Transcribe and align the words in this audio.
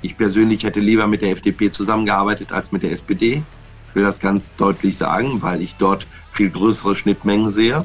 Ich 0.00 0.16
persönlich 0.16 0.64
hätte 0.64 0.80
lieber 0.80 1.06
mit 1.06 1.22
der 1.22 1.30
FDP 1.30 1.70
zusammengearbeitet 1.70 2.52
als 2.52 2.72
mit 2.72 2.82
der 2.82 2.92
SPD. 2.92 3.42
Ich 3.88 3.94
will 3.94 4.04
das 4.04 4.20
ganz 4.20 4.50
deutlich 4.56 4.96
sagen, 4.96 5.42
weil 5.42 5.60
ich 5.60 5.74
dort 5.76 6.06
viel 6.32 6.50
größere 6.50 6.94
Schnittmengen 6.94 7.50
sehe. 7.50 7.84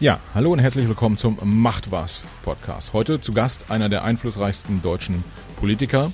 Ja, 0.00 0.18
hallo 0.34 0.52
und 0.52 0.60
herzlich 0.60 0.88
willkommen 0.88 1.18
zum 1.18 1.38
Macht 1.42 1.92
was 1.92 2.24
Podcast. 2.42 2.94
Heute 2.94 3.20
zu 3.20 3.32
Gast 3.32 3.70
einer 3.70 3.90
der 3.90 4.02
einflussreichsten 4.02 4.80
deutschen 4.80 5.22
Politiker, 5.56 6.10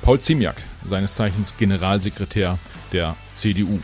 Paul 0.00 0.18
Ziemiak, 0.18 0.56
seines 0.84 1.14
Zeichens 1.14 1.56
Generalsekretär 1.58 2.58
der 2.92 3.16
CDU. 3.32 3.78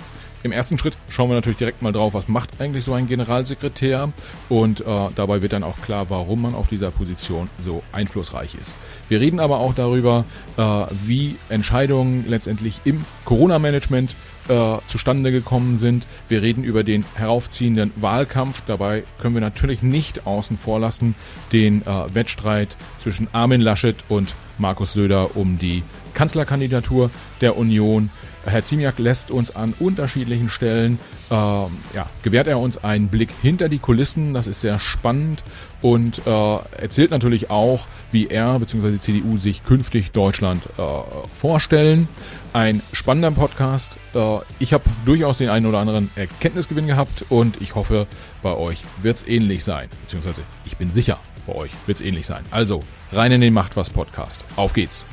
Im 0.44 0.52
ersten 0.52 0.76
Schritt 0.76 0.94
schauen 1.08 1.30
wir 1.30 1.36
natürlich 1.36 1.56
direkt 1.56 1.80
mal 1.80 1.92
drauf, 1.92 2.12
was 2.12 2.28
macht 2.28 2.60
eigentlich 2.60 2.84
so 2.84 2.92
ein 2.92 3.08
Generalsekretär 3.08 4.12
und 4.50 4.82
äh, 4.82 4.84
dabei 5.14 5.40
wird 5.40 5.54
dann 5.54 5.62
auch 5.62 5.80
klar, 5.80 6.10
warum 6.10 6.42
man 6.42 6.54
auf 6.54 6.68
dieser 6.68 6.90
Position 6.90 7.48
so 7.58 7.82
einflussreich 7.92 8.54
ist. 8.54 8.76
Wir 9.08 9.20
reden 9.20 9.40
aber 9.40 9.60
auch 9.60 9.72
darüber, 9.74 10.26
äh, 10.58 10.62
wie 11.06 11.36
Entscheidungen 11.48 12.26
letztendlich 12.28 12.82
im 12.84 13.06
Corona-Management 13.24 14.16
äh, 14.48 14.76
zustande 14.86 15.32
gekommen 15.32 15.78
sind. 15.78 16.06
Wir 16.28 16.42
reden 16.42 16.62
über 16.62 16.84
den 16.84 17.06
heraufziehenden 17.14 17.92
Wahlkampf. 17.96 18.62
Dabei 18.66 19.04
können 19.18 19.32
wir 19.32 19.40
natürlich 19.40 19.82
nicht 19.82 20.26
außen 20.26 20.58
vor 20.58 20.78
lassen 20.78 21.14
den 21.52 21.86
äh, 21.86 22.14
Wettstreit 22.14 22.76
zwischen 23.02 23.28
Armin 23.32 23.62
Laschet 23.62 23.96
und 24.10 24.34
Markus 24.58 24.92
Söder 24.92 25.36
um 25.36 25.58
die 25.58 25.82
Kanzlerkandidatur 26.12 27.10
der 27.40 27.56
Union. 27.56 28.10
Herr 28.44 28.64
Ziemiak 28.64 28.98
lässt 28.98 29.30
uns 29.30 29.54
an 29.54 29.74
unterschiedlichen 29.78 30.50
Stellen, 30.50 30.98
äh, 31.30 31.34
ja, 31.34 32.10
gewährt 32.22 32.46
er 32.46 32.58
uns 32.58 32.82
einen 32.82 33.08
Blick 33.08 33.30
hinter 33.42 33.68
die 33.68 33.78
Kulissen, 33.78 34.34
das 34.34 34.46
ist 34.46 34.60
sehr 34.60 34.78
spannend 34.78 35.42
und 35.82 36.26
äh, 36.26 36.56
erzählt 36.78 37.10
natürlich 37.10 37.50
auch, 37.50 37.86
wie 38.10 38.26
er 38.28 38.58
bzw. 38.58 38.92
die 38.92 39.00
CDU 39.00 39.38
sich 39.38 39.64
künftig 39.64 40.12
Deutschland 40.12 40.62
äh, 40.78 40.82
vorstellen. 41.34 42.08
Ein 42.52 42.80
spannender 42.92 43.32
Podcast. 43.32 43.98
Äh, 44.14 44.38
ich 44.58 44.72
habe 44.72 44.84
durchaus 45.04 45.38
den 45.38 45.48
einen 45.48 45.66
oder 45.66 45.78
anderen 45.78 46.10
Erkenntnisgewinn 46.14 46.86
gehabt 46.86 47.24
und 47.28 47.60
ich 47.60 47.74
hoffe, 47.74 48.06
bei 48.42 48.54
euch 48.54 48.82
wird 49.02 49.16
es 49.16 49.26
ähnlich 49.26 49.64
sein, 49.64 49.88
beziehungsweise 50.02 50.42
ich 50.64 50.76
bin 50.76 50.90
sicher, 50.90 51.18
bei 51.46 51.54
euch 51.54 51.72
wird 51.86 52.00
es 52.00 52.06
ähnlich 52.06 52.26
sein. 52.26 52.44
Also, 52.50 52.80
rein 53.12 53.32
in 53.32 53.40
den 53.40 53.52
Macht 53.52 53.76
was 53.76 53.90
Podcast. 53.90 54.44
Auf 54.56 54.72
geht's. 54.72 55.04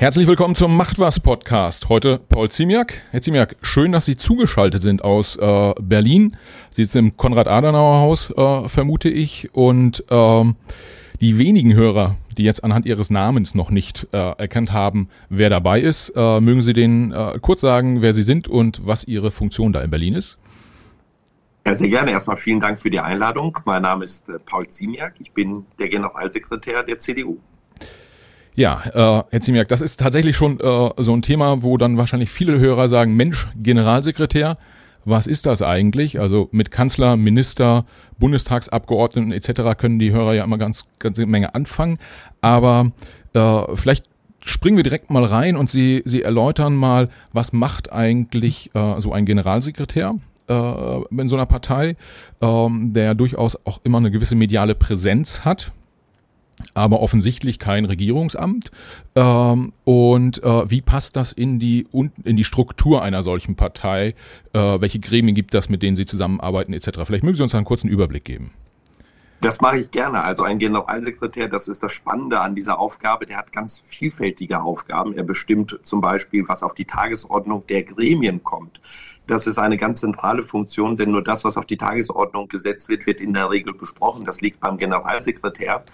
Herzlich 0.00 0.26
willkommen 0.26 0.54
zum 0.54 0.78
Macht 0.78 0.98
was 0.98 1.20
Podcast. 1.20 1.90
Heute 1.90 2.20
Paul 2.30 2.50
Ziemiak. 2.50 3.02
Herr 3.10 3.20
Ziemiak, 3.20 3.56
schön, 3.60 3.92
dass 3.92 4.06
Sie 4.06 4.16
zugeschaltet 4.16 4.80
sind 4.80 5.04
aus 5.04 5.36
äh, 5.36 5.74
Berlin. 5.78 6.38
Sie 6.70 6.84
sitzen 6.84 6.98
im 7.00 7.16
Konrad-Adenauer-Haus, 7.18 8.30
äh, 8.30 8.68
vermute 8.70 9.10
ich. 9.10 9.50
Und 9.52 10.02
ähm, 10.08 10.56
die 11.20 11.36
wenigen 11.36 11.74
Hörer, 11.74 12.16
die 12.38 12.44
jetzt 12.44 12.64
anhand 12.64 12.86
Ihres 12.86 13.10
Namens 13.10 13.54
noch 13.54 13.68
nicht 13.68 14.08
äh, 14.12 14.16
erkannt 14.16 14.72
haben, 14.72 15.10
wer 15.28 15.50
dabei 15.50 15.82
ist, 15.82 16.14
äh, 16.16 16.40
mögen 16.40 16.62
Sie 16.62 16.72
denen 16.72 17.12
äh, 17.12 17.38
kurz 17.38 17.60
sagen, 17.60 18.00
wer 18.00 18.14
Sie 18.14 18.22
sind 18.22 18.48
und 18.48 18.86
was 18.86 19.04
Ihre 19.04 19.30
Funktion 19.30 19.70
da 19.70 19.82
in 19.82 19.90
Berlin 19.90 20.14
ist? 20.14 20.38
Ja, 21.66 21.74
sehr 21.74 21.90
gerne. 21.90 22.12
Erstmal 22.12 22.38
vielen 22.38 22.60
Dank 22.60 22.80
für 22.80 22.88
die 22.88 23.00
Einladung. 23.00 23.58
Mein 23.66 23.82
Name 23.82 24.06
ist 24.06 24.26
äh, 24.30 24.38
Paul 24.46 24.66
Ziemiak. 24.66 25.16
Ich 25.18 25.32
bin 25.32 25.66
der 25.78 25.90
Generalsekretär 25.90 26.84
der 26.84 26.98
CDU. 26.98 27.38
Ja, 28.60 28.82
äh, 28.92 29.22
Herr 29.30 29.40
Ziemiak, 29.40 29.68
das 29.68 29.80
ist 29.80 30.00
tatsächlich 30.00 30.36
schon 30.36 30.60
äh, 30.60 30.90
so 30.98 31.16
ein 31.16 31.22
Thema, 31.22 31.62
wo 31.62 31.78
dann 31.78 31.96
wahrscheinlich 31.96 32.28
viele 32.28 32.58
Hörer 32.58 32.90
sagen, 32.90 33.16
Mensch, 33.16 33.46
Generalsekretär, 33.56 34.58
was 35.06 35.26
ist 35.26 35.46
das 35.46 35.62
eigentlich? 35.62 36.20
Also 36.20 36.50
mit 36.52 36.70
Kanzler, 36.70 37.16
Minister, 37.16 37.86
Bundestagsabgeordneten 38.18 39.32
etc. 39.32 39.78
können 39.78 39.98
die 39.98 40.12
Hörer 40.12 40.34
ja 40.34 40.44
immer 40.44 40.58
ganz 40.58 40.84
ganze 40.98 41.24
Menge 41.24 41.54
anfangen. 41.54 41.96
Aber 42.42 42.92
äh, 43.32 43.62
vielleicht 43.76 44.04
springen 44.44 44.76
wir 44.76 44.84
direkt 44.84 45.08
mal 45.08 45.24
rein 45.24 45.56
und 45.56 45.70
Sie, 45.70 46.02
Sie 46.04 46.20
erläutern 46.20 46.76
mal, 46.76 47.08
was 47.32 47.54
macht 47.54 47.90
eigentlich 47.90 48.72
äh, 48.74 49.00
so 49.00 49.14
ein 49.14 49.24
Generalsekretär? 49.24 50.12
äh, 50.48 51.00
in 51.18 51.28
so 51.28 51.36
einer 51.36 51.46
Partei, 51.46 51.96
ähm, 52.42 52.92
der 52.92 53.14
durchaus 53.14 53.56
auch 53.64 53.80
immer 53.84 53.98
eine 53.98 54.10
gewisse 54.10 54.34
mediale 54.34 54.74
Präsenz 54.74 55.46
hat 55.46 55.72
aber 56.74 57.00
offensichtlich 57.00 57.58
kein 57.58 57.84
Regierungsamt. 57.84 58.70
Ähm, 59.14 59.72
und 59.84 60.42
äh, 60.42 60.70
wie 60.70 60.80
passt 60.80 61.16
das 61.16 61.32
in 61.32 61.58
die, 61.58 61.86
in 62.24 62.36
die 62.36 62.44
Struktur 62.44 63.02
einer 63.02 63.22
solchen 63.22 63.56
Partei? 63.56 64.14
Äh, 64.52 64.80
welche 64.80 65.00
Gremien 65.00 65.34
gibt 65.34 65.54
das, 65.54 65.68
mit 65.68 65.82
denen 65.82 65.96
Sie 65.96 66.06
zusammenarbeiten, 66.06 66.72
etc.? 66.72 67.00
Vielleicht 67.04 67.24
mögen 67.24 67.36
Sie 67.36 67.42
uns 67.42 67.54
einen 67.54 67.64
kurzen 67.64 67.88
Überblick 67.88 68.24
geben. 68.24 68.52
Das 69.40 69.62
mache 69.62 69.78
ich 69.78 69.90
gerne. 69.90 70.22
Also 70.22 70.42
ein 70.42 70.58
Generalsekretär, 70.58 71.48
das 71.48 71.66
ist 71.66 71.82
das 71.82 71.92
Spannende 71.92 72.40
an 72.40 72.54
dieser 72.54 72.78
Aufgabe, 72.78 73.24
der 73.24 73.38
hat 73.38 73.52
ganz 73.52 73.78
vielfältige 73.78 74.60
Aufgaben. 74.60 75.14
Er 75.14 75.22
bestimmt 75.22 75.78
zum 75.82 76.02
Beispiel, 76.02 76.44
was 76.46 76.62
auf 76.62 76.74
die 76.74 76.84
Tagesordnung 76.84 77.66
der 77.66 77.84
Gremien 77.84 78.44
kommt. 78.44 78.80
Das 79.30 79.46
ist 79.46 79.58
eine 79.58 79.76
ganz 79.76 80.00
zentrale 80.00 80.42
Funktion, 80.42 80.96
denn 80.96 81.12
nur 81.12 81.22
das, 81.22 81.44
was 81.44 81.56
auf 81.56 81.64
die 81.64 81.76
Tagesordnung 81.76 82.48
gesetzt 82.48 82.88
wird, 82.88 83.06
wird 83.06 83.20
in 83.20 83.32
der 83.32 83.48
Regel 83.48 83.72
besprochen. 83.72 84.24
Das 84.24 84.40
liegt 84.40 84.58
beim 84.58 84.76
Generalsekretär. 84.76 85.84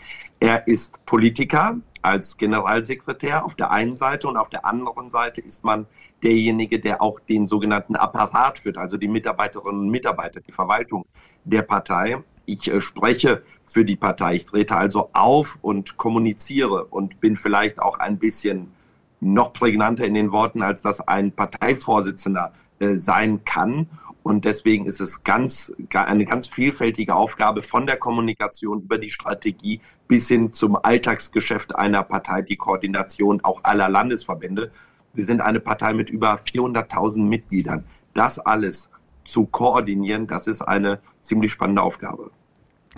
Er 0.41 0.66
ist 0.66 1.04
Politiker 1.04 1.76
als 2.00 2.38
Generalsekretär 2.38 3.44
auf 3.44 3.54
der 3.54 3.72
einen 3.72 3.94
Seite 3.94 4.26
und 4.26 4.38
auf 4.38 4.48
der 4.48 4.64
anderen 4.64 5.10
Seite 5.10 5.42
ist 5.42 5.64
man 5.64 5.84
derjenige, 6.22 6.80
der 6.80 7.02
auch 7.02 7.20
den 7.20 7.47
sogenannten 7.47 7.94
Apparat 7.94 8.58
führt, 8.58 8.78
also 8.78 8.97
die 8.97 9.06
Mitarbeiterinnen 9.06 9.82
und 9.82 9.91
Mitarbeiter, 9.91 10.41
die 10.41 10.53
Verwaltung 10.53 11.04
der 11.44 11.60
Partei. 11.60 12.16
Ich 12.47 12.72
äh, 12.72 12.80
spreche 12.80 13.42
für 13.66 13.84
die 13.84 13.97
Partei. 13.97 14.36
Ich 14.36 14.47
trete 14.47 14.74
also 14.74 15.10
auf 15.12 15.58
und 15.60 15.98
kommuniziere 15.98 16.86
und 16.86 17.20
bin 17.20 17.36
vielleicht 17.36 17.80
auch 17.80 17.98
ein 17.98 18.18
bisschen 18.18 18.72
noch 19.20 19.53
prägnanter 19.53 20.06
in 20.06 20.14
den 20.14 20.32
Worten, 20.32 20.62
als 20.62 20.80
das 20.80 21.06
ein 21.06 21.32
Parteivorsitzender 21.32 22.54
sein 22.81 23.44
kann. 23.44 23.88
Und 24.22 24.44
deswegen 24.44 24.87
ist 24.87 25.00
es 25.00 25.22
ganz, 25.22 25.72
eine 25.92 26.25
ganz 26.25 26.48
vielfältige 26.48 27.14
Aufgabe 27.14 27.62
von 27.62 27.87
der 27.87 27.97
Kommunikation 27.97 28.82
über 28.82 28.98
die 28.98 29.10
Strategie 29.10 29.81
bis 30.09 30.26
hin 30.28 30.53
zum 30.53 30.76
Alltagsgeschäft 30.76 31.76
einer 31.76 32.03
Partei, 32.03 32.42
die 32.42 32.56
Koordination 32.56 33.41
auch 33.44 33.62
aller 33.62 33.88
Landesverbände. 33.88 34.72
Wir 35.15 35.25
sind 35.25 35.41
eine 35.41 35.60
Partei 35.60 35.92
mit 35.92 36.10
über 36.10 36.41
400.000 36.41 37.19
Mitgliedern. 37.20 37.84
Das 38.15 38.38
alles 38.38 38.91
zu 39.25 39.47
koordinieren, 39.47 40.26
das 40.26 40.47
ist 40.47 40.62
eine 40.62 40.98
ziemlich 41.22 41.53
spannende 41.53 41.82
Aufgabe. 41.82 42.31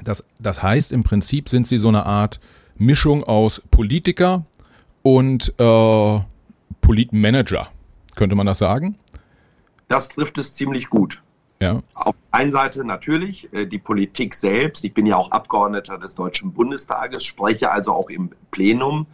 Das, 0.04 0.24
das 0.38 0.62
heißt, 0.62 0.92
im 0.92 1.02
Prinzip 1.02 1.48
sind 1.48 1.66
Sie 1.66 1.78
so 1.78 1.88
eine 1.88 2.06
Art 2.06 2.40
Mischung 2.76 3.24
aus 3.24 3.62
Politiker 3.70 4.44
und 5.02 5.52
äh, 5.58 6.20
Politmanager. 6.80 7.68
Könnte 8.14 8.36
man 8.36 8.46
das 8.46 8.58
sagen? 8.58 8.96
Das 9.88 10.08
trifft 10.08 10.38
es 10.38 10.54
ziemlich 10.54 10.88
gut. 10.88 11.22
Ja. 11.60 11.82
Auf 11.94 12.14
der 12.14 12.40
einen 12.40 12.52
Seite 12.52 12.84
natürlich 12.84 13.52
äh, 13.52 13.66
die 13.66 13.78
Politik 13.78 14.34
selbst. 14.34 14.84
Ich 14.84 14.94
bin 14.94 15.06
ja 15.06 15.16
auch 15.16 15.32
Abgeordneter 15.32 15.98
des 15.98 16.14
Deutschen 16.14 16.52
Bundestages, 16.52 17.24
spreche 17.24 17.70
also 17.72 17.92
auch 17.92 18.10
im 18.10 18.30
Plenum. 18.50 19.06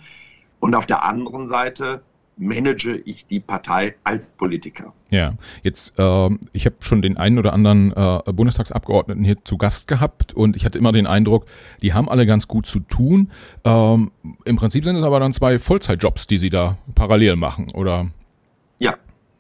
Und 0.61 0.75
auf 0.75 0.87
der 0.87 1.05
anderen 1.05 1.47
Seite 1.47 2.03
manage 2.37 2.97
ich 2.97 3.27
die 3.27 3.41
Partei 3.41 3.95
als 4.05 4.31
Politiker. 4.33 4.93
Ja, 5.11 5.35
jetzt, 5.63 5.99
äh, 5.99 6.31
ich 6.53 6.67
habe 6.67 6.77
schon 6.81 7.01
den 7.01 7.17
einen 7.17 7.39
oder 7.39 7.53
anderen 7.53 7.93
äh, 7.93 8.33
Bundestagsabgeordneten 8.33 9.25
hier 9.25 9.43
zu 9.45 9.57
Gast 9.57 9.87
gehabt 9.89 10.35
und 10.35 10.57
ich 10.57 10.65
hatte 10.65 10.79
immer 10.79 10.93
den 10.93 11.07
Eindruck, 11.07 11.47
die 11.83 11.93
haben 11.93 12.09
alle 12.09 12.27
ganz 12.27 12.49
gut 12.49 12.67
zu 12.67 12.81
tun. 12.81 13.31
Ähm, 13.65 14.11
Im 14.45 14.57
Prinzip 14.57 14.85
sind 14.85 14.97
es 14.97 15.03
aber 15.03 15.21
dann 15.21 15.33
zwei 15.33 15.59
Vollzeitjobs, 15.59 16.27
die 16.27 16.39
sie 16.39 16.51
da 16.51 16.77
parallel 16.95 17.37
machen, 17.37 17.71
oder? 17.73 18.09
Ja, 18.79 18.97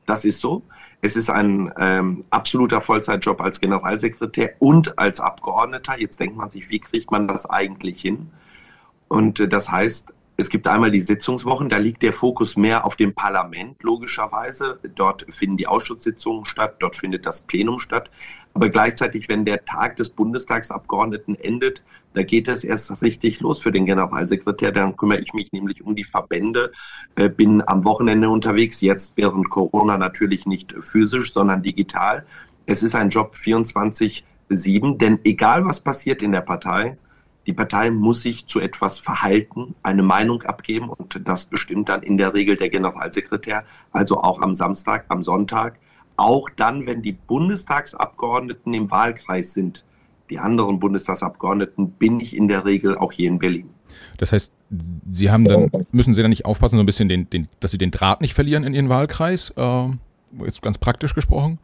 das 0.06 0.24
ist 0.24 0.40
so. 0.40 0.62
Es 1.04 1.16
ist 1.16 1.28
ein 1.28 1.70
ähm, 1.78 2.24
absoluter 2.30 2.80
Vollzeitjob 2.80 3.38
als 3.42 3.60
Generalsekretär 3.60 4.54
und 4.58 4.98
als 4.98 5.20
Abgeordneter. 5.20 6.00
Jetzt 6.00 6.18
denkt 6.18 6.34
man 6.34 6.48
sich, 6.48 6.70
wie 6.70 6.78
kriegt 6.78 7.10
man 7.10 7.28
das 7.28 7.44
eigentlich 7.44 8.00
hin? 8.00 8.30
Und 9.08 9.38
äh, 9.38 9.46
das 9.46 9.70
heißt, 9.70 10.08
es 10.38 10.48
gibt 10.48 10.66
einmal 10.66 10.90
die 10.90 11.02
Sitzungswochen, 11.02 11.68
da 11.68 11.76
liegt 11.76 12.00
der 12.00 12.14
Fokus 12.14 12.56
mehr 12.56 12.86
auf 12.86 12.96
dem 12.96 13.14
Parlament, 13.14 13.82
logischerweise. 13.82 14.78
Dort 14.94 15.26
finden 15.28 15.58
die 15.58 15.66
Ausschusssitzungen 15.66 16.46
statt, 16.46 16.76
dort 16.78 16.96
findet 16.96 17.26
das 17.26 17.42
Plenum 17.42 17.80
statt. 17.80 18.08
Aber 18.54 18.68
gleichzeitig, 18.68 19.28
wenn 19.28 19.44
der 19.44 19.64
Tag 19.64 19.96
des 19.96 20.10
Bundestagsabgeordneten 20.10 21.34
endet, 21.34 21.82
da 22.12 22.22
geht 22.22 22.46
es 22.46 22.62
erst 22.62 23.02
richtig 23.02 23.40
los 23.40 23.60
für 23.60 23.72
den 23.72 23.84
Generalsekretär. 23.84 24.70
Dann 24.70 24.96
kümmere 24.96 25.20
ich 25.20 25.32
mich 25.34 25.52
nämlich 25.52 25.82
um 25.82 25.96
die 25.96 26.04
Verbände, 26.04 26.70
äh, 27.16 27.28
bin 27.28 27.66
am 27.66 27.84
Wochenende 27.84 28.28
unterwegs, 28.30 28.80
jetzt 28.80 29.16
während 29.16 29.50
Corona 29.50 29.98
natürlich 29.98 30.46
nicht 30.46 30.72
physisch, 30.80 31.32
sondern 31.32 31.62
digital. 31.64 32.24
Es 32.66 32.82
ist 32.84 32.94
ein 32.94 33.10
Job 33.10 33.34
24-7, 33.34 34.98
denn 34.98 35.18
egal 35.24 35.64
was 35.66 35.80
passiert 35.80 36.22
in 36.22 36.32
der 36.32 36.42
Partei, 36.42 36.96
Die 37.46 37.52
Partei 37.52 37.90
muss 37.90 38.22
sich 38.22 38.46
zu 38.46 38.60
etwas 38.60 38.98
verhalten, 38.98 39.74
eine 39.82 40.02
Meinung 40.02 40.42
abgeben 40.42 40.88
und 40.88 41.20
das 41.28 41.44
bestimmt 41.44 41.88
dann 41.88 42.02
in 42.02 42.16
der 42.16 42.32
Regel 42.32 42.56
der 42.56 42.70
Generalsekretär, 42.70 43.64
also 43.92 44.22
auch 44.22 44.40
am 44.40 44.54
Samstag, 44.54 45.04
am 45.08 45.22
Sonntag, 45.22 45.78
auch 46.16 46.48
dann, 46.50 46.86
wenn 46.86 47.02
die 47.02 47.12
Bundestagsabgeordneten 47.12 48.72
im 48.74 48.90
Wahlkreis 48.90 49.52
sind. 49.52 49.84
Die 50.30 50.38
anderen 50.38 50.80
Bundestagsabgeordneten 50.80 51.90
bin 51.92 52.18
ich 52.20 52.34
in 52.34 52.48
der 52.48 52.64
Regel 52.64 52.96
auch 52.96 53.12
hier 53.12 53.28
in 53.28 53.38
Berlin. 53.38 53.68
Das 54.16 54.32
heißt, 54.32 54.54
Sie 55.10 55.30
haben 55.30 55.44
dann, 55.44 55.70
müssen 55.92 56.14
Sie 56.14 56.22
dann 56.22 56.30
nicht 56.30 56.46
aufpassen, 56.46 56.76
so 56.76 56.82
ein 56.82 56.86
bisschen, 56.86 57.08
den, 57.08 57.28
den, 57.28 57.48
dass 57.60 57.70
Sie 57.70 57.78
den 57.78 57.90
Draht 57.90 58.20
nicht 58.20 58.34
verlieren 58.34 58.64
in 58.64 58.74
Ihren 58.74 58.88
Wahlkreis, 58.88 59.52
äh, 59.56 59.88
jetzt 60.44 60.62
ganz 60.62 60.78
praktisch 60.78 61.14
gesprochen? 61.14 61.58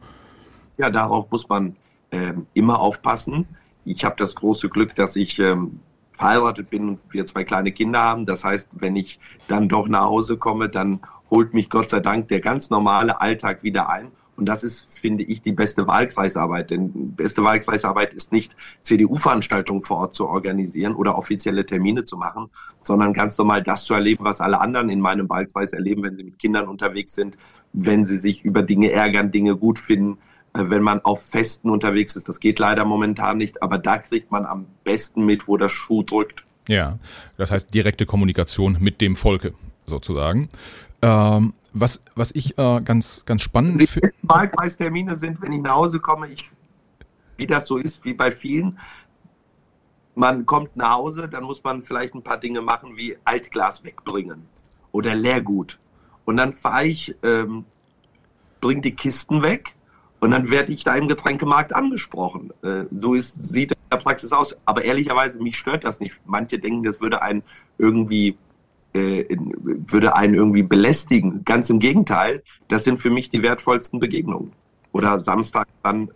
Ja, 0.77 0.89
darauf 0.89 1.29
muss 1.31 1.49
man 1.49 1.75
äh, 2.11 2.33
immer 2.53 2.79
aufpassen. 2.79 3.45
Ich 3.83 4.05
habe 4.05 4.15
das 4.17 4.35
große 4.35 4.69
Glück, 4.69 4.95
dass 4.95 5.15
ich 5.15 5.39
ähm, 5.39 5.79
verheiratet 6.13 6.69
bin 6.69 6.89
und 6.89 7.01
wir 7.09 7.25
zwei 7.25 7.43
kleine 7.43 7.71
Kinder 7.71 7.99
haben. 7.99 8.25
Das 8.25 8.43
heißt, 8.43 8.69
wenn 8.73 8.95
ich 8.95 9.19
dann 9.47 9.67
doch 9.67 9.87
nach 9.87 10.05
Hause 10.05 10.37
komme, 10.37 10.69
dann 10.69 10.99
holt 11.29 11.53
mich 11.53 11.69
Gott 11.69 11.89
sei 11.89 11.99
Dank 11.99 12.27
der 12.27 12.41
ganz 12.41 12.69
normale 12.69 13.19
Alltag 13.19 13.63
wieder 13.63 13.89
ein. 13.89 14.11
Und 14.41 14.47
das 14.47 14.63
ist, 14.63 14.89
finde 14.89 15.23
ich, 15.23 15.43
die 15.43 15.51
beste 15.51 15.85
Wahlkreisarbeit. 15.85 16.71
Denn 16.71 17.13
beste 17.15 17.43
Wahlkreisarbeit 17.43 18.11
ist 18.15 18.31
nicht 18.31 18.55
CDU-Veranstaltungen 18.81 19.83
vor 19.83 19.97
Ort 19.97 20.15
zu 20.15 20.27
organisieren 20.27 20.95
oder 20.95 21.15
offizielle 21.15 21.63
Termine 21.63 22.05
zu 22.05 22.17
machen, 22.17 22.49
sondern 22.81 23.13
ganz 23.13 23.37
normal 23.37 23.61
das 23.61 23.83
zu 23.83 23.93
erleben, 23.93 24.25
was 24.25 24.41
alle 24.41 24.59
anderen 24.59 24.89
in 24.89 24.99
meinem 24.99 25.29
Wahlkreis 25.29 25.73
erleben, 25.73 26.01
wenn 26.01 26.15
sie 26.15 26.23
mit 26.23 26.39
Kindern 26.39 26.67
unterwegs 26.67 27.13
sind, 27.13 27.37
wenn 27.71 28.03
sie 28.03 28.17
sich 28.17 28.43
über 28.43 28.63
Dinge 28.63 28.91
ärgern, 28.91 29.31
Dinge 29.31 29.55
gut 29.55 29.77
finden, 29.77 30.17
äh, 30.55 30.63
wenn 30.69 30.81
man 30.81 31.01
auf 31.01 31.23
Festen 31.23 31.69
unterwegs 31.69 32.15
ist. 32.15 32.27
Das 32.27 32.39
geht 32.39 32.57
leider 32.57 32.83
momentan 32.83 33.37
nicht, 33.37 33.61
aber 33.61 33.77
da 33.77 33.99
kriegt 33.99 34.31
man 34.31 34.47
am 34.47 34.65
besten 34.83 35.23
mit, 35.23 35.47
wo 35.47 35.55
der 35.55 35.69
Schuh 35.69 36.01
drückt. 36.01 36.43
Ja, 36.67 36.97
das 37.37 37.51
heißt 37.51 37.71
direkte 37.75 38.07
Kommunikation 38.07 38.77
mit 38.79 39.01
dem 39.01 39.15
Volke 39.15 39.53
sozusagen. 39.85 40.49
Ähm, 41.03 41.53
was, 41.73 42.03
was 42.15 42.31
ich 42.31 42.57
äh, 42.57 42.81
ganz, 42.81 43.23
ganz 43.25 43.41
spannend 43.41 43.87
finde. 43.89 44.09
Die 44.21 44.29
Wahlkreistermine 44.29 45.15
sind, 45.15 45.41
wenn 45.41 45.51
ich 45.53 45.61
nach 45.61 45.75
Hause 45.75 45.99
komme, 45.99 46.27
ich, 46.29 46.51
wie 47.37 47.47
das 47.47 47.67
so 47.67 47.77
ist, 47.77 48.03
wie 48.05 48.13
bei 48.13 48.31
vielen. 48.31 48.79
Man 50.15 50.45
kommt 50.45 50.75
nach 50.75 50.95
Hause, 50.95 51.29
dann 51.29 51.43
muss 51.43 51.63
man 51.63 51.83
vielleicht 51.83 52.13
ein 52.13 52.21
paar 52.21 52.37
Dinge 52.37 52.61
machen, 52.61 52.97
wie 52.97 53.17
Altglas 53.23 53.83
wegbringen 53.83 54.47
oder 54.91 55.15
Leergut. 55.15 55.79
Und 56.25 56.37
dann 56.37 56.53
fahre 56.53 56.85
ich, 56.85 57.15
ähm, 57.23 57.65
bringe 58.59 58.81
die 58.81 58.95
Kisten 58.95 59.41
weg 59.41 59.75
und 60.19 60.31
dann 60.31 60.51
werde 60.51 60.71
ich 60.71 60.83
da 60.83 60.95
im 60.95 61.07
Getränkemarkt 61.07 61.73
angesprochen. 61.73 62.51
Äh, 62.61 62.83
so 62.91 63.15
ist, 63.15 63.41
sieht 63.49 63.71
der 63.91 63.97
Praxis 63.97 64.31
aus. 64.31 64.55
Aber 64.65 64.83
ehrlicherweise, 64.83 65.41
mich 65.41 65.57
stört 65.57 65.83
das 65.83 65.99
nicht. 65.99 66.15
Manche 66.25 66.59
denken, 66.59 66.83
das 66.83 67.01
würde 67.01 67.21
einen 67.21 67.41
irgendwie 67.77 68.37
äh, 68.93 69.25
würde 69.33 70.15
einen 70.15 70.33
irgendwie 70.33 70.63
belästigen. 70.63 71.43
Ganz 71.45 71.69
im 71.69 71.79
Gegenteil, 71.79 72.43
das 72.67 72.83
sind 72.83 72.97
für 72.97 73.09
mich 73.09 73.29
die 73.29 73.43
wertvollsten 73.43 73.99
Begegnungen. 73.99 74.51
Oder 74.91 75.19
Samstag 75.19 75.67
dann 75.83 76.09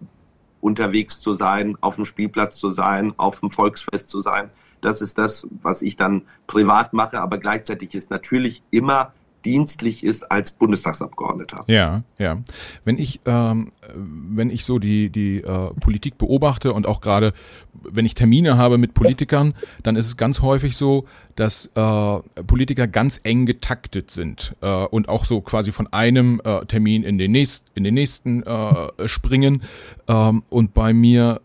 unterwegs 0.61 1.21
zu 1.21 1.33
sein, 1.33 1.77
auf 1.81 1.95
dem 1.95 2.05
Spielplatz 2.05 2.57
zu 2.57 2.71
sein, 2.71 3.13
auf 3.17 3.39
dem 3.39 3.51
Volksfest 3.51 4.09
zu 4.09 4.19
sein. 4.19 4.49
Das 4.81 5.01
ist 5.01 5.17
das, 5.17 5.47
was 5.61 5.81
ich 5.81 5.95
dann 5.95 6.23
privat 6.47 6.93
mache, 6.93 7.19
aber 7.19 7.37
gleichzeitig 7.37 7.95
ist 7.95 8.09
natürlich 8.09 8.61
immer 8.71 9.13
dienstlich 9.45 10.03
ist 10.03 10.31
als 10.31 10.51
Bundestagsabgeordneter. 10.51 11.63
Ja, 11.67 12.03
ja. 12.17 12.41
Wenn 12.83 12.97
ich, 12.97 13.21
ähm, 13.25 13.71
wenn 13.95 14.49
ich 14.49 14.65
so 14.65 14.79
die, 14.79 15.09
die 15.09 15.37
äh, 15.37 15.73
Politik 15.79 16.17
beobachte 16.17 16.73
und 16.73 16.87
auch 16.87 16.99
gerade, 16.99 17.33
wenn 17.73 18.05
ich 18.05 18.15
Termine 18.15 18.57
habe 18.57 18.77
mit 18.77 18.93
Politikern, 18.93 19.53
dann 19.83 19.95
ist 19.95 20.07
es 20.07 20.17
ganz 20.17 20.41
häufig 20.41 20.75
so, 20.75 21.05
dass 21.35 21.67
äh, 21.75 22.43
Politiker 22.47 22.87
ganz 22.87 23.19
eng 23.23 23.45
getaktet 23.45 24.11
sind 24.11 24.55
äh, 24.61 24.67
und 24.67 25.09
auch 25.09 25.25
so 25.25 25.41
quasi 25.41 25.71
von 25.71 25.87
einem 25.93 26.41
äh, 26.43 26.65
Termin 26.65 27.03
in 27.03 27.17
den 27.17 27.31
nächsten, 27.31 27.67
in 27.75 27.83
den 27.83 27.93
nächsten 27.93 28.43
äh, 28.43 29.07
springen. 29.07 29.63
Ähm, 30.07 30.43
und 30.49 30.73
bei 30.73 30.93
mir 30.93 31.41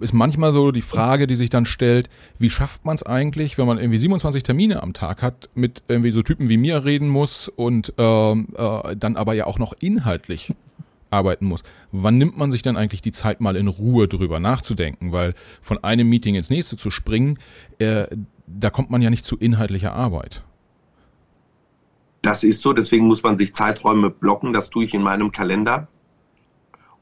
ist 0.00 0.12
manchmal 0.12 0.52
so 0.52 0.72
die 0.72 0.82
Frage, 0.82 1.26
die 1.26 1.34
sich 1.34 1.50
dann 1.50 1.66
stellt, 1.66 2.08
wie 2.38 2.50
schafft 2.50 2.84
man 2.84 2.94
es 2.94 3.02
eigentlich, 3.02 3.58
wenn 3.58 3.66
man 3.66 3.78
irgendwie 3.78 3.98
27 3.98 4.42
Termine 4.42 4.82
am 4.82 4.92
Tag 4.92 5.22
hat, 5.22 5.48
mit 5.54 5.82
irgendwie 5.88 6.10
so 6.10 6.22
Typen 6.22 6.48
wie 6.48 6.56
mir 6.56 6.84
reden 6.84 7.08
muss 7.08 7.48
und 7.48 7.92
ähm, 7.98 8.48
äh, 8.56 8.96
dann 8.96 9.16
aber 9.16 9.34
ja 9.34 9.46
auch 9.46 9.58
noch 9.58 9.74
inhaltlich 9.80 10.54
arbeiten 11.10 11.46
muss. 11.46 11.62
Wann 11.92 12.18
nimmt 12.18 12.36
man 12.36 12.50
sich 12.50 12.62
dann 12.62 12.76
eigentlich 12.76 13.02
die 13.02 13.12
Zeit, 13.12 13.40
mal 13.40 13.56
in 13.56 13.68
Ruhe 13.68 14.08
drüber 14.08 14.40
nachzudenken? 14.40 15.12
Weil 15.12 15.34
von 15.60 15.82
einem 15.82 16.08
Meeting 16.08 16.34
ins 16.34 16.50
nächste 16.50 16.76
zu 16.76 16.90
springen, 16.90 17.38
äh, 17.78 18.06
da 18.46 18.70
kommt 18.70 18.90
man 18.90 19.02
ja 19.02 19.10
nicht 19.10 19.24
zu 19.24 19.36
inhaltlicher 19.36 19.92
Arbeit. 19.92 20.42
Das 22.22 22.44
ist 22.44 22.60
so, 22.60 22.72
deswegen 22.72 23.06
muss 23.06 23.22
man 23.22 23.36
sich 23.36 23.54
Zeiträume 23.54 24.10
blocken. 24.10 24.52
Das 24.52 24.70
tue 24.70 24.84
ich 24.84 24.94
in 24.94 25.02
meinem 25.02 25.32
Kalender, 25.32 25.88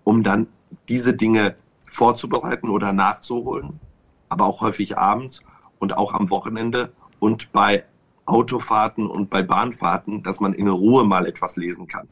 um 0.05 0.23
dann 0.23 0.47
diese 0.89 1.13
Dinge 1.13 1.57
vorzubereiten 1.89 2.69
oder 2.69 2.93
nachzuholen, 2.93 3.81
aber 4.29 4.47
auch 4.47 4.61
häufig 4.61 4.97
abends 4.97 5.43
und 5.79 5.97
auch 5.97 6.15
am 6.15 6.31
Wochenende 6.31 6.93
und 7.19 7.53
bei 7.53 7.85
Autofahrten 8.27 9.07
und 9.07 9.31
bei 9.31 9.43
Bahnfahrten, 9.43 10.23
dass 10.23 10.39
man 10.39 10.53
in 10.53 10.69
Ruhe 10.69 11.05
mal 11.05 11.27
etwas 11.27 11.57
lesen 11.57 11.87
kann. 11.87 12.09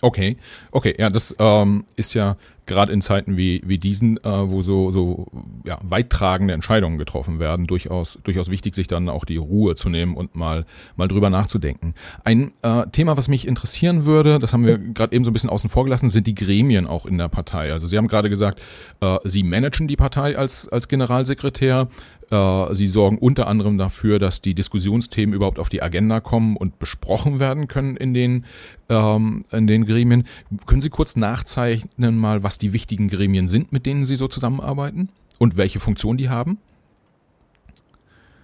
Okay, 0.00 0.36
okay, 0.70 0.94
ja, 0.98 1.08
das 1.08 1.34
ähm, 1.38 1.84
ist 1.96 2.14
ja 2.14 2.36
gerade 2.66 2.92
in 2.92 3.02
Zeiten 3.02 3.36
wie, 3.36 3.62
wie 3.64 3.78
diesen, 3.78 4.16
äh, 4.18 4.50
wo 4.50 4.62
so, 4.62 4.90
so 4.90 5.26
ja, 5.64 5.78
weittragende 5.82 6.54
Entscheidungen 6.54 6.98
getroffen 6.98 7.38
werden, 7.38 7.66
durchaus, 7.66 8.18
durchaus 8.24 8.48
wichtig, 8.48 8.74
sich 8.74 8.86
dann 8.86 9.08
auch 9.08 9.24
die 9.24 9.36
Ruhe 9.36 9.74
zu 9.74 9.88
nehmen 9.88 10.16
und 10.16 10.34
mal, 10.34 10.64
mal 10.96 11.08
drüber 11.08 11.30
nachzudenken. 11.30 11.94
Ein 12.24 12.52
äh, 12.62 12.86
Thema, 12.92 13.16
was 13.16 13.28
mich 13.28 13.46
interessieren 13.46 14.06
würde, 14.06 14.38
das 14.38 14.52
haben 14.52 14.64
wir 14.64 14.78
gerade 14.78 15.14
eben 15.14 15.24
so 15.24 15.30
ein 15.30 15.34
bisschen 15.34 15.50
außen 15.50 15.68
vor 15.68 15.84
gelassen, 15.84 16.08
sind 16.08 16.26
die 16.26 16.34
Gremien 16.34 16.86
auch 16.86 17.06
in 17.06 17.18
der 17.18 17.28
Partei. 17.28 17.72
Also 17.72 17.86
Sie 17.86 17.98
haben 17.98 18.08
gerade 18.08 18.30
gesagt, 18.30 18.60
äh, 19.00 19.18
Sie 19.24 19.42
managen 19.42 19.88
die 19.88 19.96
Partei 19.96 20.36
als, 20.36 20.68
als 20.68 20.88
Generalsekretär. 20.88 21.88
Äh, 22.30 22.74
Sie 22.74 22.86
sorgen 22.86 23.18
unter 23.18 23.46
anderem 23.46 23.78
dafür, 23.78 24.18
dass 24.18 24.40
die 24.40 24.54
Diskussionsthemen 24.54 25.34
überhaupt 25.34 25.58
auf 25.58 25.68
die 25.68 25.82
Agenda 25.82 26.20
kommen 26.20 26.56
und 26.56 26.78
besprochen 26.78 27.38
werden 27.38 27.68
können 27.68 27.96
in 27.96 28.14
den, 28.14 28.44
ähm, 28.88 29.44
in 29.50 29.66
den 29.66 29.86
Gremien. 29.86 30.26
Können 30.66 30.82
Sie 30.82 30.90
kurz 30.90 31.16
nachzeichnen 31.16 32.18
mal, 32.18 32.42
was 32.42 32.58
die 32.58 32.72
wichtigen 32.72 33.08
Gremien 33.08 33.48
sind, 33.48 33.72
mit 33.72 33.86
denen 33.86 34.04
Sie 34.04 34.16
so 34.16 34.28
zusammenarbeiten 34.28 35.08
und 35.38 35.56
welche 35.56 35.80
Funktion 35.80 36.16
die 36.16 36.28
haben? 36.28 36.58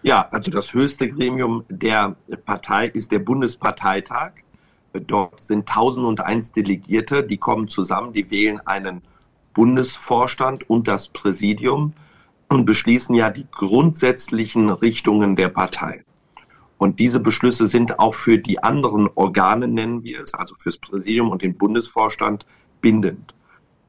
Ja, 0.03 0.29
also 0.31 0.51
das 0.51 0.73
höchste 0.73 1.11
Gremium 1.11 1.65
der 1.69 2.17
Partei 2.47 2.87
ist 2.87 3.13
der 3.13 3.19
Bundesparteitag. 3.19 4.33
Dort 4.93 5.43
sind 5.43 5.69
1001 5.69 6.53
Delegierte, 6.53 7.23
die 7.23 7.37
kommen 7.37 7.69
zusammen, 7.69 8.13
die 8.13 8.31
wählen 8.31 8.61
einen 8.67 9.03
Bundesvorstand 9.53 10.69
und 10.71 10.89
das 10.89 11.09
Präsidium 11.09 11.93
und 12.51 12.65
beschließen 12.67 13.15
ja 13.15 13.31
die 13.31 13.47
grundsätzlichen 13.51 14.71
Richtungen 14.71 15.37
der 15.37 15.49
Partei. 15.49 16.05
Und 16.79 16.99
diese 16.99 17.21
Beschlüsse 17.21 17.67
sind 17.67 17.99
auch 17.99 18.15
für 18.15 18.39
die 18.39 18.63
anderen 18.63 19.09
Organe, 19.15 19.69
nennen 19.69 20.03
wir 20.03 20.21
es, 20.21 20.35
also 20.35 20.55
fürs 20.57 20.79
Präsidium 20.79 21.31
und 21.31 21.43
den 21.43 21.57
Bundesvorstand, 21.57 22.45
bindend. 22.81 23.35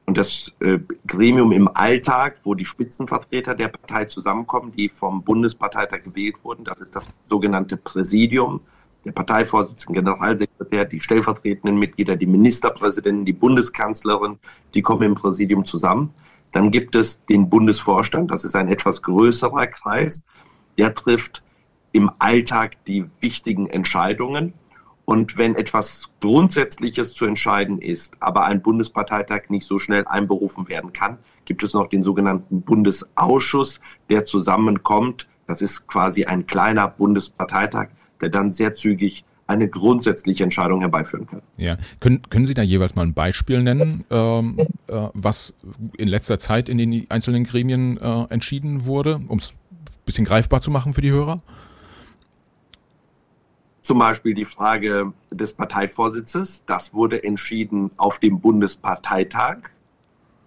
Und 0.04 0.16
das 0.16 0.52
äh, 0.60 0.78
Gremium 1.06 1.52
im 1.52 1.68
Alltag, 1.74 2.38
wo 2.44 2.54
die 2.54 2.64
Spitzenvertreter 2.64 3.54
der 3.54 3.68
Partei 3.68 4.04
zusammenkommen, 4.04 4.72
die 4.76 4.88
vom 4.88 5.22
Bundesparteitag 5.22 6.04
gewählt 6.04 6.36
wurden, 6.42 6.64
das 6.64 6.80
ist 6.80 6.94
das 6.94 7.08
sogenannte 7.24 7.76
Präsidium, 7.76 8.60
der 9.04 9.12
Parteivorsitzende, 9.12 10.00
Generalsekretär, 10.00 10.84
die 10.84 11.00
stellvertretenden 11.00 11.78
Mitglieder, 11.78 12.14
die 12.14 12.26
Ministerpräsidenten, 12.26 13.24
die 13.24 13.32
Bundeskanzlerin, 13.32 14.38
die 14.74 14.82
kommen 14.82 15.02
im 15.02 15.14
Präsidium 15.14 15.64
zusammen. 15.64 16.10
Dann 16.52 16.70
gibt 16.70 16.94
es 16.94 17.24
den 17.24 17.48
Bundesvorstand, 17.48 18.30
das 18.30 18.44
ist 18.44 18.54
ein 18.54 18.68
etwas 18.68 19.02
größerer 19.02 19.66
Kreis. 19.66 20.24
Der 20.78 20.94
trifft 20.94 21.42
im 21.92 22.10
Alltag 22.18 22.84
die 22.86 23.06
wichtigen 23.20 23.68
Entscheidungen. 23.68 24.54
Und 25.04 25.36
wenn 25.36 25.56
etwas 25.56 26.10
Grundsätzliches 26.20 27.14
zu 27.14 27.26
entscheiden 27.26 27.80
ist, 27.80 28.14
aber 28.20 28.44
ein 28.44 28.62
Bundesparteitag 28.62 29.48
nicht 29.48 29.66
so 29.66 29.78
schnell 29.78 30.06
einberufen 30.06 30.68
werden 30.68 30.92
kann, 30.92 31.18
gibt 31.44 31.62
es 31.62 31.74
noch 31.74 31.88
den 31.88 32.02
sogenannten 32.02 32.62
Bundesausschuss, 32.62 33.80
der 34.08 34.24
zusammenkommt. 34.24 35.28
Das 35.46 35.60
ist 35.60 35.88
quasi 35.88 36.24
ein 36.24 36.46
kleiner 36.46 36.86
Bundesparteitag, 36.86 37.88
der 38.20 38.28
dann 38.28 38.52
sehr 38.52 38.74
zügig 38.74 39.24
eine 39.46 39.68
grundsätzliche 39.68 40.44
Entscheidung 40.44 40.80
herbeiführen 40.80 41.26
kann. 41.26 41.42
Ja, 41.56 41.76
können, 42.00 42.22
können 42.30 42.46
Sie 42.46 42.54
da 42.54 42.62
jeweils 42.62 42.94
mal 42.94 43.02
ein 43.02 43.14
Beispiel 43.14 43.62
nennen, 43.62 44.04
ähm, 44.10 44.58
äh, 44.86 45.08
was 45.14 45.54
in 45.98 46.08
letzter 46.08 46.38
Zeit 46.38 46.68
in 46.68 46.78
den 46.78 47.06
einzelnen 47.10 47.44
Gremien 47.44 47.98
äh, 47.98 48.24
entschieden 48.30 48.86
wurde, 48.86 49.20
um 49.28 49.38
es 49.38 49.52
ein 49.52 50.04
bisschen 50.06 50.24
greifbar 50.24 50.60
zu 50.60 50.70
machen 50.70 50.94
für 50.94 51.02
die 51.02 51.10
Hörer? 51.10 51.42
Zum 53.82 53.98
Beispiel 53.98 54.34
die 54.34 54.44
Frage 54.44 55.12
des 55.30 55.52
Parteivorsitzes. 55.54 56.64
Das 56.66 56.94
wurde 56.94 57.24
entschieden 57.24 57.90
auf 57.96 58.20
dem 58.20 58.40
Bundesparteitag. 58.40 59.58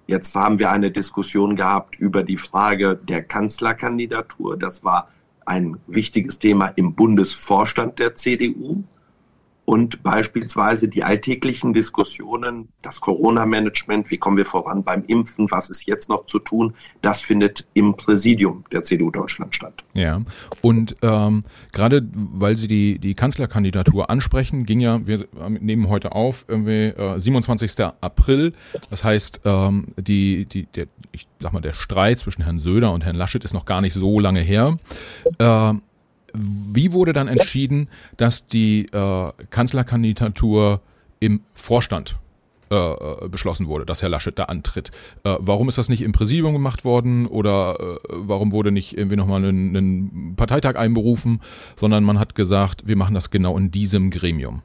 Jetzt 0.07 0.35
haben 0.35 0.57
wir 0.57 0.71
eine 0.71 0.89
Diskussion 0.89 1.55
gehabt 1.55 1.95
über 1.95 2.23
die 2.23 2.37
Frage 2.37 2.95
der 2.95 3.23
Kanzlerkandidatur. 3.23 4.55
Das 4.55 4.83
war 4.83 5.09
ein 5.45 5.77
wichtiges 5.87 6.39
Thema 6.39 6.67
im 6.69 6.95
Bundesvorstand 6.95 7.99
der 7.99 8.15
CDU 8.15 8.83
und 9.65 10.03
beispielsweise 10.03 10.87
die 10.87 11.03
alltäglichen 11.03 11.73
Diskussionen, 11.73 12.69
das 12.83 13.01
Corona-Management, 13.01 14.11
wie 14.11 14.17
kommen 14.17 14.37
wir 14.37 14.45
voran 14.45 14.83
beim 14.83 15.03
Impfen, 15.05 15.49
was 15.49 15.69
ist 15.69 15.85
jetzt 15.87 16.07
noch 16.07 16.25
zu 16.25 16.39
tun, 16.39 16.75
das 17.01 17.21
findet 17.21 17.65
im 17.73 17.97
Präsidium 17.97 18.63
der 18.71 18.83
CDU 18.83 19.09
Deutschland 19.09 19.55
statt. 19.55 19.83
Ja, 19.93 20.21
und 20.61 20.95
ähm, 21.01 21.43
gerade 21.71 22.07
weil 22.13 22.55
Sie 22.55 22.67
die, 22.67 22.99
die 22.99 23.15
Kanzlerkandidatur 23.15 24.09
ansprechen, 24.09 24.65
ging 24.65 24.79
ja, 24.79 25.05
wir 25.05 25.27
nehmen 25.59 25.89
heute 25.89 26.11
auf, 26.13 26.45
irgendwie 26.47 26.87
äh, 26.89 27.19
27. 27.19 27.85
April, 28.01 28.53
das 28.89 29.03
heißt, 29.03 29.41
ähm, 29.45 29.87
die, 29.97 30.45
die, 30.45 30.67
der, 30.67 30.85
ich 31.11 31.27
sag 31.39 31.53
mal, 31.53 31.61
der 31.61 31.73
Streit 31.73 32.19
zwischen 32.19 32.43
Herrn 32.43 32.59
Söder 32.59 32.93
und 32.93 33.03
Herrn 33.03 33.15
Laschet 33.15 33.43
ist 33.43 33.53
noch 33.53 33.65
gar 33.65 33.81
nicht 33.81 33.93
so 33.93 34.19
lange 34.19 34.41
her. 34.41 34.77
Äh, 35.39 35.73
wie 36.37 36.93
wurde 36.93 37.13
dann 37.13 37.27
entschieden, 37.27 37.89
dass 38.17 38.47
die 38.47 38.85
äh, 38.87 39.31
Kanzlerkandidatur 39.49 40.81
im 41.19 41.41
Vorstand 41.53 42.17
äh, 42.71 42.75
äh, 42.75 43.29
beschlossen 43.29 43.67
wurde, 43.67 43.85
dass 43.85 44.01
Herr 44.01 44.09
Laschet 44.09 44.39
da 44.39 44.45
antritt. 44.45 44.89
Äh, 45.23 45.35
warum 45.39 45.69
ist 45.69 45.77
das 45.77 45.87
nicht 45.87 46.01
im 46.01 46.13
Präsidium 46.13 46.51
gemacht 46.51 46.83
worden 46.83 47.27
oder 47.27 47.77
äh, 47.79 47.97
warum 48.09 48.51
wurde 48.51 48.71
nicht 48.71 48.97
irgendwie 48.97 49.17
nochmal 49.17 49.45
ein, 49.45 50.33
Parteitag 50.35 50.75
einberufen, 50.75 51.41
sondern 51.75 52.03
man 52.03 52.17
hat 52.17 52.33
gesagt, 52.33 52.87
wir 52.87 52.95
machen 52.95 53.13
das 53.13 53.29
genau 53.29 53.55
in 53.55 53.69
diesem 53.69 54.09
Gremium? 54.09 54.63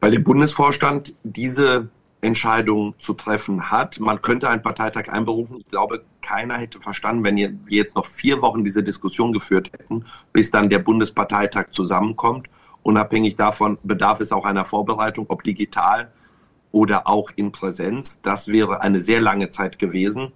Weil 0.00 0.10
der 0.10 0.18
Bundesvorstand 0.18 1.14
diese 1.24 1.88
Entscheidung 2.20 2.94
zu 2.98 3.14
treffen 3.14 3.70
hat. 3.70 4.00
Man 4.00 4.22
könnte 4.22 4.48
einen 4.48 4.62
Parteitag 4.62 5.08
einberufen. 5.08 5.58
Ich 5.58 5.68
glaube, 5.70 6.04
keiner 6.22 6.58
hätte 6.58 6.80
verstanden, 6.80 7.24
wenn 7.24 7.36
wir 7.36 7.52
jetzt 7.68 7.94
noch 7.94 8.06
vier 8.06 8.42
Wochen 8.42 8.64
diese 8.64 8.82
Diskussion 8.82 9.32
geführt 9.32 9.70
hätten, 9.72 10.04
bis 10.32 10.50
dann 10.50 10.70
der 10.70 10.78
Bundesparteitag 10.78 11.70
zusammenkommt. 11.70 12.48
Unabhängig 12.82 13.36
davon 13.36 13.78
bedarf 13.82 14.20
es 14.20 14.32
auch 14.32 14.44
einer 14.44 14.64
Vorbereitung, 14.64 15.26
ob 15.28 15.44
digital 15.44 16.10
oder 16.72 17.06
auch 17.06 17.30
in 17.36 17.52
Präsenz. 17.52 18.20
Das 18.22 18.48
wäre 18.48 18.80
eine 18.80 19.00
sehr 19.00 19.20
lange 19.20 19.50
Zeit 19.50 19.78
gewesen. 19.78 20.32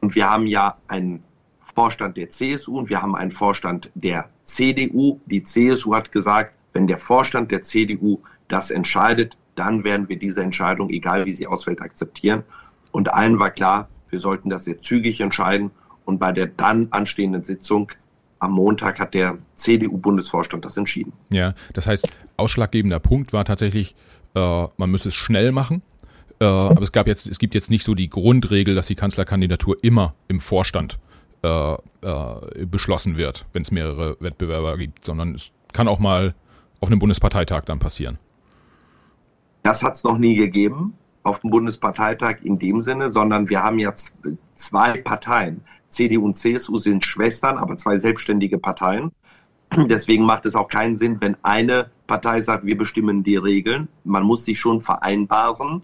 Und 0.00 0.14
wir 0.14 0.28
haben 0.28 0.46
ja 0.46 0.76
einen 0.88 1.22
Vorstand 1.60 2.16
der 2.16 2.30
CSU 2.30 2.78
und 2.78 2.88
wir 2.88 3.00
haben 3.00 3.14
einen 3.14 3.30
Vorstand 3.30 3.90
der 3.94 4.28
CDU. 4.42 5.20
Die 5.26 5.42
CSU 5.42 5.94
hat 5.94 6.12
gesagt, 6.12 6.54
wenn 6.72 6.86
der 6.86 6.98
Vorstand 6.98 7.50
der 7.50 7.62
CDU 7.62 8.20
das 8.48 8.70
entscheidet, 8.70 9.36
dann 9.54 9.84
werden 9.84 10.08
wir 10.08 10.18
diese 10.18 10.42
Entscheidung, 10.42 10.90
egal 10.90 11.26
wie 11.26 11.34
sie 11.34 11.46
ausfällt, 11.46 11.80
akzeptieren. 11.80 12.42
Und 12.90 13.12
allen 13.12 13.38
war 13.38 13.50
klar, 13.50 13.88
wir 14.10 14.20
sollten 14.20 14.50
das 14.50 14.64
sehr 14.64 14.80
zügig 14.80 15.20
entscheiden. 15.20 15.70
Und 16.04 16.18
bei 16.18 16.32
der 16.32 16.46
dann 16.46 16.88
anstehenden 16.90 17.44
Sitzung 17.44 17.92
am 18.38 18.52
Montag 18.52 18.98
hat 18.98 19.14
der 19.14 19.38
CDU-Bundesvorstand 19.54 20.64
das 20.64 20.76
entschieden. 20.76 21.12
Ja, 21.30 21.54
das 21.74 21.86
heißt, 21.86 22.08
ausschlaggebender 22.36 22.98
Punkt 22.98 23.32
war 23.32 23.44
tatsächlich, 23.44 23.94
äh, 24.34 24.66
man 24.76 24.90
müsse 24.90 25.08
es 25.08 25.14
schnell 25.14 25.52
machen. 25.52 25.82
Äh, 26.40 26.44
aber 26.44 26.82
es 26.82 26.90
gab 26.90 27.06
jetzt, 27.06 27.28
es 27.28 27.38
gibt 27.38 27.54
jetzt 27.54 27.70
nicht 27.70 27.84
so 27.84 27.94
die 27.94 28.10
Grundregel, 28.10 28.74
dass 28.74 28.88
die 28.88 28.96
Kanzlerkandidatur 28.96 29.76
immer 29.82 30.14
im 30.26 30.40
Vorstand 30.40 30.98
äh, 31.42 31.72
äh 31.72 32.66
beschlossen 32.66 33.16
wird, 33.16 33.46
wenn 33.52 33.62
es 33.62 33.70
mehrere 33.70 34.16
Wettbewerber 34.18 34.76
gibt, 34.76 35.04
sondern 35.04 35.36
es 35.36 35.52
kann 35.72 35.86
auch 35.86 36.00
mal 36.00 36.34
auf 36.80 36.88
einem 36.88 36.98
Bundesparteitag 36.98 37.62
dann 37.64 37.78
passieren. 37.78 38.18
Das 39.62 39.82
hat 39.82 39.94
es 39.94 40.04
noch 40.04 40.18
nie 40.18 40.34
gegeben 40.34 40.94
auf 41.22 41.40
dem 41.40 41.50
Bundesparteitag 41.50 42.38
in 42.42 42.58
dem 42.58 42.80
Sinne, 42.80 43.10
sondern 43.10 43.48
wir 43.48 43.62
haben 43.62 43.78
jetzt 43.78 44.16
zwei 44.54 45.00
Parteien. 45.00 45.62
CDU 45.88 46.24
und 46.24 46.34
CSU 46.34 46.78
sind 46.78 47.04
Schwestern, 47.04 47.58
aber 47.58 47.76
zwei 47.76 47.98
selbstständige 47.98 48.58
Parteien. 48.58 49.12
Deswegen 49.88 50.24
macht 50.24 50.46
es 50.46 50.54
auch 50.54 50.68
keinen 50.68 50.96
Sinn, 50.96 51.20
wenn 51.20 51.36
eine 51.42 51.90
Partei 52.06 52.40
sagt, 52.40 52.66
wir 52.66 52.76
bestimmen 52.76 53.22
die 53.22 53.36
Regeln. 53.36 53.88
Man 54.04 54.22
muss 54.22 54.44
sich 54.44 54.58
schon 54.58 54.82
vereinbaren. 54.82 55.82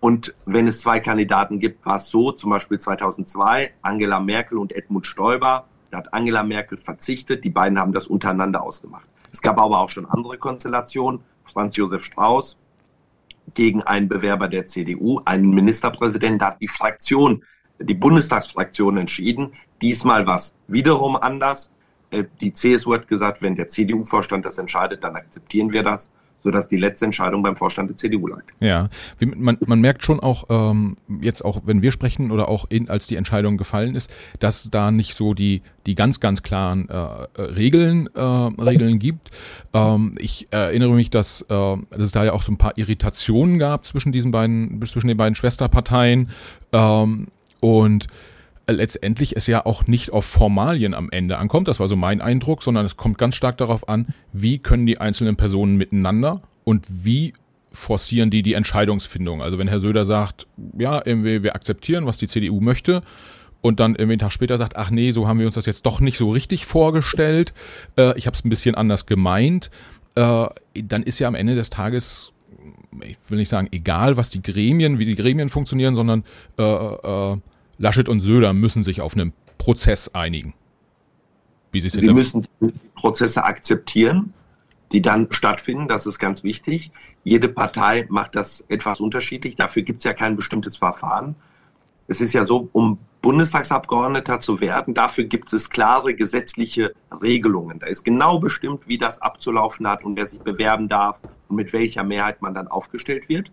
Und 0.00 0.34
wenn 0.44 0.66
es 0.66 0.80
zwei 0.80 1.00
Kandidaten 1.00 1.60
gibt, 1.60 1.86
war 1.86 1.96
es 1.96 2.08
so, 2.08 2.32
zum 2.32 2.50
Beispiel 2.50 2.78
2002, 2.78 3.72
Angela 3.82 4.20
Merkel 4.20 4.58
und 4.58 4.72
Edmund 4.72 5.06
Stoiber. 5.06 5.66
Da 5.90 5.98
hat 5.98 6.12
Angela 6.12 6.42
Merkel 6.42 6.78
verzichtet. 6.78 7.44
Die 7.44 7.50
beiden 7.50 7.78
haben 7.78 7.92
das 7.92 8.08
untereinander 8.08 8.62
ausgemacht. 8.62 9.06
Es 9.32 9.40
gab 9.40 9.58
aber 9.58 9.78
auch 9.78 9.88
schon 9.88 10.06
andere 10.06 10.38
Konstellationen. 10.38 11.20
Franz 11.44 11.76
Josef 11.76 12.04
Strauß 12.04 12.58
gegen 13.54 13.82
einen 13.82 14.08
Bewerber 14.08 14.48
der 14.48 14.66
CDU, 14.66 15.20
einen 15.24 15.50
Ministerpräsidenten. 15.50 16.38
Da 16.38 16.46
hat 16.46 16.60
die 16.60 16.68
Fraktion, 16.68 17.44
die 17.78 17.94
Bundestagsfraktion 17.94 18.96
entschieden. 18.96 19.52
Diesmal 19.80 20.26
war 20.26 20.36
es 20.36 20.54
wiederum 20.68 21.16
anders. 21.16 21.72
Äh, 22.10 22.24
die 22.40 22.52
CSU 22.52 22.94
hat 22.94 23.08
gesagt, 23.08 23.42
wenn 23.42 23.56
der 23.56 23.68
CDU-Vorstand 23.68 24.44
das 24.44 24.58
entscheidet, 24.58 25.02
dann 25.04 25.16
akzeptieren 25.16 25.72
wir 25.72 25.82
das 25.82 26.10
sodass 26.42 26.68
die 26.68 26.76
letzte 26.76 27.04
Entscheidung 27.04 27.42
beim 27.42 27.56
Vorstand 27.56 27.90
der 27.90 27.96
CDU 27.96 28.26
lag. 28.26 28.42
Ja, 28.60 28.88
man, 29.20 29.58
man 29.64 29.80
merkt 29.80 30.04
schon 30.04 30.20
auch, 30.20 30.44
ähm, 30.50 30.96
jetzt 31.20 31.44
auch, 31.44 31.62
wenn 31.64 31.82
wir 31.82 31.92
sprechen 31.92 32.30
oder 32.30 32.48
auch 32.48 32.66
in, 32.68 32.88
als 32.88 33.06
die 33.06 33.16
Entscheidung 33.16 33.56
gefallen 33.56 33.94
ist, 33.94 34.12
dass 34.40 34.70
da 34.70 34.90
nicht 34.90 35.14
so 35.14 35.34
die, 35.34 35.62
die 35.86 35.94
ganz, 35.94 36.20
ganz 36.20 36.42
klaren 36.42 36.88
äh, 36.88 36.96
Regeln, 37.40 38.08
äh, 38.14 38.20
Regeln 38.20 38.98
gibt. 38.98 39.30
Ähm, 39.72 40.16
ich 40.18 40.48
erinnere 40.50 40.92
mich, 40.92 41.10
dass, 41.10 41.42
äh, 41.42 41.46
dass 41.48 41.98
es 41.98 42.12
da 42.12 42.24
ja 42.24 42.32
auch 42.32 42.42
so 42.42 42.52
ein 42.52 42.58
paar 42.58 42.76
Irritationen 42.76 43.58
gab 43.58 43.86
zwischen 43.86 44.12
diesen 44.12 44.30
beiden, 44.30 44.84
zwischen 44.86 45.08
den 45.08 45.16
beiden 45.16 45.34
Schwesterparteien. 45.34 46.30
Ähm, 46.72 47.28
und 47.60 48.08
letztendlich 48.66 49.36
es 49.36 49.46
ja 49.46 49.66
auch 49.66 49.86
nicht 49.86 50.10
auf 50.10 50.24
Formalien 50.24 50.94
am 50.94 51.10
Ende 51.10 51.38
ankommt, 51.38 51.68
das 51.68 51.80
war 51.80 51.88
so 51.88 51.96
mein 51.96 52.20
Eindruck, 52.20 52.62
sondern 52.62 52.86
es 52.86 52.96
kommt 52.96 53.18
ganz 53.18 53.34
stark 53.34 53.56
darauf 53.58 53.88
an, 53.88 54.08
wie 54.32 54.58
können 54.58 54.86
die 54.86 54.98
einzelnen 54.98 55.36
Personen 55.36 55.76
miteinander 55.76 56.42
und 56.64 56.86
wie 56.88 57.34
forcieren 57.72 58.30
die 58.30 58.42
die 58.42 58.54
Entscheidungsfindung. 58.54 59.42
Also 59.42 59.58
wenn 59.58 59.68
Herr 59.68 59.80
Söder 59.80 60.04
sagt, 60.04 60.46
ja, 60.78 61.00
irgendwie 61.04 61.42
wir 61.42 61.54
akzeptieren, 61.54 62.06
was 62.06 62.18
die 62.18 62.28
CDU 62.28 62.60
möchte, 62.60 63.02
und 63.62 63.78
dann 63.80 63.92
irgendwie 63.92 64.14
einen 64.14 64.18
Tag 64.18 64.32
später 64.32 64.58
sagt, 64.58 64.76
ach 64.76 64.90
nee, 64.90 65.12
so 65.12 65.26
haben 65.26 65.38
wir 65.38 65.46
uns 65.46 65.54
das 65.54 65.66
jetzt 65.66 65.86
doch 65.86 66.00
nicht 66.00 66.18
so 66.18 66.30
richtig 66.30 66.66
vorgestellt, 66.66 67.54
äh, 67.96 68.16
ich 68.18 68.26
habe 68.26 68.36
es 68.36 68.44
ein 68.44 68.48
bisschen 68.50 68.74
anders 68.74 69.06
gemeint, 69.06 69.70
äh, 70.16 70.46
dann 70.74 71.02
ist 71.04 71.18
ja 71.18 71.28
am 71.28 71.34
Ende 71.34 71.54
des 71.54 71.70
Tages, 71.70 72.32
ich 73.06 73.16
will 73.28 73.38
nicht 73.38 73.48
sagen, 73.48 73.68
egal, 73.70 74.16
was 74.16 74.30
die 74.30 74.42
Gremien, 74.42 74.98
wie 74.98 75.06
die 75.06 75.14
Gremien 75.14 75.48
funktionieren, 75.48 75.94
sondern 75.94 76.24
äh, 76.58 76.62
äh, 76.62 77.36
Laschet 77.82 78.08
und 78.08 78.20
Söder 78.20 78.52
müssen 78.52 78.84
sich 78.84 79.00
auf 79.00 79.14
einen 79.14 79.32
Prozess 79.58 80.14
einigen. 80.14 80.54
Wie 81.72 81.80
Sie, 81.80 81.88
Sie 81.88 82.12
müssen 82.12 82.46
Prozesse 82.94 83.44
akzeptieren, 83.44 84.32
die 84.92 85.02
dann 85.02 85.26
stattfinden. 85.32 85.88
Das 85.88 86.06
ist 86.06 86.20
ganz 86.20 86.44
wichtig. 86.44 86.92
Jede 87.24 87.48
Partei 87.48 88.06
macht 88.08 88.36
das 88.36 88.64
etwas 88.68 89.00
unterschiedlich. 89.00 89.56
Dafür 89.56 89.82
gibt 89.82 89.98
es 89.98 90.04
ja 90.04 90.12
kein 90.12 90.36
bestimmtes 90.36 90.76
Verfahren. 90.76 91.34
Es 92.06 92.20
ist 92.20 92.32
ja 92.34 92.44
so, 92.44 92.68
um 92.72 92.98
Bundestagsabgeordneter 93.20 94.38
zu 94.38 94.60
werden, 94.60 94.94
dafür 94.94 95.24
gibt 95.24 95.52
es 95.52 95.70
klare 95.70 96.14
gesetzliche 96.14 96.92
Regelungen. 97.20 97.78
Da 97.80 97.86
ist 97.86 98.04
genau 98.04 98.38
bestimmt, 98.38 98.86
wie 98.86 98.98
das 98.98 99.22
abzulaufen 99.22 99.88
hat 99.88 100.04
und 100.04 100.16
wer 100.16 100.26
sich 100.26 100.40
bewerben 100.40 100.88
darf 100.88 101.18
und 101.48 101.56
mit 101.56 101.72
welcher 101.72 102.04
Mehrheit 102.04 102.42
man 102.42 102.54
dann 102.54 102.68
aufgestellt 102.68 103.28
wird. 103.28 103.50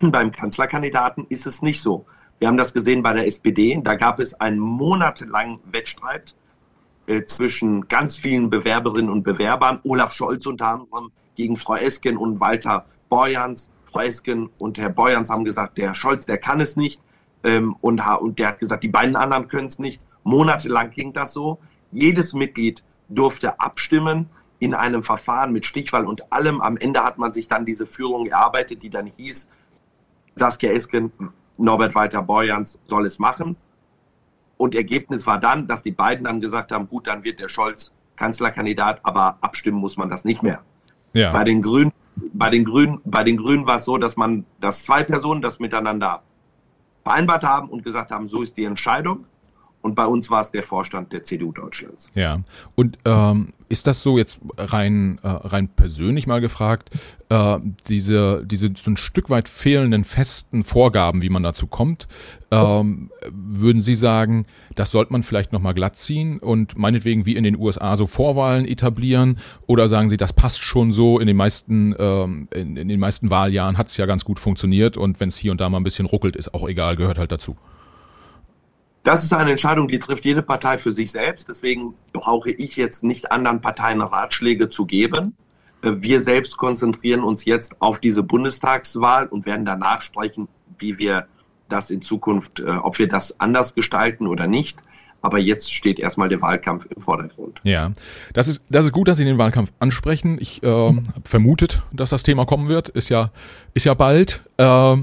Beim 0.00 0.32
Kanzlerkandidaten 0.32 1.26
ist 1.28 1.46
es 1.46 1.62
nicht 1.62 1.80
so. 1.80 2.06
Wir 2.38 2.48
haben 2.48 2.56
das 2.56 2.72
gesehen 2.72 3.02
bei 3.02 3.12
der 3.12 3.26
SPD. 3.26 3.80
Da 3.82 3.94
gab 3.94 4.20
es 4.20 4.34
einen 4.34 4.58
monatelangen 4.58 5.58
Wettstreit 5.70 6.34
äh, 7.06 7.24
zwischen 7.24 7.88
ganz 7.88 8.16
vielen 8.16 8.50
Bewerberinnen 8.50 9.10
und 9.10 9.22
Bewerbern. 9.24 9.80
Olaf 9.84 10.12
Scholz 10.12 10.46
unter 10.46 10.68
anderem 10.68 11.10
gegen 11.34 11.56
Frau 11.56 11.76
Esken 11.76 12.16
und 12.16 12.40
Walter 12.40 12.86
Borjans. 13.08 13.70
Frau 13.84 14.00
Esken 14.00 14.50
und 14.58 14.78
Herr 14.78 14.90
Borjans 14.90 15.30
haben 15.30 15.44
gesagt, 15.44 15.78
der 15.78 15.94
Scholz, 15.94 16.26
der 16.26 16.38
kann 16.38 16.60
es 16.60 16.76
nicht. 16.76 17.00
Ähm, 17.42 17.76
und, 17.80 18.00
und 18.00 18.38
der 18.38 18.48
hat 18.48 18.60
gesagt, 18.60 18.84
die 18.84 18.88
beiden 18.88 19.16
anderen 19.16 19.48
können 19.48 19.66
es 19.66 19.78
nicht. 19.78 20.00
Monatelang 20.22 20.90
ging 20.90 21.12
das 21.12 21.32
so. 21.32 21.58
Jedes 21.90 22.34
Mitglied 22.34 22.84
durfte 23.08 23.58
abstimmen 23.58 24.28
in 24.58 24.74
einem 24.74 25.02
Verfahren 25.02 25.52
mit 25.52 25.66
Stichwahl 25.66 26.04
und 26.04 26.32
allem. 26.32 26.60
Am 26.60 26.76
Ende 26.76 27.02
hat 27.02 27.18
man 27.18 27.32
sich 27.32 27.48
dann 27.48 27.64
diese 27.64 27.86
Führung 27.86 28.26
erarbeitet, 28.26 28.82
die 28.82 28.90
dann 28.90 29.06
hieß, 29.06 29.48
Saskia 30.34 30.70
Esken 30.70 31.12
Norbert 31.58 31.94
Walter 31.94 32.22
Borjans 32.22 32.78
soll 32.86 33.06
es 33.06 33.18
machen. 33.18 33.56
Und 34.56 34.74
Ergebnis 34.74 35.26
war 35.26 35.38
dann, 35.38 35.68
dass 35.68 35.82
die 35.82 35.92
beiden 35.92 36.24
dann 36.24 36.40
gesagt 36.40 36.72
haben, 36.72 36.88
gut, 36.88 37.06
dann 37.06 37.22
wird 37.24 37.38
der 37.40 37.48
Scholz 37.48 37.92
Kanzlerkandidat, 38.16 39.00
aber 39.04 39.38
abstimmen 39.40 39.78
muss 39.78 39.96
man 39.96 40.10
das 40.10 40.24
nicht 40.24 40.42
mehr. 40.42 40.60
Ja. 41.12 41.32
Bei 41.32 41.44
den 41.44 41.62
Grünen, 41.62 41.92
bei 42.32 42.50
den 42.50 42.64
Grünen, 42.64 43.00
bei 43.04 43.22
den 43.22 43.36
Grünen 43.36 43.66
war 43.66 43.76
es 43.76 43.84
so, 43.84 43.96
dass 43.96 44.16
man, 44.16 44.44
dass 44.60 44.84
zwei 44.84 45.04
Personen 45.04 45.40
das 45.40 45.60
miteinander 45.60 46.22
vereinbart 47.04 47.44
haben 47.44 47.68
und 47.68 47.84
gesagt 47.84 48.10
haben, 48.10 48.28
so 48.28 48.42
ist 48.42 48.56
die 48.56 48.64
Entscheidung. 48.64 49.24
Und 49.88 49.94
bei 49.94 50.06
uns 50.06 50.30
war 50.30 50.42
es 50.42 50.50
der 50.50 50.62
Vorstand 50.62 51.12
der 51.12 51.22
CDU 51.22 51.50
Deutschlands. 51.50 52.10
Ja, 52.14 52.42
und 52.74 52.98
ähm, 53.06 53.52
ist 53.68 53.86
das 53.86 54.02
so 54.02 54.18
jetzt 54.18 54.38
rein, 54.58 55.18
äh, 55.22 55.28
rein 55.28 55.68
persönlich 55.68 56.26
mal 56.26 56.40
gefragt, 56.40 56.90
äh, 57.30 57.58
diese, 57.88 58.44
diese 58.44 58.70
so 58.76 58.90
ein 58.90 58.96
Stück 58.98 59.30
weit 59.30 59.48
fehlenden 59.48 60.04
festen 60.04 60.62
Vorgaben, 60.62 61.22
wie 61.22 61.30
man 61.30 61.42
dazu 61.42 61.66
kommt, 61.66 62.06
ähm, 62.50 63.10
würden 63.30 63.80
Sie 63.80 63.94
sagen, 63.94 64.44
das 64.74 64.90
sollte 64.90 65.12
man 65.12 65.22
vielleicht 65.22 65.52
nochmal 65.52 65.74
glatt 65.74 65.96
ziehen 65.96 66.38
und 66.38 66.76
meinetwegen 66.76 67.24
wie 67.24 67.36
in 67.36 67.44
den 67.44 67.58
USA 67.58 67.96
so 67.96 68.06
Vorwahlen 68.06 68.66
etablieren? 68.66 69.38
Oder 69.66 69.88
sagen 69.88 70.10
Sie, 70.10 70.18
das 70.18 70.34
passt 70.34 70.62
schon 70.62 70.92
so, 70.92 71.18
in 71.18 71.26
den 71.26 71.36
meisten, 71.36 71.94
ähm, 71.98 72.48
in, 72.54 72.76
in 72.76 72.88
den 72.88 73.00
meisten 73.00 73.30
Wahljahren 73.30 73.78
hat 73.78 73.86
es 73.86 73.96
ja 73.96 74.04
ganz 74.04 74.24
gut 74.24 74.38
funktioniert 74.38 74.98
und 74.98 75.18
wenn 75.18 75.28
es 75.28 75.36
hier 75.36 75.50
und 75.50 75.60
da 75.60 75.68
mal 75.70 75.78
ein 75.78 75.84
bisschen 75.84 76.06
ruckelt, 76.06 76.36
ist 76.36 76.52
auch 76.52 76.68
egal, 76.68 76.96
gehört 76.96 77.18
halt 77.18 77.32
dazu. 77.32 77.56
Das 79.08 79.24
ist 79.24 79.32
eine 79.32 79.48
Entscheidung, 79.48 79.88
die 79.88 79.98
trifft 79.98 80.26
jede 80.26 80.42
Partei 80.42 80.76
für 80.76 80.92
sich 80.92 81.10
selbst. 81.10 81.48
Deswegen 81.48 81.94
brauche 82.12 82.50
ich 82.50 82.76
jetzt 82.76 83.02
nicht 83.02 83.32
anderen 83.32 83.62
Parteien 83.62 84.02
Ratschläge 84.02 84.68
zu 84.68 84.84
geben. 84.84 85.34
Äh, 85.80 85.92
wir 86.00 86.20
selbst 86.20 86.58
konzentrieren 86.58 87.22
uns 87.22 87.46
jetzt 87.46 87.80
auf 87.80 88.00
diese 88.00 88.22
Bundestagswahl 88.22 89.26
und 89.26 89.46
werden 89.46 89.64
danach 89.64 90.02
sprechen, 90.02 90.46
wie 90.78 90.98
wir 90.98 91.26
das 91.70 91.88
in 91.88 92.02
Zukunft, 92.02 92.60
äh, 92.60 92.68
ob 92.68 92.98
wir 92.98 93.08
das 93.08 93.40
anders 93.40 93.74
gestalten 93.74 94.26
oder 94.26 94.46
nicht. 94.46 94.78
Aber 95.22 95.38
jetzt 95.38 95.72
steht 95.72 95.98
erstmal 95.98 96.28
der 96.28 96.42
Wahlkampf 96.42 96.84
im 96.94 97.00
Vordergrund. 97.00 97.62
Ja, 97.62 97.94
das 98.34 98.46
ist, 98.46 98.62
das 98.68 98.84
ist 98.84 98.92
gut, 98.92 99.08
dass 99.08 99.16
Sie 99.16 99.24
den 99.24 99.38
Wahlkampf 99.38 99.72
ansprechen. 99.78 100.36
Ich 100.38 100.62
äh, 100.62 100.66
habe 100.66 101.02
vermutet, 101.24 101.80
dass 101.92 102.10
das 102.10 102.24
Thema 102.24 102.44
kommen 102.44 102.68
wird. 102.68 102.90
Ist 102.90 103.08
ja, 103.08 103.30
ist 103.72 103.84
ja 103.84 103.94
bald. 103.94 104.42
Äh, 104.58 104.98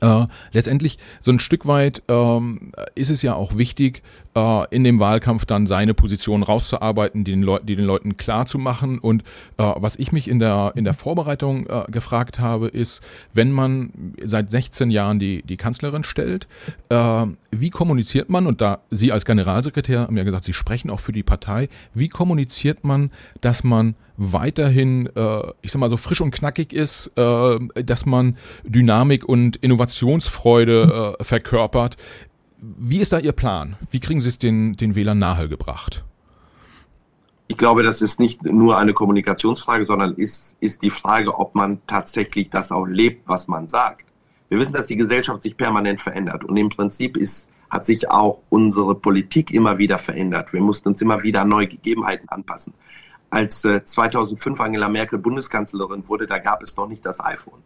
äh, 0.00 0.26
letztendlich 0.52 0.98
so 1.20 1.30
ein 1.30 1.40
Stück 1.40 1.66
weit 1.66 2.02
ähm, 2.08 2.72
ist 2.94 3.10
es 3.10 3.22
ja 3.22 3.34
auch 3.34 3.56
wichtig, 3.56 4.02
äh, 4.34 4.74
in 4.74 4.84
dem 4.84 4.98
Wahlkampf 4.98 5.44
dann 5.44 5.66
seine 5.66 5.94
Position 5.94 6.42
rauszuarbeiten, 6.42 7.24
die 7.24 7.32
den, 7.32 7.42
Leu 7.42 7.58
die 7.62 7.76
den 7.76 7.84
Leuten 7.84 8.16
klar 8.16 8.46
zu 8.46 8.58
machen. 8.58 8.98
Und 8.98 9.22
äh, 9.56 9.72
was 9.76 9.96
ich 9.96 10.12
mich 10.12 10.28
in 10.28 10.38
der, 10.38 10.72
in 10.74 10.84
der 10.84 10.94
Vorbereitung 10.94 11.66
äh, 11.66 11.84
gefragt 11.90 12.38
habe, 12.38 12.68
ist, 12.68 13.02
wenn 13.32 13.52
man 13.52 14.14
seit 14.22 14.50
16 14.50 14.90
Jahren 14.90 15.18
die, 15.18 15.42
die 15.42 15.56
Kanzlerin 15.56 16.04
stellt, 16.04 16.48
äh, 16.88 17.26
wie 17.50 17.70
kommuniziert 17.70 18.30
man, 18.30 18.46
und 18.46 18.60
da 18.60 18.80
Sie 18.90 19.12
als 19.12 19.24
Generalsekretär 19.24 20.00
haben 20.00 20.16
ja 20.16 20.24
gesagt, 20.24 20.44
Sie 20.44 20.52
sprechen 20.52 20.90
auch 20.90 21.00
für 21.00 21.12
die 21.12 21.22
Partei, 21.22 21.68
wie 21.94 22.08
kommuniziert 22.08 22.84
man, 22.84 23.10
dass 23.40 23.64
man 23.64 23.94
weiterhin, 24.16 25.08
äh, 25.16 25.40
ich 25.62 25.72
sag 25.72 25.80
mal, 25.80 25.90
so 25.90 25.96
frisch 25.96 26.20
und 26.20 26.30
knackig 26.30 26.72
ist, 26.72 27.10
dass 27.16 28.06
man 28.06 28.36
Dynamik 28.64 29.28
und 29.28 29.56
Innovationsfreude 29.56 31.16
verkörpert. 31.20 31.96
Wie 32.78 33.00
ist 33.00 33.12
da 33.12 33.18
Ihr 33.18 33.32
Plan? 33.32 33.76
Wie 33.90 34.00
kriegen 34.00 34.20
Sie 34.20 34.28
es 34.28 34.38
den, 34.38 34.74
den 34.74 34.94
Wählern 34.94 35.18
nahegebracht? 35.18 36.04
Ich 37.46 37.58
glaube, 37.58 37.82
das 37.82 38.00
ist 38.00 38.20
nicht 38.20 38.42
nur 38.42 38.78
eine 38.78 38.94
Kommunikationsfrage, 38.94 39.84
sondern 39.84 40.14
ist, 40.14 40.56
ist 40.60 40.80
die 40.80 40.90
Frage, 40.90 41.38
ob 41.38 41.54
man 41.54 41.80
tatsächlich 41.86 42.48
das 42.48 42.72
auch 42.72 42.86
lebt, 42.86 43.28
was 43.28 43.48
man 43.48 43.68
sagt. 43.68 44.06
Wir 44.48 44.58
wissen, 44.58 44.72
dass 44.72 44.86
die 44.86 44.96
Gesellschaft 44.96 45.42
sich 45.42 45.56
permanent 45.56 46.00
verändert 46.00 46.44
und 46.44 46.56
im 46.56 46.70
Prinzip 46.70 47.18
ist, 47.18 47.48
hat 47.68 47.84
sich 47.84 48.10
auch 48.10 48.40
unsere 48.48 48.94
Politik 48.94 49.50
immer 49.50 49.76
wieder 49.76 49.98
verändert. 49.98 50.52
Wir 50.54 50.62
mussten 50.62 50.88
uns 50.88 51.02
immer 51.02 51.22
wieder 51.22 51.44
neue 51.44 51.66
Gegebenheiten 51.66 52.28
anpassen. 52.30 52.72
Als 53.28 53.64
äh, 53.64 53.84
2005 53.84 54.58
Angela 54.60 54.88
Merkel 54.88 55.18
Bundeskanzlerin 55.18 56.04
wurde, 56.08 56.26
da 56.26 56.38
gab 56.38 56.62
es 56.62 56.76
noch 56.76 56.88
nicht 56.88 57.04
das 57.04 57.22
iPhone. 57.22 57.60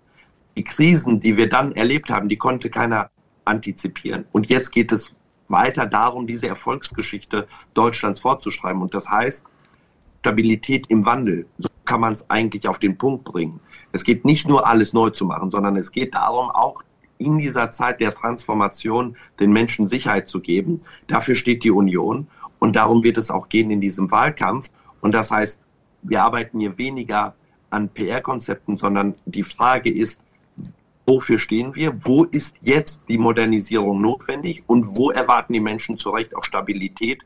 Die 0.57 0.65
Krisen, 0.65 1.21
die 1.21 1.37
wir 1.37 1.49
dann 1.49 1.73
erlebt 1.73 2.11
haben, 2.11 2.29
die 2.29 2.39
konnte 2.39 2.69
keiner 2.69 3.11
antizipieren. 3.49 4.25
Und 4.33 4.49
jetzt 4.49 4.71
geht 4.71 4.93
es 4.93 5.15
weiter 5.49 5.87
darum, 5.87 6.27
diese 6.27 6.47
Erfolgsgeschichte 6.49 7.49
Deutschlands 7.75 8.21
fortzuschreiben. 8.21 8.83
Und 8.83 8.95
das 8.95 9.09
heißt, 9.09 9.47
Stabilität 10.21 10.87
im 10.89 11.07
Wandel. 11.07 11.47
So 11.59 11.69
kann 11.85 12.01
man 12.01 12.13
es 12.13 12.29
eigentlich 12.29 12.69
auf 12.69 12.79
den 12.79 12.99
Punkt 12.99 13.25
bringen. 13.25 13.61
Es 13.93 14.05
geht 14.05 14.25
nicht 14.25 14.47
nur 14.47 14.67
alles 14.67 14.93
neu 14.93 15.11
zu 15.11 15.25
machen, 15.25 15.51
sondern 15.51 15.77
es 15.77 15.91
geht 15.91 16.15
darum, 16.15 16.51
auch 16.51 16.83
in 17.17 17.39
dieser 17.39 17.71
Zeit 17.71 18.01
der 18.01 18.15
Transformation 18.15 19.17
den 19.41 19.53
Menschen 19.53 19.89
Sicherheit 19.89 20.29
zu 20.29 20.41
geben. 20.41 20.83
Dafür 21.07 21.35
steht 21.35 21.65
die 21.65 21.71
Union. 21.71 22.29
Und 22.59 22.77
darum 22.77 23.05
wird 23.05 23.17
es 23.19 23.31
auch 23.31 23.49
gehen 23.49 23.71
in 23.71 23.81
diesem 23.81 24.11
Wahlkampf. 24.11 24.71
Und 25.01 25.13
das 25.13 25.31
heißt, 25.31 25.63
wir 26.03 26.23
arbeiten 26.23 26.61
hier 26.61 26.77
weniger 26.79 27.35
an 27.71 27.89
PR-Konzepten, 27.89 28.77
sondern 28.77 29.15
die 29.27 29.45
Frage 29.45 29.91
ist, 29.91 30.21
wofür 31.09 31.39
stehen 31.39 31.75
wir, 31.75 32.05
wo 32.05 32.25
ist 32.25 32.57
jetzt 32.61 33.03
die 33.09 33.19
Modernisierung 33.19 34.01
notwendig 34.01 34.63
und 34.67 34.97
wo 34.97 35.11
erwarten 35.11 35.55
die 35.55 35.61
Menschen 35.61 35.97
zu 35.97 36.11
Recht 36.11 36.37
auch 36.37 36.45
Stabilität 36.45 37.25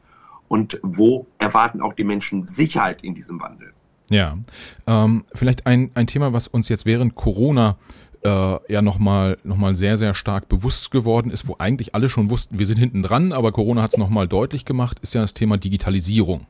und 0.49 0.79
wo 0.83 1.27
erwarten 1.39 1.83
auch 1.83 1.93
die 1.93 2.05
Menschen 2.05 2.45
Sicherheit 2.45 3.03
in 3.03 3.15
diesem 3.15 3.41
Wandel. 3.41 3.73
Ja, 4.09 4.39
ähm, 4.87 5.25
vielleicht 5.35 5.67
ein, 5.67 5.91
ein 5.95 6.07
Thema, 6.07 6.33
was 6.33 6.47
uns 6.47 6.69
jetzt 6.69 6.87
während 6.87 7.15
Corona 7.17 7.77
äh, 8.23 8.73
ja 8.73 8.83
nochmal 8.83 9.39
noch 9.43 9.57
mal 9.57 9.75
sehr, 9.75 9.99
sehr 9.99 10.15
stark 10.15 10.49
bewusst 10.49 10.91
geworden 10.91 11.31
ist, 11.31 11.49
wo 11.49 11.57
eigentlich 11.59 11.95
alle 11.95 12.09
schon 12.09 12.31
wussten, 12.31 12.59
wir 12.59 12.67
sind 12.67 12.79
hinten 12.79 13.03
dran, 13.03 13.33
aber 13.33 13.51
Corona 13.51 13.83
hat 13.83 13.93
es 13.93 13.99
nochmal 13.99 14.29
deutlich 14.29 14.65
gemacht, 14.65 14.99
ist 15.01 15.15
ja 15.15 15.23
das 15.23 15.35
Thema 15.35 15.57
Digitalisierung. 15.57 16.47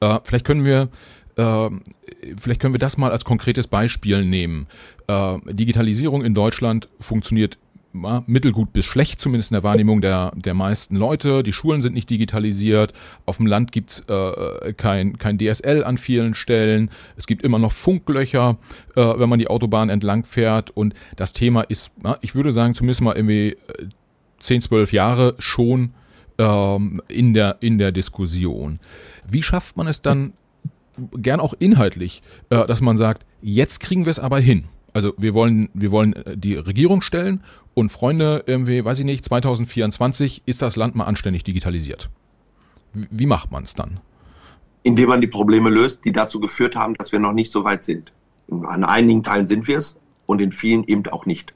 Äh, 0.00 0.18
vielleicht 0.24 0.44
können 0.44 0.64
wir 0.64 0.88
äh, 1.38 1.70
vielleicht 2.36 2.60
können 2.60 2.74
wir 2.74 2.78
das 2.78 2.98
mal 2.98 3.10
als 3.10 3.24
konkretes 3.24 3.66
Beispiel 3.66 4.24
nehmen. 4.24 4.66
Äh, 5.06 5.38
Digitalisierung 5.46 6.24
in 6.24 6.34
Deutschland 6.34 6.88
funktioniert 7.00 7.58
mittelgut 8.26 8.72
bis 8.72 8.84
schlecht, 8.84 9.20
zumindest 9.20 9.50
in 9.50 9.54
der 9.54 9.62
Wahrnehmung 9.62 10.00
der, 10.00 10.32
der 10.36 10.54
meisten 10.54 10.94
Leute. 10.94 11.42
Die 11.42 11.52
Schulen 11.52 11.80
sind 11.80 11.94
nicht 11.94 12.10
digitalisiert. 12.10 12.92
Auf 13.24 13.38
dem 13.38 13.46
Land 13.46 13.72
gibt's 13.72 14.04
äh, 14.08 14.72
kein, 14.74 15.18
kein 15.18 15.38
DSL 15.38 15.82
an 15.84 15.98
vielen 15.98 16.34
Stellen. 16.34 16.90
Es 17.16 17.26
gibt 17.26 17.42
immer 17.42 17.58
noch 17.58 17.72
Funklöcher, 17.72 18.58
äh, 18.94 19.00
wenn 19.00 19.28
man 19.28 19.38
die 19.38 19.48
Autobahn 19.48 19.88
entlang 19.88 20.24
fährt. 20.24 20.70
Und 20.70 20.94
das 21.16 21.32
Thema 21.32 21.62
ist, 21.62 21.90
ja, 22.04 22.18
ich 22.20 22.34
würde 22.34 22.52
sagen, 22.52 22.74
zumindest 22.74 23.00
mal 23.00 23.16
irgendwie 23.16 23.56
10, 24.40 24.58
äh, 24.58 24.60
12 24.60 24.92
Jahre 24.92 25.34
schon 25.38 25.94
ähm, 26.36 27.02
in, 27.08 27.32
der, 27.32 27.56
in 27.60 27.78
der 27.78 27.90
Diskussion. 27.90 28.80
Wie 29.28 29.42
schafft 29.42 29.76
man 29.76 29.86
es 29.86 30.02
dann, 30.02 30.34
gern 31.12 31.40
auch 31.40 31.54
inhaltlich, 31.58 32.22
äh, 32.50 32.66
dass 32.66 32.80
man 32.80 32.96
sagt, 32.96 33.26
jetzt 33.40 33.80
kriegen 33.80 34.04
wir 34.04 34.10
es 34.10 34.18
aber 34.18 34.38
hin? 34.38 34.64
Also 34.92 35.12
wir 35.16 35.34
wollen, 35.34 35.68
wir 35.74 35.90
wollen 35.90 36.14
äh, 36.14 36.36
die 36.36 36.54
Regierung 36.54 37.02
stellen 37.02 37.42
und 37.74 37.90
Freunde, 37.90 38.44
irgendwie, 38.46 38.84
weiß 38.84 38.98
ich 38.98 39.04
nicht, 39.04 39.24
2024 39.24 40.42
ist 40.46 40.62
das 40.62 40.76
Land 40.76 40.94
mal 40.94 41.04
anständig 41.04 41.44
digitalisiert. 41.44 42.10
Wie 42.92 43.26
macht 43.26 43.52
man 43.52 43.64
es 43.64 43.74
dann? 43.74 44.00
Indem 44.82 45.10
man 45.10 45.20
die 45.20 45.26
Probleme 45.26 45.70
löst, 45.70 46.04
die 46.04 46.12
dazu 46.12 46.40
geführt 46.40 46.74
haben, 46.74 46.94
dass 46.94 47.12
wir 47.12 47.18
noch 47.18 47.32
nicht 47.32 47.52
so 47.52 47.64
weit 47.64 47.84
sind. 47.84 48.12
An 48.50 48.84
einigen 48.84 49.22
Teilen 49.22 49.46
sind 49.46 49.68
wir 49.68 49.78
es 49.78 50.00
und 50.26 50.40
in 50.40 50.52
vielen 50.52 50.84
eben 50.84 51.06
auch 51.08 51.26
nicht. 51.26 51.52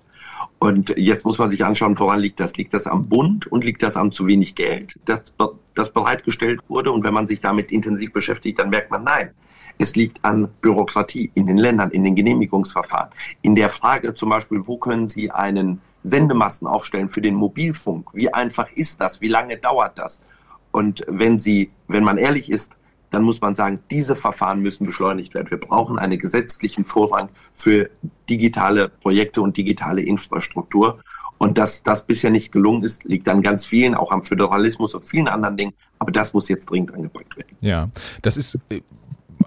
Und 0.62 0.94
jetzt 0.96 1.26
muss 1.26 1.38
man 1.38 1.50
sich 1.50 1.64
anschauen, 1.64 1.98
woran 1.98 2.20
liegt 2.20 2.38
das? 2.38 2.56
Liegt 2.56 2.72
das 2.72 2.86
am 2.86 3.08
Bund 3.08 3.48
und 3.48 3.64
liegt 3.64 3.82
das 3.82 3.96
am 3.96 4.12
zu 4.12 4.28
wenig 4.28 4.54
Geld, 4.54 4.96
das, 5.06 5.34
das 5.74 5.92
bereitgestellt 5.92 6.60
wurde? 6.68 6.92
Und 6.92 7.02
wenn 7.02 7.12
man 7.12 7.26
sich 7.26 7.40
damit 7.40 7.72
intensiv 7.72 8.12
beschäftigt, 8.12 8.60
dann 8.60 8.70
merkt 8.70 8.88
man, 8.88 9.02
nein, 9.02 9.30
es 9.78 9.96
liegt 9.96 10.24
an 10.24 10.46
Bürokratie 10.60 11.32
in 11.34 11.48
den 11.48 11.58
Ländern, 11.58 11.90
in 11.90 12.04
den 12.04 12.14
Genehmigungsverfahren. 12.14 13.10
In 13.40 13.56
der 13.56 13.70
Frage 13.70 14.14
zum 14.14 14.30
Beispiel, 14.30 14.60
wo 14.64 14.76
können 14.76 15.08
Sie 15.08 15.32
einen 15.32 15.80
Sendemasten 16.04 16.68
aufstellen 16.68 17.08
für 17.08 17.20
den 17.20 17.34
Mobilfunk? 17.34 18.10
Wie 18.12 18.32
einfach 18.32 18.68
ist 18.76 19.00
das? 19.00 19.20
Wie 19.20 19.26
lange 19.26 19.56
dauert 19.56 19.98
das? 19.98 20.22
Und 20.70 21.04
wenn 21.08 21.38
Sie, 21.38 21.72
wenn 21.88 22.04
man 22.04 22.18
ehrlich 22.18 22.48
ist, 22.48 22.70
dann 23.12 23.22
muss 23.22 23.40
man 23.40 23.54
sagen, 23.54 23.78
diese 23.90 24.16
Verfahren 24.16 24.60
müssen 24.60 24.86
beschleunigt 24.86 25.34
werden. 25.34 25.50
Wir 25.50 25.58
brauchen 25.58 25.98
einen 25.98 26.18
gesetzlichen 26.18 26.84
Vorrang 26.84 27.28
für 27.54 27.90
digitale 28.28 28.88
Projekte 28.88 29.42
und 29.42 29.56
digitale 29.56 30.02
Infrastruktur. 30.02 30.98
Und 31.38 31.58
dass 31.58 31.82
das 31.82 32.06
bisher 32.06 32.30
nicht 32.30 32.52
gelungen 32.52 32.84
ist, 32.84 33.04
liegt 33.04 33.28
an 33.28 33.42
ganz 33.42 33.66
vielen, 33.66 33.94
auch 33.94 34.12
am 34.12 34.24
Föderalismus 34.24 34.94
und 34.94 35.08
vielen 35.08 35.28
anderen 35.28 35.56
Dingen. 35.56 35.72
Aber 35.98 36.10
das 36.10 36.32
muss 36.32 36.48
jetzt 36.48 36.70
dringend 36.70 36.94
angepackt 36.94 37.36
werden. 37.36 37.56
Ja, 37.60 37.88
das 38.22 38.36
ist 38.36 38.58
äh, 38.70 38.80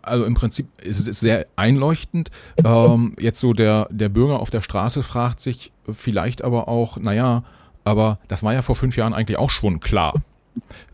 also 0.01 0.25
im 0.25 0.34
Prinzip 0.34 0.67
ist 0.82 1.08
es 1.08 1.19
sehr 1.19 1.47
einleuchtend. 1.56 2.30
Ähm, 2.63 3.15
jetzt 3.19 3.39
so 3.39 3.54
der, 3.54 3.88
der 3.91 4.10
Bürger 4.10 4.39
auf 4.39 4.49
der 4.49 4.62
Straße 4.62 5.04
fragt 5.04 5.39
sich 5.39 5.71
vielleicht 5.89 6.43
aber 6.43 6.67
auch, 6.67 6.97
naja, 6.97 7.43
aber 7.84 8.19
das 8.28 8.43
war 8.43 8.54
ja 8.54 8.62
vor 8.62 8.75
fünf 8.75 8.97
Jahren 8.97 9.13
eigentlich 9.13 9.39
auch 9.39 9.49
schon 9.49 9.80
klar. 9.80 10.15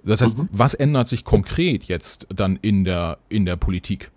Das 0.04 0.21
heißt, 0.21 0.38
mhm. 0.38 0.50
was 0.52 0.74
ändert 0.74 1.08
sich 1.08 1.24
konkret 1.24 1.86
jetzt 1.86 2.28
dann 2.34 2.58
in 2.62 2.84
der, 2.84 3.17
in 3.30 3.45
der 3.45 3.56
Politik? 3.56 4.12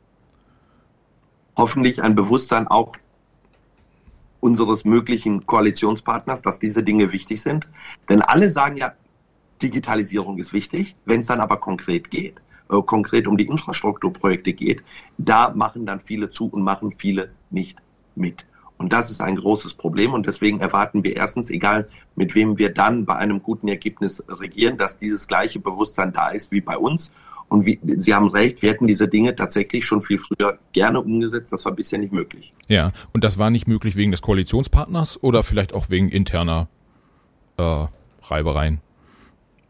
Hoffentlich 1.57 2.03
ein 2.03 2.15
Bewusstsein 2.15 2.67
auch 2.67 2.95
unseres 4.41 4.85
möglichen 4.85 5.47
Koalitionspartners, 5.47 6.43
dass 6.43 6.59
diese 6.59 6.83
Dinge 6.83 7.13
wichtig 7.13 7.41
sind. 7.41 7.67
Denn 8.09 8.21
alle 8.21 8.51
sagen 8.51 8.77
ja, 8.77 8.93
Digitalisierung 9.63 10.39
ist 10.39 10.53
wichtig. 10.53 10.97
Wenn 11.05 11.21
es 11.21 11.29
dann 11.29 11.41
aber 11.41 11.57
konkret 11.57 12.11
geht, 12.11 12.41
äh, 12.71 12.83
konkret 12.83 13.27
um 13.27 13.37
die 13.37 13.47
Infrastrukturprojekte 13.47 14.53
geht, 14.53 14.83
da 15.17 15.51
machen 15.51 15.87
dann 15.87 16.01
viele 16.01 16.29
zu 16.29 16.47
und 16.47 16.63
machen 16.63 16.95
viele 16.99 17.31
nicht 17.51 17.79
mit. 18.15 18.45
Und 18.77 18.93
das 18.93 19.11
ist 19.11 19.21
ein 19.21 19.37
großes 19.37 19.75
Problem. 19.75 20.13
Und 20.13 20.27
deswegen 20.27 20.61
erwarten 20.61 21.05
wir 21.05 21.17
erstens, 21.17 21.51
egal 21.51 21.89
mit 22.17 22.35
wem 22.35 22.59
wir 22.59 22.73
dann 22.73 23.05
bei 23.05 23.17
einem 23.17 23.43
guten 23.43 23.69
Ergebnis 23.69 24.23
regieren, 24.29 24.77
dass 24.77 24.99
dieses 24.99 25.27
gleiche 25.29 25.61
Bewusstsein 25.61 26.13
da 26.13 26.29
ist 26.29 26.51
wie 26.51 26.61
bei 26.61 26.77
uns. 26.77 27.13
Und 27.49 27.67
wie, 27.67 27.79
Sie 27.99 28.15
haben 28.15 28.29
recht, 28.29 28.63
wir 28.63 28.71
hätten 28.71 28.87
diese 28.87 29.07
Dinge 29.07 29.37
tatsächlich 29.37 29.85
schon 29.85 30.03
viel 30.03 30.19
früher 30.19 30.59
gerne 30.73 31.01
umgesetzt. 31.01 31.53
Das 31.53 31.65
war 31.65 31.73
bisher 31.73 31.99
nicht 31.99 32.13
möglich. 32.13 32.51
Ja, 32.69 32.93
und 33.13 33.23
das 33.23 33.39
war 33.39 33.51
nicht 33.51 33.69
möglich 33.69 33.97
wegen 33.97 34.11
des 34.11 34.23
Koalitionspartners 34.23 35.23
oder 35.23 35.43
vielleicht 35.43 35.73
auch 35.73 35.91
wegen 35.91 36.09
interner 36.09 36.69
äh, 37.57 37.87
Reibereien? 38.23 38.81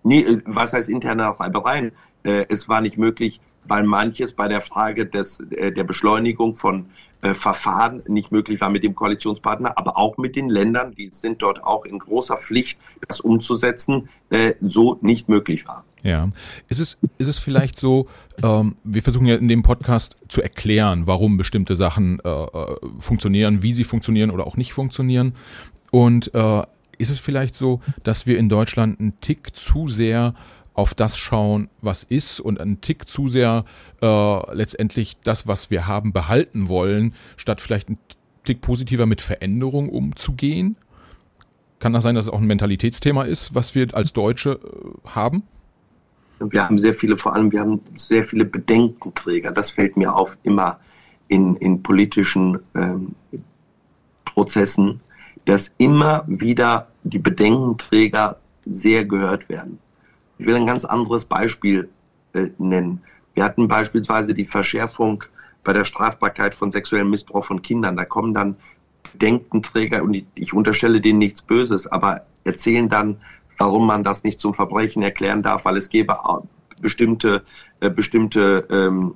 Nee, 0.02 0.20
äh, 0.20 0.42
was 0.46 0.72
heißt 0.72 0.88
interne 0.88 1.38
Reibereien? 1.38 1.92
Äh, 2.22 2.46
es 2.48 2.68
war 2.68 2.80
nicht 2.80 2.98
möglich, 2.98 3.40
weil 3.64 3.84
manches 3.84 4.32
bei 4.32 4.48
der 4.48 4.60
Frage 4.60 5.06
des, 5.06 5.40
äh, 5.40 5.72
der 5.72 5.84
Beschleunigung 5.84 6.56
von 6.56 6.86
Verfahren 7.32 8.02
nicht 8.06 8.32
möglich 8.32 8.60
war 8.60 8.68
mit 8.68 8.84
dem 8.84 8.94
Koalitionspartner, 8.94 9.78
aber 9.78 9.96
auch 9.96 10.18
mit 10.18 10.36
den 10.36 10.48
Ländern, 10.48 10.94
die 10.94 11.08
sind 11.10 11.40
dort 11.40 11.64
auch 11.64 11.84
in 11.84 11.98
großer 11.98 12.36
Pflicht, 12.36 12.78
das 13.08 13.20
umzusetzen, 13.20 14.08
so 14.60 14.98
nicht 15.00 15.28
möglich 15.28 15.66
war. 15.66 15.84
Ja. 16.04 16.28
Ist 16.68 16.80
es, 16.80 16.98
ist 17.16 17.26
es 17.26 17.38
vielleicht 17.38 17.78
so, 17.78 18.06
ähm, 18.42 18.76
wir 18.84 19.02
versuchen 19.02 19.26
ja 19.26 19.36
in 19.36 19.48
dem 19.48 19.62
Podcast 19.62 20.16
zu 20.28 20.42
erklären, 20.42 21.06
warum 21.06 21.38
bestimmte 21.38 21.76
Sachen 21.76 22.20
äh, 22.20 22.46
funktionieren, 22.98 23.62
wie 23.62 23.72
sie 23.72 23.84
funktionieren 23.84 24.30
oder 24.30 24.46
auch 24.46 24.58
nicht 24.58 24.74
funktionieren. 24.74 25.34
Und 25.90 26.32
äh, 26.34 26.62
ist 26.98 27.10
es 27.10 27.18
vielleicht 27.18 27.54
so, 27.54 27.80
dass 28.02 28.26
wir 28.26 28.38
in 28.38 28.48
Deutschland 28.50 29.00
einen 29.00 29.18
Tick 29.20 29.56
zu 29.56 29.88
sehr 29.88 30.34
auf 30.74 30.94
das 30.94 31.16
schauen, 31.16 31.68
was 31.80 32.02
ist 32.02 32.40
und 32.40 32.60
einen 32.60 32.80
Tick 32.80 33.08
zu 33.08 33.28
sehr 33.28 33.64
äh, 34.02 34.54
letztendlich 34.54 35.16
das, 35.22 35.46
was 35.46 35.70
wir 35.70 35.86
haben, 35.86 36.12
behalten 36.12 36.68
wollen, 36.68 37.14
statt 37.36 37.60
vielleicht 37.60 37.88
einen 37.88 37.98
Tick 38.44 38.60
positiver 38.60 39.06
mit 39.06 39.20
Veränderung 39.20 39.88
umzugehen? 39.88 40.76
Kann 41.78 41.92
das 41.92 42.02
sein, 42.02 42.14
dass 42.14 42.26
es 42.26 42.32
auch 42.32 42.40
ein 42.40 42.46
Mentalitätsthema 42.46 43.22
ist, 43.22 43.54
was 43.54 43.74
wir 43.74 43.94
als 43.94 44.12
Deutsche 44.12 44.60
äh, 44.62 45.08
haben? 45.08 45.42
Wir 46.40 46.64
haben 46.64 46.78
sehr 46.78 46.94
viele, 46.94 47.16
vor 47.16 47.34
allem 47.34 47.52
wir 47.52 47.60
haben 47.60 47.80
sehr 47.94 48.24
viele 48.24 48.44
Bedenkenträger. 48.44 49.52
Das 49.52 49.70
fällt 49.70 49.96
mir 49.96 50.14
auf 50.14 50.36
immer 50.42 50.80
in, 51.28 51.56
in 51.56 51.82
politischen 51.82 52.58
ähm, 52.74 53.14
Prozessen 54.24 55.00
dass 55.44 55.74
immer 55.78 56.24
wieder 56.26 56.88
die 57.02 57.18
Bedenkenträger 57.18 58.38
sehr 58.64 59.04
gehört 59.04 59.48
werden. 59.48 59.78
Ich 60.44 60.48
will 60.48 60.56
ein 60.56 60.66
ganz 60.66 60.84
anderes 60.84 61.24
Beispiel 61.24 61.88
äh, 62.34 62.48
nennen. 62.58 63.00
Wir 63.32 63.44
hatten 63.44 63.66
beispielsweise 63.66 64.34
die 64.34 64.44
Verschärfung 64.44 65.24
bei 65.64 65.72
der 65.72 65.86
Strafbarkeit 65.86 66.54
von 66.54 66.70
sexuellem 66.70 67.08
Missbrauch 67.08 67.46
von 67.46 67.62
Kindern. 67.62 67.96
Da 67.96 68.04
kommen 68.04 68.34
dann 68.34 68.56
Bedenkenträger, 69.12 70.02
und 70.02 70.12
ich, 70.12 70.26
ich 70.34 70.52
unterstelle 70.52 71.00
denen 71.00 71.18
nichts 71.18 71.40
Böses, 71.40 71.86
aber 71.86 72.26
erzählen 72.44 72.90
dann, 72.90 73.22
warum 73.56 73.86
man 73.86 74.04
das 74.04 74.22
nicht 74.22 74.38
zum 74.38 74.52
Verbrechen 74.52 75.02
erklären 75.02 75.42
darf, 75.42 75.64
weil 75.64 75.78
es 75.78 75.88
gäbe 75.88 76.14
bestimmte, 76.78 77.42
äh, 77.80 77.88
bestimmte 77.88 78.66
ähm, 78.68 79.14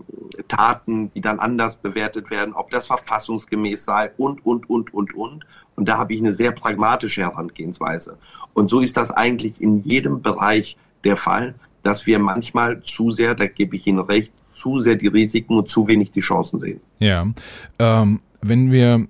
Taten, 0.49 1.13
die 1.13 1.21
dann 1.21 1.41
anders 1.41 1.77
bewertet 1.77 2.31
werden, 2.31 2.55
ob 2.55 2.71
das 2.71 2.87
verfassungsgemäß 2.87 3.85
sei 3.85 4.13
und, 4.17 4.47
und, 4.47 4.71
und, 4.71 4.95
und, 4.95 5.15
und. 5.15 5.45
Und 5.77 5.89
da 5.91 5.99
habe 5.99 6.15
ich 6.15 6.21
eine 6.21 6.33
sehr 6.33 6.53
pragmatische 6.53 7.21
Herangehensweise. 7.21 8.17
Und 8.55 8.71
so 8.71 8.81
ist 8.81 8.97
das 8.97 9.11
eigentlich 9.11 9.61
in 9.61 9.83
jedem 9.83 10.23
Bereich 10.23 10.79
der 11.05 11.17
Fall, 11.17 11.55
dass 11.83 12.07
wir 12.07 12.19
manchmal 12.19 12.83
zu 12.83 13.11
sehr, 13.11 13.35
da 13.35 13.47
gebe 13.47 13.77
ich 13.77 13.87
Ihnen 13.87 14.01
recht, 14.01 14.33
zu 14.51 14.81
sehr 14.81 14.97
die 14.97 15.07
Risiken 15.07 15.57
und 15.57 15.69
zu 15.69 15.87
wenig 15.87 16.11
die 16.11 16.21
Chancen 16.21 16.59
sehen. 16.61 16.81
Ja, 16.99 17.27
ähm, 17.79 18.21
wenn 18.41 18.71
wir 18.71 19.07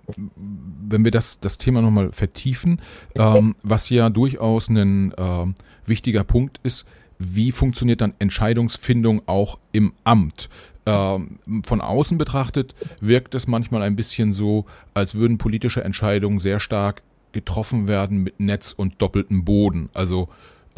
wenn 0.91 1.05
wir 1.05 1.11
das 1.11 1.41
das 1.41 1.59
Thema 1.59 1.83
nochmal 1.83 2.13
vertiefen, 2.13 2.81
ähm, 3.15 3.55
was 3.63 3.91
ja 3.91 4.11
durchaus 4.11 4.69
ein 4.69 5.13
äh, 5.13 5.47
wichtiger 5.87 6.25
Punkt 6.25 6.61
ist, 6.63 6.87
wie 7.19 7.53
funktioniert 7.53 8.01
dann 8.01 8.15
Entscheidungsfindung 8.19 9.23
auch 9.27 9.59
im 9.73 9.93
Amt? 10.05 10.49
Ähm, 10.87 11.39
von 11.67 11.81
außen 11.81 12.17
betrachtet 12.17 12.75
wirkt 13.01 13.35
es 13.35 13.47
manchmal 13.47 13.83
ein 13.83 13.97
bisschen 13.97 14.33
so, 14.33 14.65
als 14.95 15.17
würden 15.17 15.37
politische 15.37 15.85
Entscheidungen 15.85 16.39
sehr 16.39 16.61
stark 16.61 17.03
getroffen 17.33 17.89
werden 17.89 18.23
mit 18.23 18.41
Netz 18.41 18.73
und 18.73 18.95
doppeltem 19.03 19.45
Boden. 19.45 19.91
Also 19.93 20.29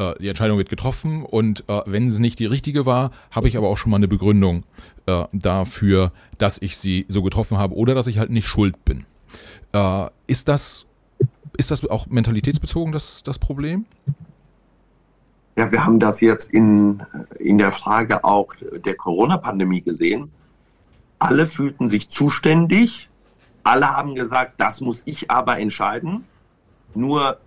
äh, 0.01 0.15
die 0.19 0.27
Entscheidung 0.27 0.57
wird 0.57 0.69
getroffen 0.69 1.23
und 1.23 1.63
äh, 1.67 1.81
wenn 1.85 2.07
es 2.07 2.19
nicht 2.19 2.39
die 2.39 2.45
richtige 2.45 2.85
war, 2.85 3.11
habe 3.29 3.47
ich 3.47 3.57
aber 3.57 3.69
auch 3.69 3.77
schon 3.77 3.91
mal 3.91 3.97
eine 3.97 4.07
Begründung 4.07 4.63
äh, 5.05 5.25
dafür, 5.31 6.11
dass 6.37 6.57
ich 6.61 6.77
sie 6.77 7.05
so 7.07 7.21
getroffen 7.23 7.57
habe 7.57 7.75
oder 7.75 7.93
dass 7.93 8.07
ich 8.07 8.17
halt 8.17 8.31
nicht 8.31 8.47
schuld 8.47 8.83
bin. 8.85 9.05
Äh, 9.73 10.07
ist 10.27 10.47
das 10.47 10.87
ist 11.57 11.71
das 11.71 11.85
auch 11.85 12.07
mentalitätsbezogen 12.07 12.91
das, 12.91 13.23
das 13.23 13.37
Problem? 13.37 13.85
Ja, 15.55 15.71
wir 15.71 15.85
haben 15.85 15.99
das 15.99 16.21
jetzt 16.21 16.51
in, 16.51 17.03
in 17.37 17.57
der 17.57 17.71
Frage 17.71 18.23
auch 18.23 18.53
der 18.85 18.95
Corona-Pandemie 18.95 19.81
gesehen. 19.81 20.31
Alle 21.19 21.45
fühlten 21.45 21.87
sich 21.87 22.09
zuständig. 22.09 23.09
Alle 23.63 23.89
haben 23.89 24.15
gesagt, 24.15 24.59
das 24.59 24.81
muss 24.81 25.03
ich 25.05 25.29
aber 25.29 25.59
entscheiden. 25.59 26.23
Nur 26.95 27.37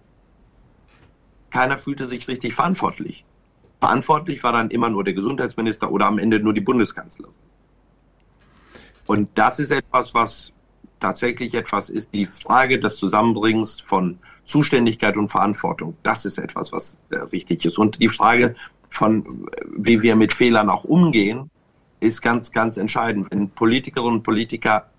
keiner 1.55 1.79
fühlte 1.79 2.09
sich 2.09 2.27
richtig 2.27 2.53
verantwortlich. 2.53 3.25
Verantwortlich 3.79 4.43
war 4.43 4.53
dann 4.53 4.71
immer 4.71 4.89
nur 4.89 5.05
der 5.05 5.15
Gesundheitsminister 5.15 5.89
oder 5.93 6.07
am 6.07 6.19
Ende 6.19 6.41
nur 6.41 6.53
die 6.53 6.61
Bundeskanzlerin. 6.61 7.33
Und 9.07 9.29
das 9.37 9.61
ist 9.61 9.71
etwas, 9.71 10.15
was 10.15 10.53
tatsächlich 10.99 11.55
etwas 11.55 11.91
ist, 11.91 12.13
die 12.13 12.27
Frage 12.27 12.81
des 12.81 12.97
Zusammenbringens 12.97 13.81
von 13.81 14.19
Zuständigkeit 14.45 15.17
und 15.17 15.29
Verantwortung. 15.29 15.97
Das 16.03 16.25
ist 16.25 16.39
etwas, 16.39 16.73
was 16.73 16.99
äh, 17.11 17.19
wichtig 17.31 17.65
ist. 17.65 17.79
Und 17.79 18.03
die 18.03 18.09
Frage 18.09 18.57
von, 18.91 19.47
wie 19.77 20.03
wir 20.03 20.17
mit 20.17 20.33
Fehlern 20.33 20.69
auch 20.69 20.83
umgehen, 20.83 21.51
ist 22.01 22.21
ganz, 22.21 22.51
ganz 22.51 22.79
entscheidend. 22.79 23.31
Wenn 23.31 23.49
Politikerinnen 23.51 24.15
und 24.15 24.23
Politiker 24.25 24.91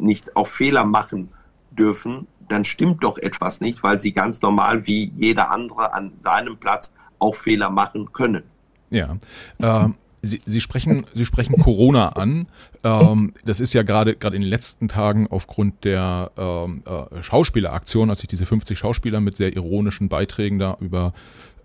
nicht 0.00 0.34
auch 0.34 0.48
Fehler 0.48 0.84
machen 0.84 1.28
dürfen, 1.70 2.26
dann 2.48 2.64
stimmt 2.64 3.02
doch 3.04 3.18
etwas 3.18 3.60
nicht, 3.60 3.82
weil 3.82 3.98
sie 3.98 4.12
ganz 4.12 4.42
normal 4.42 4.86
wie 4.86 5.12
jeder 5.16 5.50
andere 5.50 5.92
an 5.92 6.12
seinem 6.20 6.56
Platz 6.56 6.92
auch 7.18 7.34
Fehler 7.34 7.70
machen 7.70 8.12
können. 8.12 8.42
Ja. 8.90 9.16
Äh, 9.58 9.88
Sie, 10.22 10.40
Sie, 10.46 10.62
sprechen, 10.62 11.04
Sie 11.12 11.26
sprechen 11.26 11.60
Corona 11.60 12.10
an. 12.10 12.46
Ähm, 12.82 13.34
das 13.44 13.60
ist 13.60 13.74
ja 13.74 13.82
gerade 13.82 14.16
gerade 14.16 14.36
in 14.36 14.42
den 14.42 14.48
letzten 14.48 14.88
Tagen 14.88 15.26
aufgrund 15.30 15.84
der 15.84 16.30
ähm, 16.38 16.82
äh, 16.86 17.22
Schauspieleraktion, 17.22 18.08
als 18.08 18.20
sich 18.20 18.28
diese 18.28 18.46
50 18.46 18.78
Schauspieler 18.78 19.20
mit 19.20 19.36
sehr 19.36 19.54
ironischen 19.54 20.08
Beiträgen 20.08 20.58
da 20.58 20.78
über 20.80 21.12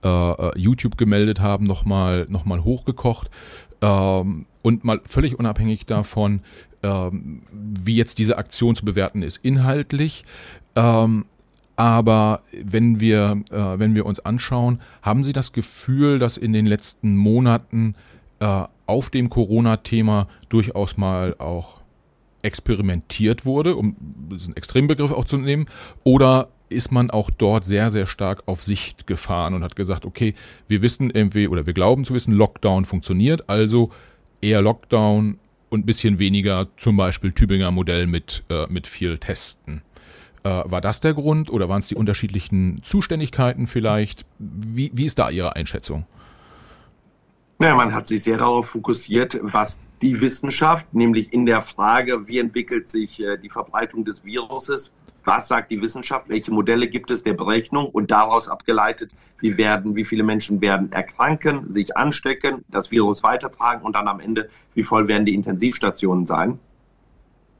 äh, 0.03 0.07
äh, 0.07 0.57
YouTube 0.57 0.97
gemeldet 0.97 1.39
haben, 1.39 1.65
nochmal 1.65 2.25
noch 2.29 2.45
mal 2.45 2.63
hochgekocht. 2.63 3.29
Ähm, 3.81 4.45
und 4.61 4.83
mal 4.83 5.01
völlig 5.05 5.39
unabhängig 5.39 5.85
davon, 5.85 6.41
ähm, 6.83 7.41
wie 7.51 7.95
jetzt 7.95 8.17
diese 8.17 8.37
Aktion 8.37 8.75
zu 8.75 8.85
bewerten 8.85 9.21
ist, 9.21 9.37
inhaltlich. 9.37 10.25
Ähm, 10.79 11.25
aber 11.75 12.41
wenn 12.51 12.99
wir, 12.99 13.41
äh, 13.51 13.79
wenn 13.79 13.95
wir 13.95 14.05
uns 14.05 14.19
anschauen, 14.19 14.81
haben 15.01 15.23
Sie 15.23 15.33
das 15.33 15.51
Gefühl, 15.51 16.19
dass 16.19 16.37
in 16.37 16.53
den 16.53 16.65
letzten 16.65 17.15
Monaten 17.15 17.95
äh, 18.39 18.63
auf 18.85 19.09
dem 19.09 19.29
Corona-Thema 19.29 20.27
durchaus 20.47 20.97
mal 20.97 21.35
auch 21.37 21.77
experimentiert 22.41 23.45
wurde, 23.45 23.75
um 23.75 23.95
diesen 24.31 24.55
Extrembegriff 24.55 25.11
auch 25.11 25.25
zu 25.25 25.37
nehmen, 25.37 25.67
oder 26.03 26.47
ist 26.69 26.91
man 26.91 27.09
auch 27.09 27.29
dort 27.29 27.65
sehr, 27.65 27.91
sehr 27.91 28.05
stark 28.05 28.43
auf 28.45 28.63
Sicht 28.63 29.07
gefahren 29.07 29.53
und 29.53 29.63
hat 29.63 29.75
gesagt, 29.75 30.05
okay, 30.05 30.35
wir 30.67 30.81
wissen 30.81 31.09
irgendwie 31.09 31.47
oder 31.47 31.65
wir 31.65 31.73
glauben 31.73 32.05
zu 32.05 32.13
wissen, 32.13 32.33
Lockdown 32.33 32.85
funktioniert, 32.85 33.49
also 33.49 33.91
eher 34.41 34.61
Lockdown 34.61 35.39
und 35.69 35.79
ein 35.79 35.85
bisschen 35.85 36.19
weniger 36.19 36.67
zum 36.77 36.95
Beispiel 36.95 37.33
Tübinger 37.33 37.71
Modell 37.71 38.07
mit, 38.07 38.43
äh, 38.49 38.67
mit 38.67 38.87
viel 38.87 39.17
Testen. 39.17 39.81
Äh, 40.43 40.49
war 40.65 40.81
das 40.81 41.01
der 41.01 41.13
Grund 41.13 41.51
oder 41.51 41.69
waren 41.69 41.79
es 41.79 41.87
die 41.87 41.95
unterschiedlichen 41.95 42.81
Zuständigkeiten 42.83 43.67
vielleicht? 43.67 44.25
Wie, 44.37 44.91
wie 44.93 45.05
ist 45.05 45.19
da 45.19 45.29
Ihre 45.29 45.55
Einschätzung? 45.55 46.05
Ja, 47.61 47.75
man 47.75 47.93
hat 47.93 48.07
sich 48.07 48.23
sehr 48.23 48.37
darauf 48.37 48.69
fokussiert, 48.69 49.37
was 49.41 49.81
die 50.01 50.21
Wissenschaft, 50.21 50.93
nämlich 50.93 51.33
in 51.33 51.45
der 51.45 51.61
Frage, 51.61 52.25
wie 52.25 52.39
entwickelt 52.39 52.87
sich 52.87 53.19
äh, 53.19 53.37
die 53.37 53.49
Verbreitung 53.49 54.05
des 54.05 54.23
Viruses, 54.23 54.93
was 55.25 55.49
sagt 55.49 55.69
die 55.69 55.81
Wissenschaft, 55.81 56.29
welche 56.29 56.51
Modelle 56.51 56.87
gibt 56.87 57.11
es 57.11 57.21
der 57.21 57.33
Berechnung 57.33 57.87
und 57.87 58.11
daraus 58.11 58.47
abgeleitet, 58.47 59.11
wie 59.39 59.57
werden, 59.57 59.95
wie 59.95 60.05
viele 60.05 60.23
Menschen 60.23 60.61
werden 60.61 60.91
erkranken, 60.93 61.69
sich 61.69 61.97
anstecken, 61.97 62.63
das 62.69 62.91
Virus 62.91 63.23
weitertragen 63.23 63.83
und 63.83 63.93
dann 63.93 64.07
am 64.07 64.21
Ende, 64.21 64.49
wie 64.73 64.83
voll 64.83 65.09
werden 65.09 65.25
die 65.25 65.35
Intensivstationen 65.35 66.25
sein. 66.25 66.59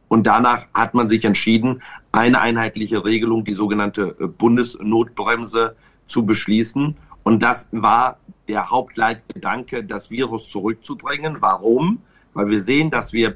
Und 0.10 0.28
danach 0.28 0.66
hat 0.74 0.94
man 0.94 1.08
sich 1.08 1.24
entschieden, 1.24 1.82
eine 2.12 2.42
einheitliche 2.42 3.06
Regelung, 3.06 3.46
die 3.46 3.54
sogenannte 3.54 4.16
äh, 4.20 4.28
Bundesnotbremse, 4.28 5.76
zu 6.06 6.26
beschließen. 6.26 6.98
Und 7.24 7.44
das 7.44 7.70
war 7.72 8.18
der 8.48 8.72
Hauptleitgedanke, 8.72 9.84
das 9.84 10.10
Virus 10.10 10.50
zurückzudrängen. 10.50 11.38
Warum? 11.40 12.02
Weil 12.34 12.50
wir 12.50 12.60
sehen, 12.60 12.90
dass 12.90 13.14
wir 13.14 13.36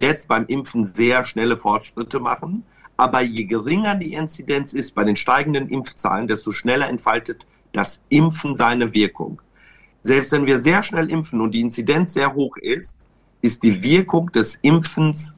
jetzt 0.00 0.26
beim 0.26 0.46
Impfen 0.46 0.86
sehr 0.86 1.22
schnelle 1.24 1.56
Fortschritte 1.56 2.18
machen, 2.18 2.64
Aber 2.96 3.22
je 3.22 3.44
geringer 3.44 3.96
die 3.96 4.14
Inzidenz 4.14 4.72
ist 4.72 4.94
bei 4.94 5.04
den 5.04 5.16
steigenden 5.16 5.68
Impfzahlen, 5.68 6.28
desto 6.28 6.52
schneller 6.52 6.88
entfaltet 6.88 7.46
das 7.72 8.00
Impfen 8.08 8.54
seine 8.54 8.94
Wirkung. 8.94 9.42
Selbst 10.02 10.32
wenn 10.32 10.46
wir 10.46 10.58
sehr 10.58 10.82
schnell 10.82 11.10
impfen 11.10 11.40
und 11.40 11.52
die 11.52 11.60
Inzidenz 11.60 12.12
sehr 12.12 12.34
hoch 12.34 12.56
ist, 12.56 12.98
ist 13.42 13.62
die 13.62 13.82
Wirkung 13.82 14.30
des 14.30 14.56
Impfens 14.62 15.34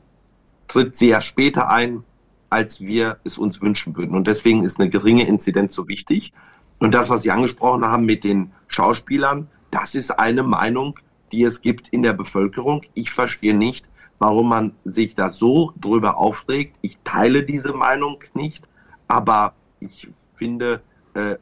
tritt 0.68 0.96
sehr 0.96 1.20
später 1.20 1.70
ein, 1.70 2.04
als 2.50 2.80
wir 2.80 3.18
es 3.24 3.38
uns 3.38 3.60
wünschen 3.60 3.96
würden. 3.96 4.14
Und 4.16 4.26
deswegen 4.26 4.64
ist 4.64 4.80
eine 4.80 4.90
geringe 4.90 5.26
Inzidenz 5.26 5.74
so 5.74 5.88
wichtig. 5.88 6.32
Und 6.78 6.92
das, 6.94 7.10
was 7.10 7.22
Sie 7.22 7.30
angesprochen 7.30 7.84
haben 7.84 8.04
mit 8.04 8.24
den 8.24 8.52
Schauspielern, 8.68 9.48
das 9.70 9.94
ist 9.94 10.10
eine 10.10 10.42
Meinung, 10.42 10.98
die 11.32 11.42
es 11.42 11.60
gibt 11.60 11.88
in 11.88 12.02
der 12.02 12.12
Bevölkerung. 12.12 12.82
Ich 12.94 13.10
verstehe 13.10 13.54
nicht, 13.54 13.86
warum 14.18 14.48
man 14.48 14.72
sich 14.84 15.14
da 15.14 15.30
so 15.30 15.72
drüber 15.80 16.16
aufregt. 16.16 16.76
Ich 16.82 16.98
teile 17.04 17.42
diese 17.42 17.72
Meinung 17.72 18.18
nicht, 18.34 18.66
aber 19.08 19.54
ich 19.80 20.08
finde, 20.32 20.82
äh, 21.14 21.36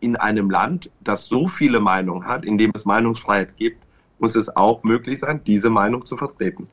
in 0.00 0.16
einem 0.16 0.50
Land, 0.50 0.90
das 1.00 1.26
so 1.26 1.46
viele 1.46 1.80
Meinungen 1.80 2.26
hat, 2.26 2.44
in 2.44 2.58
dem 2.58 2.72
es 2.74 2.84
Meinungsfreiheit 2.84 3.56
gibt, 3.56 3.82
muss 4.18 4.34
es 4.34 4.54
auch 4.54 4.82
möglich 4.82 5.20
sein, 5.20 5.42
diese 5.44 5.70
Meinung 5.70 6.06
zu 6.06 6.16
vertreten. 6.16 6.68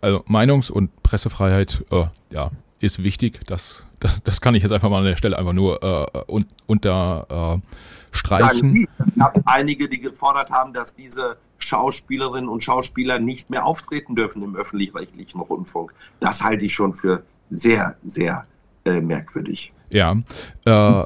Also 0.00 0.24
Meinungs- 0.28 0.70
und 0.70 1.02
Pressefreiheit, 1.02 1.84
äh, 1.90 2.04
ja, 2.32 2.50
ist 2.80 3.02
wichtig. 3.02 3.40
Das, 3.46 3.84
das, 4.00 4.22
das 4.22 4.40
kann 4.40 4.54
ich 4.54 4.62
jetzt 4.62 4.72
einfach 4.72 4.90
mal 4.90 4.98
an 4.98 5.04
der 5.04 5.16
Stelle 5.16 5.38
einfach 5.38 5.52
nur 5.52 5.82
äh, 5.82 6.06
un, 6.28 6.46
unterstreichen. 6.66 8.88
es 8.98 9.14
gab 9.16 9.40
einige, 9.46 9.88
die 9.88 10.00
gefordert 10.00 10.50
haben, 10.50 10.72
dass 10.72 10.94
diese 10.94 11.36
Schauspielerinnen 11.58 12.48
und 12.48 12.62
Schauspieler 12.62 13.18
nicht 13.18 13.50
mehr 13.50 13.66
auftreten 13.66 14.14
dürfen 14.14 14.42
im 14.42 14.56
öffentlich-rechtlichen 14.56 15.40
Rundfunk. 15.40 15.92
Das 16.20 16.42
halte 16.42 16.64
ich 16.64 16.74
schon 16.74 16.94
für 16.94 17.22
sehr, 17.50 17.96
sehr 18.04 18.44
äh, 18.84 19.00
merkwürdig. 19.00 19.72
Ja, 19.90 20.16
äh, 20.64 21.04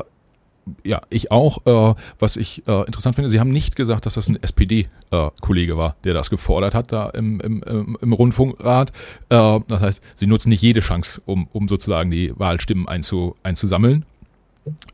ja, 0.84 1.00
ich 1.10 1.30
auch. 1.30 1.66
Äh, 1.66 1.94
was 2.18 2.36
ich 2.36 2.66
äh, 2.66 2.86
interessant 2.86 3.14
finde, 3.14 3.28
Sie 3.28 3.40
haben 3.40 3.50
nicht 3.50 3.76
gesagt, 3.76 4.06
dass 4.06 4.14
das 4.14 4.28
ein 4.28 4.40
SPD-Kollege 4.42 5.72
äh, 5.72 5.76
war, 5.76 5.96
der 6.04 6.14
das 6.14 6.30
gefordert 6.30 6.74
hat 6.74 6.92
da 6.92 7.10
im, 7.10 7.40
im, 7.40 7.96
im, 8.00 8.12
Rundfunkrat. 8.12 8.90
Äh, 9.28 9.60
das 9.68 9.82
heißt, 9.82 10.02
Sie 10.14 10.26
nutzen 10.26 10.50
nicht 10.50 10.62
jede 10.62 10.80
Chance, 10.80 11.20
um, 11.26 11.48
um 11.52 11.68
sozusagen 11.68 12.10
die 12.10 12.32
Wahlstimmen 12.38 12.88
einzu, 12.88 13.36
einzusammeln. 13.42 14.04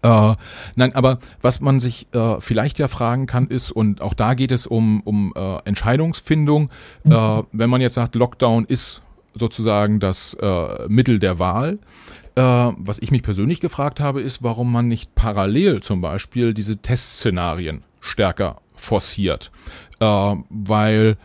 Äh, 0.03 0.33
nein, 0.77 0.95
aber 0.95 1.19
was 1.43 1.61
man 1.61 1.79
sich 1.79 2.07
äh, 2.15 2.41
vielleicht 2.41 2.79
ja 2.79 2.89
fragen 2.89 3.27
kann, 3.27 3.49
ist, 3.49 3.71
und 3.71 4.01
auch 4.01 4.15
da 4.15 4.35
geht 4.35 4.53
es 4.53 4.67
um, 4.67 5.03
um 5.03 5.33
äh, 5.37 5.59
Entscheidungsfindung, 5.65 6.71
äh, 7.05 7.11
wenn 7.53 7.71
man 7.71 7.81
jetzt 7.81 7.95
sagt, 7.95 8.15
Lockdown 8.15 8.65
ist 8.65 9.03
sozusagen 9.35 10.01
das 10.01 10.35
äh, 10.35 10.89
Mittel 10.89 11.19
der 11.19 11.39
Wahl. 11.39 11.79
Äh, 12.39 12.73
was 12.77 13.01
ich 13.01 13.11
mich 13.11 13.25
persönlich 13.25 13.61
gefragt 13.61 13.99
habe, 13.99 14.21
ist, 14.21 14.45
warum 14.45 14.71
man 14.71 14.87
nicht 14.87 15.17
parallel 15.17 15.83
zum 15.83 16.01
Beispiel 16.01 16.55
diese 16.55 16.77
Testszenarien 16.77 17.83
stärker 18.01 18.61
forciert. 18.77 19.51
weil 20.01 21.17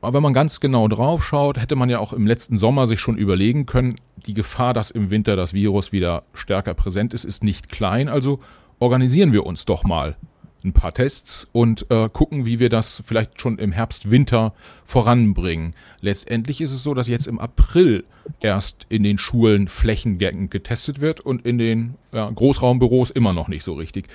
aber 0.00 0.14
wenn 0.14 0.22
man 0.22 0.32
ganz 0.32 0.60
genau 0.60 0.88
drauf 0.88 1.22
schaut, 1.22 1.60
hätte 1.60 1.76
man 1.76 1.90
ja 1.90 1.98
auch 1.98 2.14
im 2.14 2.26
letzten 2.26 2.56
Sommer 2.56 2.86
sich 2.86 3.00
schon 3.00 3.18
überlegen 3.18 3.66
können, 3.66 3.96
die 4.24 4.32
Gefahr, 4.32 4.72
dass 4.72 4.90
im 4.90 5.10
Winter 5.10 5.36
das 5.36 5.52
Virus 5.52 5.92
wieder 5.92 6.22
stärker 6.32 6.72
präsent 6.72 7.12
ist, 7.12 7.24
ist 7.24 7.44
nicht 7.44 7.68
klein. 7.68 8.08
Also 8.08 8.40
organisieren 8.78 9.34
wir 9.34 9.44
uns 9.44 9.66
doch 9.66 9.84
mal 9.84 10.16
ein 10.64 10.72
paar 10.72 10.92
Tests 10.92 11.48
und 11.52 11.90
äh, 11.90 12.08
gucken, 12.12 12.46
wie 12.46 12.58
wir 12.58 12.68
das 12.68 13.02
vielleicht 13.04 13.40
schon 13.40 13.58
im 13.58 13.72
Herbst, 13.72 14.10
Winter 14.10 14.54
voranbringen. 14.84 15.74
Letztendlich 16.00 16.60
ist 16.60 16.72
es 16.72 16.82
so, 16.82 16.94
dass 16.94 17.08
jetzt 17.08 17.26
im 17.26 17.38
April 17.38 18.04
erst 18.40 18.86
in 18.88 19.02
den 19.02 19.18
Schulen 19.18 19.68
flächendeckend 19.68 20.50
getestet 20.50 21.00
wird 21.00 21.20
und 21.20 21.44
in 21.46 21.58
den 21.58 21.94
ja, 22.12 22.28
Großraumbüros 22.30 23.10
immer 23.10 23.32
noch 23.32 23.48
nicht 23.48 23.64
so 23.64 23.74
richtig. 23.74 24.08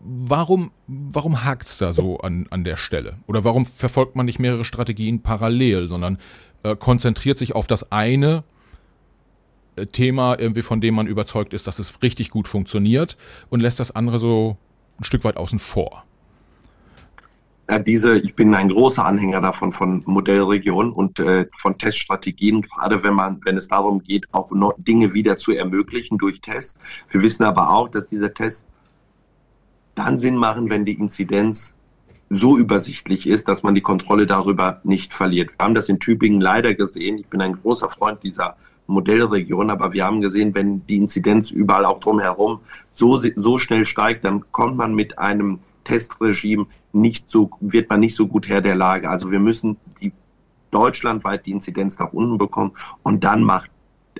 Warum, 0.00 0.70
warum 0.86 1.44
hakt 1.44 1.66
es 1.66 1.78
da 1.78 1.92
so 1.92 2.18
an, 2.18 2.46
an 2.50 2.64
der 2.64 2.76
Stelle? 2.76 3.14
Oder 3.26 3.44
warum 3.44 3.66
verfolgt 3.66 4.16
man 4.16 4.26
nicht 4.26 4.38
mehrere 4.38 4.64
Strategien 4.64 5.22
parallel, 5.22 5.88
sondern 5.88 6.18
äh, 6.62 6.76
konzentriert 6.76 7.38
sich 7.38 7.54
auf 7.54 7.66
das 7.66 7.92
eine 7.92 8.44
äh, 9.76 9.86
Thema, 9.86 10.38
irgendwie 10.38 10.62
von 10.62 10.80
dem 10.80 10.94
man 10.94 11.06
überzeugt 11.06 11.54
ist, 11.54 11.66
dass 11.66 11.78
es 11.78 12.02
richtig 12.02 12.30
gut 12.30 12.48
funktioniert 12.48 13.16
und 13.50 13.60
lässt 13.60 13.80
das 13.80 13.94
andere 13.94 14.18
so 14.18 14.56
ein 14.98 15.04
Stück 15.04 15.24
weit 15.24 15.36
außen 15.36 15.58
vor. 15.58 16.04
Diese, 17.84 18.16
ich 18.18 18.36
bin 18.36 18.54
ein 18.54 18.68
großer 18.68 19.04
Anhänger 19.04 19.40
davon 19.40 19.72
von 19.72 20.00
Modellregionen 20.06 20.92
und 20.92 21.18
äh, 21.18 21.46
von 21.52 21.76
Teststrategien, 21.76 22.62
gerade 22.62 23.02
wenn 23.02 23.14
man, 23.14 23.40
wenn 23.44 23.56
es 23.56 23.66
darum 23.66 24.04
geht, 24.04 24.32
auch 24.32 24.52
noch 24.52 24.74
Dinge 24.78 25.14
wieder 25.14 25.36
zu 25.36 25.50
ermöglichen 25.50 26.16
durch 26.16 26.40
Tests. 26.40 26.78
Wir 27.10 27.22
wissen 27.22 27.42
aber 27.42 27.70
auch, 27.70 27.88
dass 27.88 28.06
diese 28.06 28.32
Tests 28.32 28.68
dann 29.96 30.16
Sinn 30.16 30.36
machen, 30.36 30.70
wenn 30.70 30.84
die 30.84 30.92
Inzidenz 30.92 31.74
so 32.30 32.56
übersichtlich 32.56 33.26
ist, 33.26 33.48
dass 33.48 33.64
man 33.64 33.74
die 33.74 33.80
Kontrolle 33.80 34.26
darüber 34.26 34.80
nicht 34.84 35.12
verliert. 35.12 35.50
Wir 35.50 35.64
haben 35.64 35.74
das 35.74 35.88
in 35.88 35.98
Tübingen 35.98 36.40
leider 36.40 36.74
gesehen. 36.74 37.18
Ich 37.18 37.26
bin 37.26 37.40
ein 37.40 37.60
großer 37.60 37.88
Freund 37.88 38.22
dieser 38.22 38.56
Modellregion, 38.86 39.70
aber 39.70 39.92
wir 39.92 40.04
haben 40.04 40.20
gesehen, 40.20 40.54
wenn 40.54 40.86
die 40.86 40.96
Inzidenz 40.96 41.50
überall 41.50 41.84
auch 41.84 42.00
drumherum 42.00 42.60
so, 42.92 43.20
so 43.36 43.58
schnell 43.58 43.84
steigt, 43.86 44.24
dann 44.24 44.44
kommt 44.52 44.76
man 44.76 44.94
mit 44.94 45.18
einem 45.18 45.58
Testregime 45.84 46.66
nicht 46.92 47.28
so, 47.28 47.50
wird 47.60 47.90
man 47.90 48.00
nicht 48.00 48.16
so 48.16 48.26
gut 48.26 48.48
Herr 48.48 48.60
der 48.60 48.74
Lage. 48.74 49.08
Also 49.08 49.30
wir 49.30 49.40
müssen 49.40 49.76
die 50.00 50.12
deutschlandweit 50.70 51.46
die 51.46 51.52
Inzidenz 51.52 51.98
nach 51.98 52.12
unten 52.12 52.38
bekommen 52.38 52.72
und 53.02 53.24
dann 53.24 53.42
macht 53.42 53.70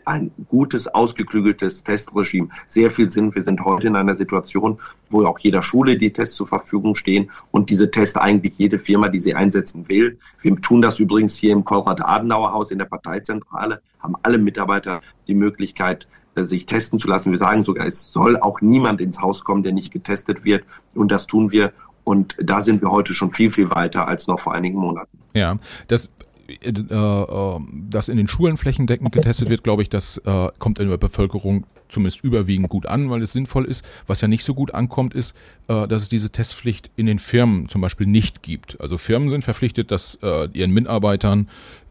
ein 0.06 0.30
gutes, 0.48 0.86
ausgeklügeltes 0.86 1.82
Testregime 1.82 2.48
sehr 2.68 2.90
viel 2.90 3.10
Sinn. 3.10 3.34
Wir 3.34 3.42
sind 3.42 3.64
heute 3.64 3.88
in 3.88 3.96
einer 3.96 4.14
Situation, 4.14 4.78
wo 5.10 5.24
auch 5.24 5.38
jeder 5.40 5.62
Schule 5.62 5.98
die 5.98 6.12
Tests 6.12 6.36
zur 6.36 6.46
Verfügung 6.46 6.94
stehen 6.94 7.30
und 7.50 7.70
diese 7.70 7.90
Tests 7.90 8.16
eigentlich 8.16 8.56
jede 8.56 8.78
Firma, 8.78 9.08
die 9.08 9.20
sie 9.20 9.34
einsetzen 9.34 9.88
will. 9.88 10.18
Wir 10.40 10.56
tun 10.56 10.80
das 10.80 11.00
übrigens 11.00 11.36
hier 11.36 11.52
im 11.52 11.64
Konrad-Adenauer-Haus 11.64 12.70
in 12.70 12.78
der 12.78 12.86
Parteizentrale, 12.86 13.82
haben 13.98 14.14
alle 14.22 14.38
Mitarbeiter 14.38 15.02
die 15.26 15.34
Möglichkeit, 15.34 16.06
äh, 16.36 16.44
sich 16.44 16.66
testen 16.66 16.98
zu 16.98 17.08
lassen. 17.08 17.32
Wir 17.32 17.38
sagen 17.38 17.64
sogar, 17.64 17.86
es 17.86 18.12
soll 18.12 18.36
auch 18.36 18.60
niemand 18.60 19.00
ins 19.00 19.20
Haus 19.20 19.42
kommen, 19.42 19.64
der 19.64 19.72
nicht 19.72 19.92
getestet 19.92 20.44
wird. 20.44 20.64
Und 20.94 21.10
das 21.10 21.26
tun 21.26 21.50
wir. 21.50 21.72
Und 22.04 22.36
da 22.38 22.62
sind 22.62 22.82
wir 22.82 22.92
heute 22.92 23.14
schon 23.14 23.32
viel, 23.32 23.50
viel 23.50 23.70
weiter 23.70 24.06
als 24.06 24.28
noch 24.28 24.38
vor 24.38 24.54
einigen 24.54 24.78
Monaten. 24.78 25.18
Ja, 25.34 25.58
das 25.88 26.12
äh, 26.48 26.68
äh, 26.70 27.60
dass 27.88 28.08
in 28.08 28.16
den 28.16 28.28
Schulen 28.28 28.56
flächendeckend 28.56 29.12
getestet 29.12 29.48
wird, 29.48 29.64
glaube 29.64 29.82
ich, 29.82 29.88
das 29.88 30.18
äh, 30.18 30.48
kommt 30.58 30.78
in 30.78 30.88
der 30.88 30.96
Bevölkerung 30.96 31.66
zumindest 31.88 32.24
überwiegend 32.24 32.68
gut 32.68 32.86
an, 32.86 33.10
weil 33.10 33.22
es 33.22 33.32
sinnvoll 33.32 33.64
ist. 33.64 33.84
Was 34.06 34.20
ja 34.20 34.28
nicht 34.28 34.44
so 34.44 34.54
gut 34.54 34.74
ankommt, 34.74 35.14
ist, 35.14 35.36
äh, 35.68 35.86
dass 35.86 36.02
es 36.02 36.08
diese 36.08 36.30
Testpflicht 36.30 36.90
in 36.96 37.06
den 37.06 37.18
Firmen 37.18 37.68
zum 37.68 37.80
Beispiel 37.80 38.06
nicht 38.06 38.42
gibt. 38.42 38.80
Also 38.80 38.98
Firmen 38.98 39.28
sind 39.28 39.44
verpflichtet, 39.44 39.90
dass 39.90 40.18
äh, 40.22 40.48
ihren 40.52 40.72
Mitarbeitern 40.72 41.48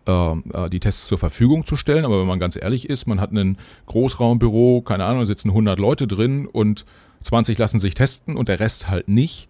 die 0.07 0.79
Tests 0.79 1.07
zur 1.07 1.17
Verfügung 1.17 1.65
zu 1.65 1.77
stellen. 1.77 2.05
Aber 2.05 2.21
wenn 2.21 2.27
man 2.27 2.37
ganz 2.37 2.55
ehrlich 2.55 2.87
ist, 2.87 3.07
man 3.07 3.19
hat 3.19 3.31
ein 3.31 3.57
Großraumbüro, 3.87 4.83
keine 4.83 5.03
Ahnung, 5.03 5.21
da 5.21 5.25
sitzen 5.25 5.49
100 5.49 5.79
Leute 5.79 6.05
drin 6.05 6.45
und 6.45 6.85
20 7.23 7.57
lassen 7.57 7.79
sich 7.79 7.95
testen 7.95 8.37
und 8.37 8.47
der 8.47 8.59
Rest 8.59 8.87
halt 8.87 9.07
nicht 9.07 9.47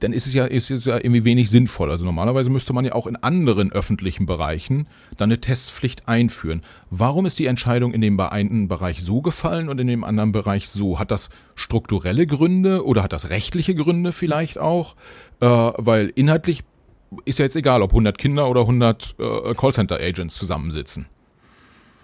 dann 0.00 0.12
ist 0.12 0.26
es 0.26 0.34
ja, 0.34 0.44
ist 0.44 0.70
es 0.70 0.84
ja 0.84 0.96
irgendwie 0.96 1.24
wenig 1.24 1.50
sinnvoll. 1.50 1.90
Also 1.90 2.04
normalerweise 2.04 2.50
müsste 2.50 2.72
man 2.72 2.84
ja 2.84 2.92
auch 2.92 3.06
in 3.06 3.16
anderen 3.16 3.72
öffentlichen 3.72 4.26
Bereichen 4.26 4.86
dann 5.16 5.28
eine 5.28 5.40
Testpflicht 5.40 6.08
einführen. 6.08 6.62
Warum 6.90 7.26
ist 7.26 7.38
die 7.38 7.46
Entscheidung 7.46 7.92
in 7.92 8.00
dem 8.00 8.18
einen 8.20 8.68
Bereich 8.68 9.02
so 9.02 9.20
gefallen 9.20 9.68
und 9.68 9.80
in 9.80 9.86
dem 9.86 10.04
anderen 10.04 10.32
Bereich 10.32 10.68
so? 10.68 10.98
Hat 10.98 11.10
das 11.10 11.30
strukturelle 11.54 12.26
Gründe 12.26 12.84
oder 12.84 13.02
hat 13.02 13.12
das 13.12 13.30
rechtliche 13.30 13.74
Gründe 13.74 14.12
vielleicht 14.12 14.58
auch? 14.58 14.96
Äh, 15.40 15.46
weil 15.46 16.12
inhaltlich 16.14 16.64
ist 17.24 17.38
ja 17.38 17.44
jetzt 17.44 17.56
egal, 17.56 17.82
ob 17.82 17.90
100 17.90 18.18
Kinder 18.18 18.48
oder 18.48 18.62
100 18.62 19.16
äh, 19.18 19.54
Callcenter-Agents 19.54 20.36
zusammensitzen. 20.36 21.06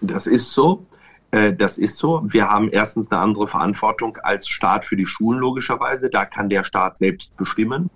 Das 0.01 0.27
ist 0.27 0.53
so. 0.53 0.87
Äh, 1.35 1.53
das 1.53 1.79
ist 1.79 1.99
so. 1.99 2.23
Wir 2.25 2.49
haben 2.49 2.69
erstens 2.71 3.11
eine 3.11 3.21
andere 3.21 3.49
Verantwortung 3.49 4.17
als 4.23 4.49
Staat 4.49 4.85
für 4.85 4.97
die 4.97 5.07
Schulen 5.07 5.41
logischerweise. 5.41 6.09
Da 6.09 6.25
kann 6.25 6.49
der 6.49 6.63
Staat 6.63 6.97
selbst 6.97 7.37
bestimmen. 7.37 7.91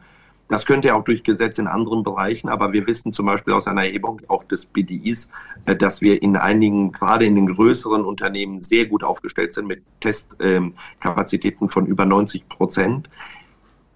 Das 0.48 0.66
könnte 0.66 0.88
er 0.88 0.96
auch 0.96 1.04
durch 1.04 1.22
Gesetz 1.22 1.58
in 1.58 1.66
anderen 1.66 2.02
Bereichen, 2.02 2.48
aber 2.48 2.72
wir 2.72 2.86
wissen 2.86 3.12
zum 3.12 3.26
Beispiel 3.26 3.52
aus 3.52 3.68
einer 3.68 3.84
Erhebung 3.84 4.22
auch 4.28 4.44
des 4.44 4.66
BDIs, 4.66 5.30
äh, 5.66 5.76
dass 5.76 6.00
wir 6.00 6.20
in 6.20 6.36
einigen, 6.36 6.90
gerade 6.90 7.26
in 7.26 7.36
den 7.36 7.54
größeren 7.54 8.04
Unternehmen, 8.04 8.60
sehr 8.60 8.86
gut 8.86 9.04
aufgestellt 9.04 9.54
sind 9.54 9.68
mit 9.68 9.82
Testkapazitäten 10.00 11.68
von 11.68 11.86
über 11.86 12.06
90 12.06 12.48
Prozent. 12.48 13.08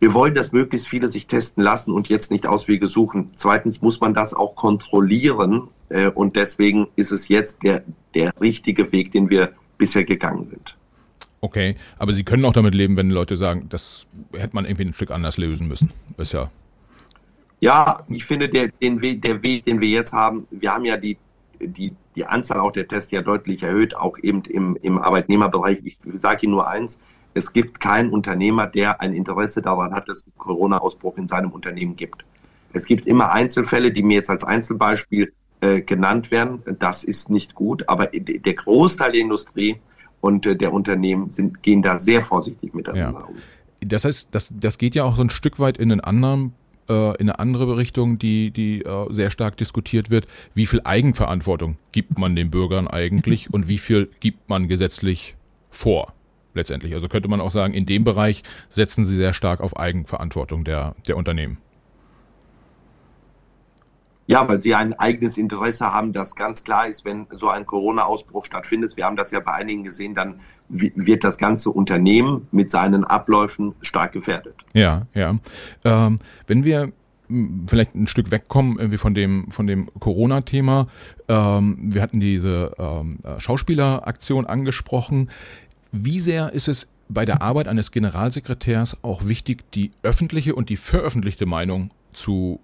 Wir 0.02 0.14
wollen, 0.14 0.34
dass 0.34 0.50
möglichst 0.50 0.88
viele 0.88 1.06
sich 1.06 1.28
testen 1.28 1.62
lassen 1.62 1.92
und 1.92 2.08
jetzt 2.08 2.32
nicht 2.32 2.44
Auswege 2.44 2.88
suchen. 2.88 3.30
Zweitens 3.36 3.82
muss 3.82 4.00
man 4.00 4.14
das 4.14 4.34
auch 4.34 4.56
kontrollieren 4.56 5.68
äh, 5.90 6.08
und 6.08 6.34
deswegen 6.34 6.88
ist 6.96 7.12
es 7.12 7.28
jetzt 7.28 7.62
der, 7.62 7.84
der 8.12 8.32
richtige 8.40 8.90
Weg, 8.90 9.12
den 9.12 9.30
wir 9.30 9.52
bisher 9.78 10.02
gegangen 10.02 10.48
sind. 10.50 10.76
Okay, 11.40 11.76
aber 12.00 12.14
Sie 12.14 12.24
können 12.24 12.44
auch 12.46 12.52
damit 12.52 12.74
leben, 12.74 12.96
wenn 12.96 13.10
Leute 13.10 13.36
sagen, 13.36 13.66
das 13.68 14.08
hätte 14.32 14.56
man 14.56 14.64
irgendwie 14.64 14.86
ein 14.86 14.94
Stück 14.94 15.12
anders 15.12 15.38
lösen 15.38 15.68
müssen. 15.68 15.90
Ist 16.18 16.32
ja. 16.32 16.50
Ja, 17.60 18.02
ich 18.08 18.24
finde, 18.24 18.48
der, 18.48 18.72
den 18.82 19.00
Weg, 19.02 19.22
der 19.22 19.40
Weg, 19.44 19.66
den 19.66 19.80
wir 19.80 19.88
jetzt 19.88 20.12
haben, 20.12 20.48
wir 20.50 20.72
haben 20.72 20.84
ja 20.84 20.96
die 20.96 21.16
die, 21.66 21.94
die 22.16 22.24
Anzahl 22.24 22.60
auch 22.60 22.72
der 22.72 22.88
Tests 22.88 23.10
ja 23.12 23.22
deutlich 23.22 23.62
erhöht, 23.62 23.94
auch 23.94 24.18
eben 24.18 24.42
im, 24.46 24.76
im 24.82 24.98
Arbeitnehmerbereich. 24.98 25.78
Ich 25.84 25.98
sage 26.16 26.40
Ihnen 26.42 26.52
nur 26.52 26.66
eins, 26.68 26.98
es 27.34 27.52
gibt 27.52 27.80
keinen 27.80 28.10
Unternehmer, 28.10 28.66
der 28.66 29.00
ein 29.00 29.14
Interesse 29.14 29.62
daran 29.62 29.92
hat, 29.92 30.08
dass 30.08 30.26
es 30.26 30.34
Corona-Ausbruch 30.36 31.16
in 31.16 31.28
seinem 31.28 31.50
Unternehmen 31.50 31.96
gibt. 31.96 32.24
Es 32.72 32.86
gibt 32.86 33.06
immer 33.06 33.32
Einzelfälle, 33.32 33.92
die 33.92 34.02
mir 34.02 34.14
jetzt 34.14 34.30
als 34.30 34.44
Einzelbeispiel 34.44 35.32
äh, 35.60 35.80
genannt 35.80 36.30
werden. 36.30 36.62
Das 36.78 37.04
ist 37.04 37.30
nicht 37.30 37.54
gut, 37.54 37.88
aber 37.88 38.06
der 38.06 38.54
Großteil 38.54 39.12
der 39.12 39.20
Industrie 39.20 39.76
und 40.20 40.46
äh, 40.46 40.56
der 40.56 40.72
Unternehmen 40.72 41.30
sind, 41.30 41.62
gehen 41.62 41.82
da 41.82 41.98
sehr 41.98 42.22
vorsichtig 42.22 42.74
miteinander 42.74 43.20
ja. 43.20 43.26
um. 43.26 43.36
Das 43.80 44.04
heißt, 44.04 44.28
das, 44.30 44.52
das 44.58 44.78
geht 44.78 44.94
ja 44.94 45.04
auch 45.04 45.16
so 45.16 45.22
ein 45.22 45.30
Stück 45.30 45.58
weit 45.58 45.76
in 45.76 45.90
einen 45.90 46.00
anderen 46.00 46.54
äh, 46.88 47.16
in 47.16 47.28
eine 47.28 47.38
andere 47.38 47.76
Richtung, 47.76 48.18
die, 48.18 48.50
die 48.50 48.82
äh, 48.82 49.12
sehr 49.12 49.30
stark 49.30 49.56
diskutiert 49.56 50.10
wird. 50.10 50.26
Wie 50.54 50.66
viel 50.66 50.80
Eigenverantwortung 50.84 51.76
gibt 51.92 52.18
man 52.18 52.36
den 52.36 52.50
Bürgern 52.50 52.88
eigentlich 52.88 53.52
und 53.52 53.68
wie 53.68 53.78
viel 53.78 54.08
gibt 54.20 54.48
man 54.48 54.68
gesetzlich 54.68 55.36
vor? 55.70 56.12
Letztendlich. 56.54 56.94
Also 56.94 57.08
könnte 57.08 57.28
man 57.28 57.40
auch 57.40 57.50
sagen, 57.50 57.72
in 57.74 57.86
dem 57.86 58.04
Bereich 58.04 58.42
setzen 58.68 59.04
sie 59.04 59.16
sehr 59.16 59.32
stark 59.32 59.60
auf 59.62 59.76
Eigenverantwortung 59.76 60.64
der, 60.64 60.94
der 61.08 61.16
Unternehmen. 61.16 61.58
Ja, 64.26 64.48
weil 64.48 64.60
sie 64.60 64.74
ein 64.74 64.92
eigenes 64.98 65.36
Interesse 65.36 65.92
haben, 65.92 66.12
das 66.12 66.36
ganz 66.36 66.62
klar 66.62 66.86
ist, 66.86 67.04
wenn 67.04 67.26
so 67.32 67.48
ein 67.48 67.66
Corona-Ausbruch 67.66 68.44
stattfindet. 68.44 68.96
Wir 68.96 69.04
haben 69.04 69.16
das 69.16 69.30
ja 69.30 69.40
bei 69.40 69.52
einigen 69.52 69.82
gesehen, 69.82 70.14
dann 70.14 70.40
wird 70.68 71.24
das 71.24 71.38
ganze 71.38 71.70
Unternehmen 71.70 72.46
mit 72.52 72.70
seinen 72.70 73.04
Abläufen 73.04 73.74
stark 73.82 74.12
gefährdet. 74.12 74.54
Ja, 74.74 75.06
ja. 75.12 75.36
Ähm, 75.84 76.18
wenn 76.46 76.64
wir 76.64 76.92
hm, 77.26 77.66
vielleicht 77.68 77.94
ein 77.94 78.06
Stück 78.06 78.30
wegkommen 78.30 78.78
irgendwie 78.78 78.98
von 78.98 79.14
dem 79.14 79.50
von 79.50 79.66
dem 79.66 79.90
Corona-Thema. 79.98 80.86
Ähm, 81.28 81.78
wir 81.92 82.00
hatten 82.00 82.20
diese 82.20 82.74
ähm, 82.78 83.18
Schauspieleraktion 83.38 84.46
angesprochen. 84.46 85.30
Wie 85.92 86.20
sehr 86.20 86.52
ist 86.52 86.68
es 86.68 86.88
bei 87.08 87.24
der 87.24 87.42
Arbeit 87.42 87.68
eines 87.68 87.90
Generalsekretärs 87.90 88.96
auch 89.02 89.26
wichtig, 89.26 89.70
die 89.72 89.92
öffentliche 90.02 90.54
und 90.54 90.70
die 90.70 90.76
veröffentlichte 90.76 91.46
Meinung 91.46 91.90
zu 92.12 92.60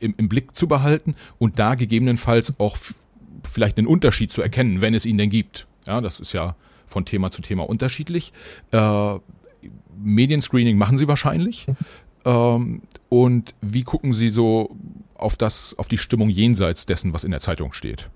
im, 0.00 0.14
im 0.16 0.28
Blick 0.28 0.54
zu 0.54 0.68
behalten 0.68 1.16
und 1.38 1.58
da 1.58 1.74
gegebenenfalls 1.74 2.58
auch 2.58 2.78
vielleicht 3.50 3.78
einen 3.78 3.86
Unterschied 3.86 4.30
zu 4.30 4.42
erkennen, 4.42 4.80
wenn 4.80 4.94
es 4.94 5.06
ihn 5.06 5.18
denn 5.18 5.30
gibt. 5.30 5.66
Ja, 5.86 6.00
das 6.00 6.20
ist 6.20 6.32
ja 6.32 6.54
von 6.86 7.04
Thema 7.04 7.30
zu 7.30 7.42
Thema 7.42 7.68
unterschiedlich. 7.68 8.32
Äh, 8.70 9.18
Medienscreening 10.00 10.78
machen 10.78 10.96
Sie 10.96 11.08
wahrscheinlich. 11.08 11.66
Ähm, 12.24 12.82
und 13.08 13.54
wie 13.60 13.82
gucken 13.82 14.12
Sie 14.12 14.28
so 14.28 14.76
auf 15.14 15.36
das, 15.36 15.74
auf 15.78 15.88
die 15.88 15.98
Stimmung 15.98 16.30
jenseits 16.30 16.86
dessen, 16.86 17.12
was 17.12 17.24
in 17.24 17.30
der 17.30 17.40
Zeitung 17.40 17.72
steht? 17.72 18.08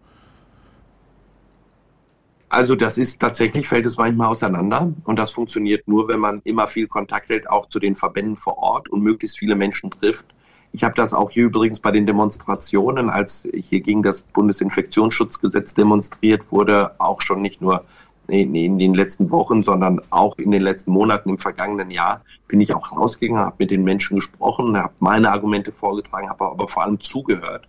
Also 2.53 2.77
das 2.77 2.99
ist 2.99 3.19
tatsächlich, 3.19 3.67
fällt 3.67 3.87
es 3.87 3.97
manchmal 3.97 4.29
auseinander 4.29 4.93
und 5.05 5.19
das 5.19 5.31
funktioniert 5.31 5.89
nur, 5.89 6.09
wenn 6.09 6.21
man 6.21 6.43
immer 6.45 6.69
viel 6.69 6.87
Kontakt 6.87 7.31
hält, 7.31 7.49
auch 7.49 7.67
zu 7.69 7.81
den 7.81 7.97
Verbänden 7.97 8.37
vor 8.37 8.59
Ort 8.59 8.91
und 8.91 9.03
möglichst 9.03 9.39
viele 9.39 9.55
Menschen 9.55 9.91
trifft 9.91 10.27
ich 10.73 10.83
habe 10.85 10.95
das 10.95 11.13
auch 11.13 11.31
hier 11.31 11.45
übrigens 11.45 11.81
bei 11.81 11.91
den 11.91 12.07
Demonstrationen, 12.07 13.11
als 13.11 13.47
hier 13.53 13.81
gegen 13.81 14.03
das 14.03 14.23
Bundesinfektionsschutzgesetz 14.23 15.75
demonstriert 15.75 16.51
wurde, 16.51 16.99
auch 16.99 17.21
schon 17.21 17.43
nicht 17.43 17.61
nur 17.61 17.85
in, 18.29 18.79
den 18.79 18.95
letzten 18.95 19.31
Wochen, 19.31 19.63
sondern 19.63 20.01
auch 20.09 20.39
in 20.39 20.51
den 20.51 20.63
letzten 20.63 20.93
Monaten 20.93 21.29
im 21.29 21.39
vergangenen 21.39 21.91
Jahr 21.91 22.23
bin 22.49 22.61
ich 22.63 22.75
auch 22.75 22.91
rausgegangen, 22.91 23.45
habe 23.45 23.57
mit 23.59 23.71
den 23.71 23.85
Menschen 23.85 24.17
gesprochen, 24.17 24.77
habe 24.79 24.95
meine 25.01 25.31
Argumente 25.31 25.73
vorgetragen, 25.73 26.31
habe 26.31 26.47
aber 26.47 26.69
vor 26.69 26.85
allem 26.85 26.99
zugehört. 27.01 27.69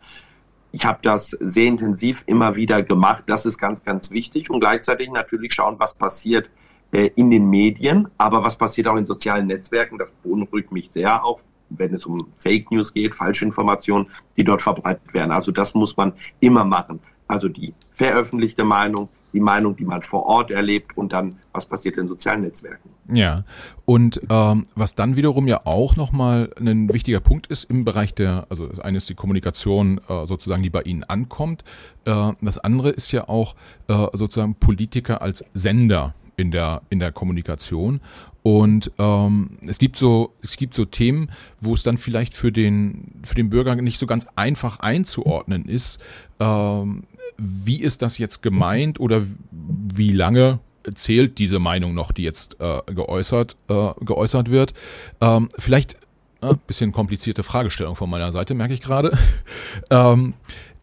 Ich 0.73 0.85
habe 0.85 0.99
das 1.01 1.29
sehr 1.39 1.67
intensiv 1.67 2.23
immer 2.25 2.55
wieder 2.55 2.83
gemacht. 2.83 3.23
Das 3.27 3.45
ist 3.45 3.57
ganz, 3.57 3.83
ganz 3.83 4.11
wichtig 4.11 4.49
und 4.49 4.59
gleichzeitig 4.59 5.09
natürlich 5.09 5.53
schauen, 5.53 5.75
was 5.77 5.93
passiert 5.93 6.49
äh, 6.91 7.11
in 7.15 7.31
den 7.31 7.49
Medien, 7.49 8.09
aber 8.17 8.43
was 8.43 8.57
passiert 8.57 8.87
auch 8.87 8.97
in 8.97 9.05
sozialen 9.05 9.47
Netzwerken. 9.47 9.97
Das 9.97 10.11
beunruhigt 10.11 10.71
mich 10.71 10.91
sehr 10.91 11.23
auch 11.23 11.39
wenn 11.77 11.93
es 11.93 12.05
um 12.05 12.27
Fake 12.37 12.71
News 12.71 12.93
geht, 12.93 13.15
Falschinformationen, 13.15 14.07
die 14.37 14.43
dort 14.43 14.61
verbreitet 14.61 15.13
werden. 15.13 15.31
Also 15.31 15.51
das 15.51 15.73
muss 15.73 15.95
man 15.97 16.13
immer 16.39 16.63
machen. 16.63 16.99
Also 17.27 17.49
die 17.49 17.73
veröffentlichte 17.91 18.63
Meinung, 18.63 19.09
die 19.33 19.39
Meinung, 19.39 19.75
die 19.75 19.85
man 19.85 20.01
vor 20.03 20.25
Ort 20.25 20.51
erlebt 20.51 20.95
und 20.95 21.11
dann, 21.11 21.35
was 21.51 21.65
passiert 21.65 21.97
in 21.97 22.07
sozialen 22.07 22.41
Netzwerken. 22.41 22.89
Ja, 23.11 23.43
und 23.85 24.21
ähm, 24.29 24.65
was 24.75 24.95
dann 24.95 25.15
wiederum 25.15 25.47
ja 25.47 25.59
auch 25.65 25.95
nochmal 25.95 26.51
ein 26.59 26.93
wichtiger 26.93 27.19
Punkt 27.19 27.47
ist 27.47 27.65
im 27.65 27.83
Bereich 27.83 28.13
der, 28.13 28.45
also 28.49 28.67
das 28.67 28.79
eine 28.79 28.97
ist 28.97 29.09
die 29.09 29.15
Kommunikation 29.15 29.99
äh, 30.07 30.27
sozusagen, 30.27 30.63
die 30.63 30.69
bei 30.69 30.83
Ihnen 30.83 31.03
ankommt. 31.03 31.63
Äh, 32.05 32.33
das 32.41 32.59
andere 32.59 32.91
ist 32.91 33.11
ja 33.11 33.27
auch 33.27 33.55
äh, 33.87 34.07
sozusagen 34.13 34.55
Politiker 34.55 35.21
als 35.21 35.43
Sender 35.53 36.13
in 36.37 36.51
der, 36.51 36.81
in 36.89 36.99
der 36.99 37.11
Kommunikation. 37.11 38.01
Und 38.43 38.91
ähm, 38.99 39.57
es 39.65 39.77
gibt 39.77 39.95
so, 39.95 40.33
es 40.41 40.57
gibt 40.57 40.75
so 40.75 40.83
Themen, 40.83 41.31
wo 41.61 41.73
es 41.73 41.83
dann 41.83 41.97
vielleicht 41.97 42.33
für 42.33 42.51
den, 42.51 43.21
für 43.23 43.35
den 43.35 43.49
Bürger 43.49 43.75
nicht 43.75 43.99
so 43.99 44.05
ganz 44.05 44.27
einfach 44.35 44.79
einzuordnen 44.81 45.65
ist. 45.65 45.99
Ähm, 46.41 47.03
wie 47.37 47.81
ist 47.81 48.01
das 48.01 48.17
jetzt 48.17 48.41
gemeint 48.41 48.99
oder 48.99 49.23
wie 49.51 50.11
lange 50.11 50.59
zählt 50.95 51.39
diese 51.39 51.59
Meinung 51.59 51.93
noch, 51.93 52.11
die 52.11 52.23
jetzt 52.23 52.57
äh, 52.59 52.81
geäußert, 52.93 53.55
äh, 53.69 53.91
geäußert 54.01 54.51
wird? 54.51 54.73
Ähm, 55.21 55.49
vielleicht 55.57 55.97
äh, 56.41 56.55
bisschen 56.67 56.91
komplizierte 56.91 57.43
Fragestellung 57.43 57.95
von 57.95 58.09
meiner 58.09 58.31
Seite, 58.31 58.53
merke 58.53 58.73
ich 58.73 58.81
gerade. 58.81 59.17
ähm, 59.89 60.33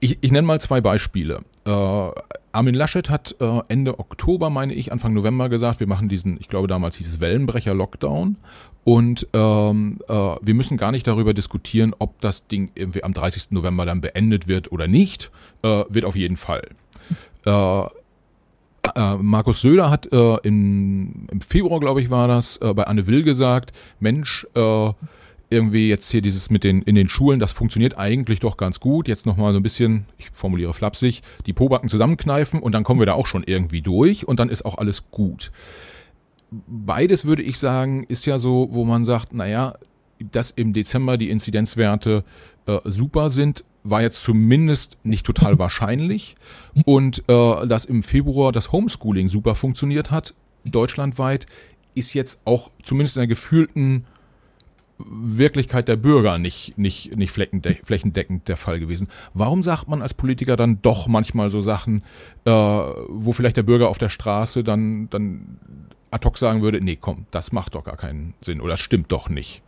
ich, 0.00 0.18
ich 0.20 0.32
nenne 0.32 0.46
mal 0.46 0.60
zwei 0.60 0.80
Beispiele. 0.80 1.42
Äh, 1.64 2.11
Armin 2.53 2.75
Laschet 2.75 3.11
hat 3.11 3.37
äh, 3.40 3.61
Ende 3.68 3.99
Oktober, 3.99 4.51
meine 4.51 4.75
ich, 4.75 4.92
Anfang 4.92 5.12
November 5.12 5.49
gesagt, 5.49 5.81
wir 5.81 5.87
machen 5.87 6.09
diesen, 6.09 6.38
ich 6.40 6.49
glaube 6.49 6.68
damals 6.68 6.96
hieß 6.96 7.07
es 7.07 7.20
Wellenbrecher-Lockdown 7.20 8.37
und 8.85 9.27
ähm, 9.33 9.99
äh, 10.09 10.12
wir 10.12 10.55
müssen 10.55 10.77
gar 10.77 10.90
nicht 10.90 11.07
darüber 11.07 11.35
diskutieren, 11.35 11.94
ob 11.99 12.20
das 12.20 12.49
Ding 12.49 12.70
irgendwie 12.75 13.05
am 13.05 13.12
30. 13.12 13.53
November 13.53 13.85
dann 13.87 14.01
beendet 14.01 14.49
wird 14.49 14.73
oder 14.73 14.88
nicht. 14.88 15.31
Äh, 15.62 15.85
wird 15.88 16.05
auf 16.05 16.16
jeden 16.16 16.37
Fall. 16.37 16.66
Äh, 17.44 17.83
äh, 17.83 19.16
Markus 19.20 19.61
Söder 19.61 19.90
hat 19.90 20.07
im, 20.07 21.27
im 21.31 21.40
Februar, 21.40 21.79
glaube 21.79 22.01
ich, 22.01 22.11
war 22.11 22.27
das, 22.27 22.59
bei 22.59 22.85
Anne 22.85 23.07
Will 23.07 23.23
gesagt, 23.23 23.73
Mensch, 24.01 24.46
irgendwie 25.50 25.88
jetzt 25.88 26.10
hier 26.10 26.22
dieses 26.22 26.48
mit 26.48 26.64
den 26.64 26.82
in 26.82 26.94
den 26.94 27.08
Schulen, 27.08 27.40
das 27.40 27.52
funktioniert 27.52 27.98
eigentlich 27.98 28.40
doch 28.40 28.56
ganz 28.56 28.80
gut. 28.80 29.08
Jetzt 29.08 29.26
nochmal 29.26 29.52
so 29.52 29.58
ein 29.58 29.62
bisschen, 29.62 30.06
ich 30.16 30.30
formuliere 30.32 30.72
flapsig, 30.72 31.22
die 31.46 31.52
Pobacken 31.52 31.88
zusammenkneifen 31.88 32.60
und 32.60 32.72
dann 32.72 32.84
kommen 32.84 33.00
wir 33.00 33.06
da 33.06 33.14
auch 33.14 33.26
schon 33.26 33.42
irgendwie 33.44 33.82
durch 33.82 34.26
und 34.26 34.40
dann 34.40 34.48
ist 34.48 34.64
auch 34.64 34.78
alles 34.78 35.10
gut. 35.10 35.50
Beides 36.50 37.24
würde 37.24 37.42
ich 37.42 37.58
sagen, 37.58 38.04
ist 38.04 38.26
ja 38.26 38.38
so, 38.38 38.68
wo 38.70 38.84
man 38.84 39.04
sagt, 39.04 39.32
naja, 39.32 39.74
dass 40.32 40.50
im 40.50 40.72
Dezember 40.72 41.16
die 41.16 41.30
Inzidenzwerte 41.30 42.24
äh, 42.66 42.78
super 42.84 43.30
sind, 43.30 43.64
war 43.82 44.02
jetzt 44.02 44.22
zumindest 44.22 44.98
nicht 45.02 45.24
total 45.24 45.58
wahrscheinlich. 45.58 46.34
Und 46.84 47.24
äh, 47.28 47.66
dass 47.66 47.84
im 47.84 48.02
Februar 48.02 48.52
das 48.52 48.72
Homeschooling 48.72 49.28
super 49.28 49.54
funktioniert 49.54 50.10
hat, 50.10 50.34
deutschlandweit, 50.64 51.46
ist 51.94 52.14
jetzt 52.14 52.40
auch 52.44 52.70
zumindest 52.82 53.16
in 53.16 53.20
der 53.20 53.26
gefühlten 53.26 54.04
Wirklichkeit 55.08 55.88
der 55.88 55.96
Bürger 55.96 56.38
nicht, 56.38 56.76
nicht, 56.78 57.16
nicht 57.16 57.32
flächendeckend 57.32 58.48
der 58.48 58.56
Fall 58.56 58.80
gewesen. 58.80 59.08
Warum 59.34 59.62
sagt 59.62 59.88
man 59.88 60.02
als 60.02 60.14
Politiker 60.14 60.56
dann 60.56 60.82
doch 60.82 61.06
manchmal 61.06 61.50
so 61.50 61.60
Sachen, 61.60 62.02
äh, 62.44 62.50
wo 62.50 63.32
vielleicht 63.32 63.56
der 63.56 63.62
Bürger 63.62 63.88
auf 63.88 63.98
der 63.98 64.08
Straße 64.08 64.64
dann, 64.64 65.08
dann 65.10 65.58
ad 66.10 66.26
hoc 66.26 66.38
sagen 66.38 66.62
würde, 66.62 66.80
nee, 66.80 66.96
komm, 66.96 67.26
das 67.30 67.52
macht 67.52 67.74
doch 67.74 67.84
gar 67.84 67.96
keinen 67.96 68.34
Sinn 68.40 68.60
oder 68.60 68.72
das 68.72 68.80
stimmt 68.80 69.12
doch 69.12 69.28
nicht? 69.28 69.62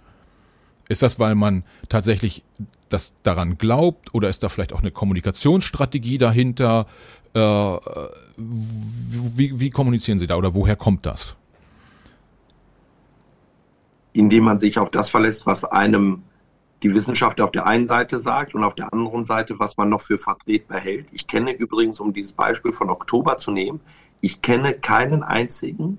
Ist 0.89 1.03
das, 1.03 1.19
weil 1.19 1.35
man 1.35 1.65
tatsächlich 1.89 2.43
das 2.89 3.15
daran 3.23 3.57
glaubt 3.59 4.15
oder 4.15 4.29
ist 4.29 4.43
da 4.43 4.49
vielleicht 4.49 4.73
auch 4.73 4.83
eine 4.83 4.91
Kommunikationsstrategie 4.91 6.19
dahinter? 6.19 6.87
Äh, 7.35 7.41
wie, 8.37 9.59
wie 9.61 9.71
kommunizieren 9.71 10.19
Sie 10.19 10.27
da 10.27 10.37
oder 10.37 10.55
woher 10.55 10.77
kommt 10.77 11.07
das? 11.07 11.37
Indem 14.13 14.45
man 14.45 14.59
sich 14.59 14.79
auf 14.79 14.91
das 14.91 15.11
verlässt, 15.11 15.47
was 15.47 15.65
einem 15.65 16.23
die 16.83 16.93
Wissenschaft 16.93 17.41
auf 17.41 17.53
der 17.53 17.67
einen 17.67 17.87
Seite 17.87 18.19
sagt 18.19 18.55
und 18.55 18.65
auf 18.65 18.75
der 18.75 18.93
anderen 18.93 19.25
Seite, 19.25 19.59
was 19.59 19.77
man 19.77 19.89
noch 19.89 20.01
für 20.01 20.19
vertretbar 20.19 20.81
hält. 20.81 21.07
Ich 21.13 21.27
kenne 21.27 21.53
übrigens, 21.53 22.01
um 22.01 22.13
dieses 22.13 22.33
Beispiel 22.33 22.73
von 22.73 22.91
Oktober 22.91 23.37
zu 23.37 23.53
nehmen, 23.53 23.81
ich 24.21 24.43
kenne 24.43 24.75
keinen 24.75 25.23
einzigen 25.23 25.99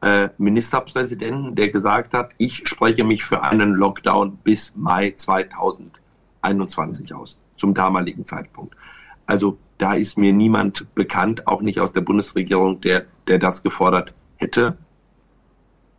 äh, 0.00 0.28
Ministerpräsidenten, 0.38 1.54
der 1.54 1.70
gesagt 1.70 2.14
hat, 2.14 2.30
ich 2.38 2.68
spreche 2.68 3.04
mich 3.04 3.24
für 3.24 3.42
einen 3.42 3.72
Lockdown 3.72 4.36
bis 4.36 4.72
Mai 4.76 5.12
2021 5.12 7.14
aus, 7.14 7.40
zum 7.56 7.74
damaligen 7.74 8.24
Zeitpunkt. 8.24 8.76
Also 9.26 9.58
da 9.78 9.94
ist 9.94 10.18
mir 10.18 10.32
niemand 10.32 10.92
bekannt, 10.94 11.46
auch 11.46 11.62
nicht 11.62 11.80
aus 11.80 11.92
der 11.92 12.02
Bundesregierung, 12.02 12.80
der, 12.80 13.06
der 13.26 13.38
das 13.38 13.62
gefordert 13.62 14.12
hätte. 14.36 14.76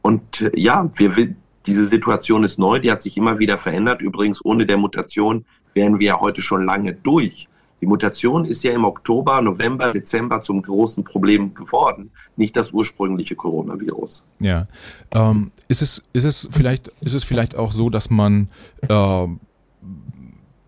Und 0.01 0.41
äh, 0.41 0.51
ja, 0.55 0.89
wir, 0.95 1.35
diese 1.65 1.85
Situation 1.85 2.43
ist 2.43 2.59
neu, 2.59 2.79
die 2.79 2.91
hat 2.91 3.01
sich 3.01 3.17
immer 3.17 3.39
wieder 3.39 3.57
verändert. 3.57 4.01
Übrigens, 4.01 4.43
ohne 4.43 4.65
der 4.65 4.77
Mutation 4.77 5.45
wären 5.73 5.99
wir 5.99 6.07
ja 6.07 6.19
heute 6.19 6.41
schon 6.41 6.65
lange 6.65 6.93
durch. 6.93 7.47
Die 7.81 7.85
Mutation 7.85 8.45
ist 8.45 8.63
ja 8.63 8.71
im 8.71 8.85
Oktober, 8.85 9.41
November, 9.41 9.91
Dezember 9.91 10.41
zum 10.41 10.61
großen 10.61 11.03
Problem 11.03 11.53
geworden, 11.53 12.11
nicht 12.37 12.55
das 12.55 12.71
ursprüngliche 12.71 13.35
Coronavirus. 13.35 14.23
Ja. 14.39 14.67
Ähm, 15.11 15.51
ist, 15.67 15.81
es, 15.81 16.01
ist, 16.13 16.23
es 16.23 16.47
vielleicht, 16.49 16.87
ist 17.01 17.13
es 17.13 17.25
vielleicht 17.25 17.57
auch 17.57 17.73
so, 17.73 17.89
dass 17.89 18.09
man 18.09 18.47
äh, 18.87 19.27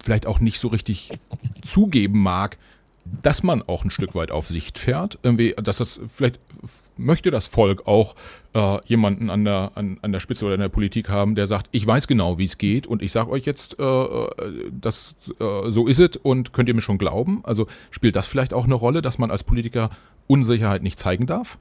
vielleicht 0.04 0.28
auch 0.28 0.42
nicht 0.42 0.60
so 0.60 0.68
richtig 0.68 1.12
zugeben 1.66 2.22
mag, 2.22 2.58
dass 3.22 3.44
man 3.44 3.62
auch 3.62 3.86
ein 3.86 3.92
Stück 3.92 4.14
weit 4.14 4.32
auf 4.32 4.48
Sicht 4.48 4.78
fährt. 4.78 5.18
Irgendwie, 5.24 5.56
dass 5.62 5.78
das 5.78 6.02
vielleicht 6.14 6.42
möchte 6.98 7.32
das 7.32 7.48
Volk 7.48 7.88
auch 7.88 8.16
äh, 8.54 8.80
jemanden 8.86 9.30
an 9.30 9.44
der, 9.46 9.72
an, 9.76 10.00
an 10.02 10.12
der 10.12 10.20
Spitze 10.20 10.46
oder 10.46 10.56
in 10.56 10.62
der 10.62 10.70
Politik 10.70 11.10
haben, 11.10 11.36
der 11.36 11.48
sagt, 11.48 11.68
ich 11.72 11.86
weiß 11.86 12.08
genau, 12.08 12.38
wie 12.38 12.46
es 12.46 12.58
geht 12.58 12.88
und 12.88 13.02
ich 13.02 13.12
sage 13.12 13.30
euch 13.30 13.46
jetzt, 13.46 13.80
äh, 13.80 13.84
äh 13.84 14.72
das, 14.72 15.16
äh, 15.40 15.70
so 15.70 15.88
ist 15.88 16.00
es 16.00 16.18
und 16.18 16.54
könnt 16.54 16.70
ihr 16.70 16.76
mir 16.76 16.82
schon 16.82 16.98
glauben? 16.98 17.42
Also 17.44 17.68
spielt 17.92 18.16
das 18.16 18.28
vielleicht 18.28 18.54
auch 18.54 18.66
eine 18.66 18.76
Rolle, 18.76 19.02
dass 19.02 19.18
man 19.18 19.32
als 19.32 19.44
Politiker 19.44 19.90
Unsicherheit 20.28 20.84
nicht 20.84 21.00
zeigen 21.00 21.28
darf? 21.28 21.58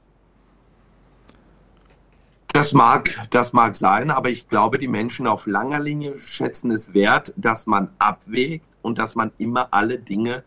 Das 2.55 2.71
mag, 2.71 3.27
das 3.31 3.51
mag 3.51 3.75
sein, 3.75 4.09
aber 4.09 4.29
ich 4.29 4.47
glaube, 4.47 4.79
die 4.79 4.87
Menschen 4.87 5.27
auf 5.27 5.45
langer 5.45 5.81
Linie 5.81 6.17
schätzen 6.19 6.71
es 6.71 6.93
wert, 6.93 7.33
dass 7.35 7.67
man 7.67 7.89
abwägt 7.99 8.65
und 8.81 8.97
dass 8.97 9.15
man 9.15 9.31
immer 9.37 9.67
alle 9.71 9.99
Dinge 9.99 10.45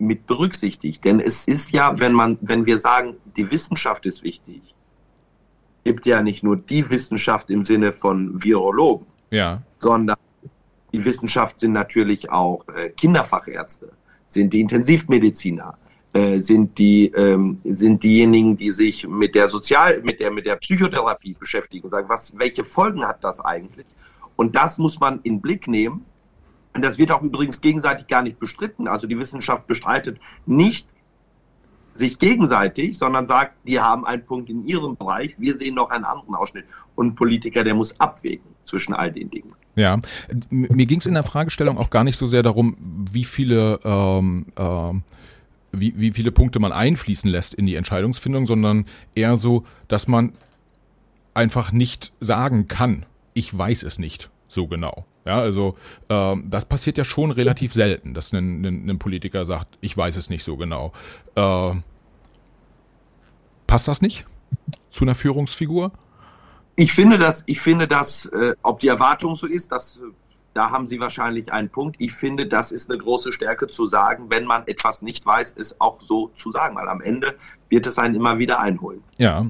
mit 0.00 0.26
berücksichtigt. 0.26 1.04
Denn 1.04 1.20
es 1.20 1.46
ist 1.46 1.72
ja, 1.72 1.98
wenn 1.98 2.12
man, 2.12 2.38
wenn 2.40 2.66
wir 2.66 2.78
sagen, 2.78 3.16
die 3.36 3.50
Wissenschaft 3.50 4.06
ist 4.06 4.22
wichtig, 4.22 4.62
gibt 5.84 6.06
ja 6.06 6.22
nicht 6.22 6.42
nur 6.42 6.56
die 6.56 6.88
Wissenschaft 6.90 7.50
im 7.50 7.62
Sinne 7.62 7.92
von 7.92 8.42
Virologen, 8.42 9.06
ja. 9.30 9.62
sondern 9.78 10.16
die 10.92 11.04
Wissenschaft 11.04 11.60
sind 11.60 11.72
natürlich 11.72 12.30
auch 12.30 12.66
äh, 12.68 12.90
Kinderfachärzte, 12.90 13.92
sind 14.28 14.52
die 14.52 14.60
Intensivmediziner, 14.60 15.78
äh, 16.12 16.38
sind 16.38 16.76
die 16.78 17.06
ähm, 17.12 17.60
sind 17.64 18.02
diejenigen, 18.02 18.56
die 18.56 18.72
sich 18.72 19.06
mit 19.06 19.34
der 19.34 19.48
Sozial, 19.48 20.02
mit 20.02 20.20
der 20.20 20.30
mit 20.30 20.46
der 20.46 20.56
Psychotherapie 20.56 21.36
beschäftigen 21.38 21.84
und 21.84 21.90
sagen, 21.90 22.08
was 22.08 22.36
welche 22.38 22.64
Folgen 22.64 23.04
hat 23.06 23.22
das 23.22 23.40
eigentlich? 23.40 23.86
Und 24.36 24.56
das 24.56 24.78
muss 24.78 24.98
man 24.98 25.20
in 25.22 25.40
Blick 25.40 25.68
nehmen 25.68 26.04
und 26.74 26.82
das 26.82 26.98
wird 26.98 27.10
auch 27.10 27.22
übrigens 27.22 27.60
gegenseitig 27.60 28.06
gar 28.06 28.22
nicht 28.22 28.38
bestritten. 28.38 28.88
Also 28.88 29.06
die 29.06 29.18
Wissenschaft 29.18 29.66
bestreitet 29.66 30.18
nicht 30.46 30.86
sich 31.92 32.18
gegenseitig, 32.18 32.96
sondern 32.96 33.26
sagt, 33.26 33.56
die 33.66 33.80
haben 33.80 34.06
einen 34.06 34.24
Punkt 34.24 34.48
in 34.48 34.66
ihrem 34.66 34.96
Bereich, 34.96 35.34
wir 35.38 35.56
sehen 35.56 35.74
noch 35.74 35.90
einen 35.90 36.04
anderen 36.04 36.34
Ausschnitt. 36.34 36.64
Und 36.94 37.08
ein 37.08 37.14
Politiker, 37.14 37.64
der 37.64 37.74
muss 37.74 37.98
abwägen 38.00 38.46
zwischen 38.62 38.94
all 38.94 39.10
den 39.10 39.30
Dingen. 39.30 39.52
Ja, 39.74 39.98
mir 40.50 40.86
ging 40.86 40.98
es 40.98 41.06
in 41.06 41.14
der 41.14 41.24
Fragestellung 41.24 41.78
auch 41.78 41.90
gar 41.90 42.04
nicht 42.04 42.16
so 42.16 42.26
sehr 42.26 42.42
darum, 42.42 42.76
wie 42.78 43.24
viele 43.24 43.80
ähm, 43.84 44.46
äh, 44.56 44.92
wie, 45.72 45.94
wie 45.96 46.10
viele 46.10 46.32
Punkte 46.32 46.58
man 46.58 46.72
einfließen 46.72 47.30
lässt 47.30 47.54
in 47.54 47.66
die 47.66 47.76
Entscheidungsfindung, 47.76 48.46
sondern 48.46 48.86
eher 49.14 49.36
so, 49.36 49.64
dass 49.88 50.08
man 50.08 50.32
einfach 51.34 51.72
nicht 51.72 52.12
sagen 52.20 52.66
kann, 52.66 53.06
ich 53.34 53.56
weiß 53.56 53.84
es 53.84 53.98
nicht 53.98 54.30
so 54.48 54.66
genau. 54.66 55.04
Ja, 55.24 55.38
also 55.38 55.76
ähm, 56.08 56.44
das 56.48 56.64
passiert 56.64 56.96
ja 56.98 57.04
schon 57.04 57.30
relativ 57.30 57.72
selten, 57.72 58.14
dass 58.14 58.32
ein, 58.32 58.64
ein, 58.64 58.88
ein, 58.88 58.98
Politiker 58.98 59.44
sagt, 59.44 59.76
ich 59.80 59.96
weiß 59.96 60.16
es 60.16 60.30
nicht 60.30 60.42
so 60.42 60.56
genau. 60.56 60.92
Äh, 61.34 61.74
passt 63.66 63.86
das 63.86 64.00
nicht 64.00 64.24
zu 64.90 65.04
einer 65.04 65.14
Führungsfigur? 65.14 65.92
Ich 66.76 66.92
finde, 66.92 67.18
dass, 67.18 67.42
ich 67.46 67.60
finde, 67.60 67.86
dass 67.86 68.26
äh, 68.26 68.54
ob 68.62 68.80
die 68.80 68.88
Erwartung 68.88 69.34
so 69.34 69.46
ist, 69.46 69.70
dass 69.72 70.00
da 70.54 70.70
haben 70.70 70.86
Sie 70.86 70.98
wahrscheinlich 70.98 71.52
einen 71.52 71.68
Punkt. 71.68 71.96
Ich 71.98 72.12
finde, 72.12 72.46
das 72.46 72.72
ist 72.72 72.90
eine 72.90 72.98
große 72.98 73.32
Stärke 73.32 73.68
zu 73.68 73.86
sagen, 73.86 74.26
wenn 74.30 74.44
man 74.44 74.66
etwas 74.66 75.00
nicht 75.00 75.24
weiß, 75.24 75.52
ist 75.52 75.80
auch 75.80 76.02
so 76.02 76.28
zu 76.34 76.50
sagen, 76.50 76.74
weil 76.74 76.88
am 76.88 77.00
Ende 77.00 77.36
wird 77.68 77.86
es 77.86 77.98
einen 77.98 78.14
immer 78.14 78.38
wieder 78.38 78.58
einholen. 78.58 79.02
Ja, 79.18 79.46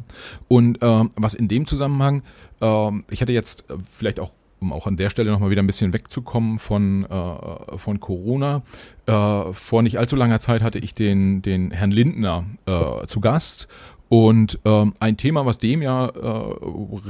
und 0.49 0.83
äh, 0.83 1.05
was 1.17 1.35
in 1.35 1.49
dem 1.49 1.67
Zusammenhang, 1.67 2.23
äh, 2.61 2.91
ich 3.11 3.23
hatte 3.23 3.33
jetzt 3.33 3.71
äh, 3.71 3.79
vielleicht 3.93 4.21
auch 4.21 4.33
um 4.61 4.73
auch 4.73 4.87
an 4.87 4.97
der 4.97 5.11
Stelle 5.11 5.31
nochmal 5.31 5.51
wieder 5.51 5.63
ein 5.63 5.67
bisschen 5.67 5.93
wegzukommen 5.93 6.59
von, 6.59 7.05
äh, 7.05 7.79
von 7.79 8.01
Corona. 8.01 8.63
Äh, 9.07 9.53
vor 9.53 9.83
nicht 9.83 9.99
allzu 9.99 10.17
langer 10.17 10.41
Zeit 10.41 10.63
hatte 10.63 10.79
ich 10.79 10.95
den, 10.95 11.43
den 11.43 11.71
Herrn 11.71 11.91
Lindner 11.91 12.45
äh, 12.67 13.07
zu 13.07 13.21
Gast. 13.21 13.69
Und 14.09 14.59
ähm, 14.65 14.95
ein 14.99 15.17
Thema, 15.17 15.47
was 15.47 15.59
dem 15.59 15.83
ja 15.83 16.07
äh, 16.07 16.55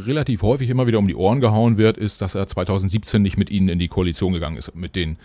relativ 0.06 0.42
häufig 0.42 0.68
immer 0.68 0.86
wieder 0.86 0.98
um 0.98 1.08
die 1.08 1.14
Ohren 1.14 1.40
gehauen 1.40 1.78
wird, 1.78 1.96
ist, 1.96 2.20
dass 2.20 2.34
er 2.34 2.46
2017 2.46 3.22
nicht 3.22 3.38
mit 3.38 3.50
ihnen 3.50 3.70
in 3.70 3.78
die 3.78 3.88
Koalition 3.88 4.34
gegangen 4.34 4.58
ist, 4.58 4.74
mit 4.76 4.96
den, 4.96 5.16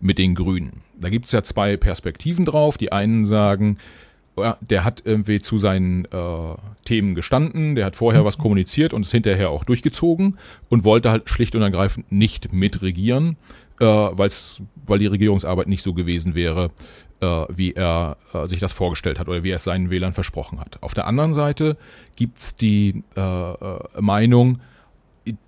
mit 0.00 0.18
den 0.18 0.36
Grünen. 0.36 0.82
Da 1.00 1.08
gibt 1.08 1.26
es 1.26 1.32
ja 1.32 1.42
zwei 1.42 1.76
Perspektiven 1.76 2.44
drauf. 2.44 2.78
Die 2.78 2.92
einen 2.92 3.24
sagen, 3.24 3.78
der 4.60 4.84
hat 4.84 5.02
irgendwie 5.04 5.40
zu 5.40 5.58
seinen 5.58 6.04
äh, 6.06 6.54
Themen 6.84 7.14
gestanden, 7.14 7.74
der 7.74 7.86
hat 7.86 7.96
vorher 7.96 8.24
was 8.24 8.38
kommuniziert 8.38 8.92
und 8.92 9.06
es 9.06 9.10
hinterher 9.10 9.50
auch 9.50 9.64
durchgezogen 9.64 10.38
und 10.68 10.84
wollte 10.84 11.10
halt 11.10 11.28
schlicht 11.28 11.54
und 11.54 11.62
ergreifend 11.62 12.12
nicht 12.12 12.52
mitregieren, 12.52 13.36
äh, 13.80 13.84
weil's, 13.84 14.60
weil 14.86 14.98
die 14.98 15.06
Regierungsarbeit 15.06 15.68
nicht 15.68 15.82
so 15.82 15.94
gewesen 15.94 16.34
wäre, 16.34 16.70
äh, 17.20 17.44
wie 17.48 17.72
er 17.72 18.18
äh, 18.34 18.46
sich 18.46 18.60
das 18.60 18.72
vorgestellt 18.72 19.18
hat 19.18 19.28
oder 19.28 19.42
wie 19.42 19.50
er 19.50 19.56
es 19.56 19.64
seinen 19.64 19.90
Wählern 19.90 20.12
versprochen 20.12 20.60
hat. 20.60 20.82
Auf 20.82 20.94
der 20.94 21.06
anderen 21.06 21.32
Seite 21.32 21.76
gibt's 22.16 22.56
die 22.56 23.04
äh, 23.16 23.20
äh, 23.20 23.78
Meinung, 24.00 24.60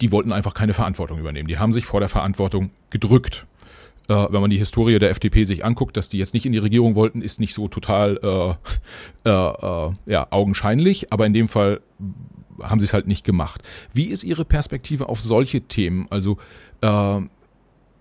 die 0.00 0.10
wollten 0.10 0.32
einfach 0.32 0.54
keine 0.54 0.72
Verantwortung 0.72 1.18
übernehmen. 1.18 1.46
Die 1.46 1.58
haben 1.58 1.72
sich 1.72 1.86
vor 1.86 2.00
der 2.00 2.08
Verantwortung 2.08 2.70
gedrückt 2.90 3.46
äh, 4.08 4.26
wenn 4.30 4.40
man 4.40 4.50
die 4.50 4.58
Historie 4.58 4.98
der 4.98 5.10
FDP 5.10 5.44
sich 5.44 5.64
anguckt, 5.64 5.96
dass 5.96 6.08
die 6.08 6.18
jetzt 6.18 6.34
nicht 6.34 6.46
in 6.46 6.52
die 6.52 6.58
Regierung 6.58 6.94
wollten, 6.94 7.22
ist 7.22 7.40
nicht 7.40 7.54
so 7.54 7.68
total 7.68 8.18
äh, 8.22 9.28
äh, 9.28 9.30
äh, 9.30 9.92
ja, 10.06 10.26
augenscheinlich, 10.30 11.12
aber 11.12 11.26
in 11.26 11.34
dem 11.34 11.48
Fall 11.48 11.80
haben 12.62 12.80
sie 12.80 12.86
es 12.86 12.94
halt 12.94 13.06
nicht 13.06 13.24
gemacht. 13.24 13.62
Wie 13.92 14.06
ist 14.06 14.24
Ihre 14.24 14.44
Perspektive 14.44 15.08
auf 15.08 15.20
solche 15.20 15.60
Themen? 15.60 16.06
Also 16.10 16.38
äh, 16.80 17.20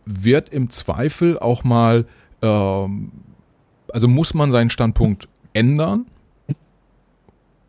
wird 0.06 0.50
im 0.50 0.70
Zweifel 0.70 1.38
auch 1.38 1.64
mal, 1.64 2.06
äh, 2.42 2.48
also 2.48 4.08
muss 4.08 4.34
man 4.34 4.52
seinen 4.52 4.70
Standpunkt 4.70 5.28
ändern? 5.54 6.06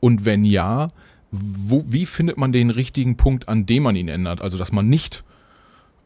Und 0.00 0.24
wenn 0.24 0.44
ja, 0.44 0.90
wo, 1.30 1.84
wie 1.88 2.06
findet 2.06 2.38
man 2.38 2.52
den 2.52 2.70
richtigen 2.70 3.16
Punkt, 3.16 3.48
an 3.48 3.66
dem 3.66 3.82
man 3.82 3.96
ihn 3.96 4.08
ändert? 4.08 4.40
Also 4.40 4.56
dass 4.56 4.72
man 4.72 4.88
nicht 4.88 5.24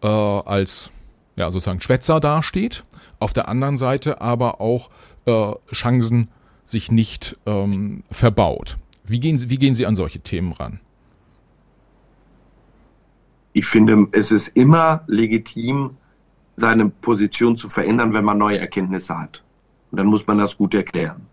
äh, 0.03 0.07
als 0.07 0.91
ja, 1.37 1.51
sozusagen 1.51 1.80
Schwätzer 1.80 2.20
dasteht, 2.20 2.85
auf 3.18 3.33
der 3.33 3.49
anderen 3.49 3.76
Seite 3.76 4.20
aber 4.20 4.61
auch 4.61 4.91
äh, 5.26 5.53
Chancen 5.72 6.28
sich 6.64 6.91
nicht 6.91 7.39
ähm, 7.47 8.03
verbaut. 8.11 8.76
Wie 9.05 9.20
gehen, 9.20 9.51
wie 9.51 9.59
gehen 9.59 9.74
Sie 9.74 9.87
an 9.87 9.97
solche 9.97 10.20
Themen 10.20 10.53
ran? 10.53 10.80
Ich 13.53 13.66
finde, 13.66 14.07
es 14.12 14.30
ist 14.30 14.49
immer 14.49 15.03
legitim, 15.07 15.97
seine 16.57 16.89
Position 16.89 17.57
zu 17.57 17.68
verändern, 17.68 18.14
wenn 18.14 18.24
man 18.24 18.39
neue 18.39 18.59
Erkenntnisse 18.59 19.18
hat. 19.18 19.43
Und 19.91 19.99
dann 19.99 20.07
muss 20.07 20.26
man 20.26 20.39
das 20.39 20.57
gut 20.57 20.74
erklären. 20.74 21.26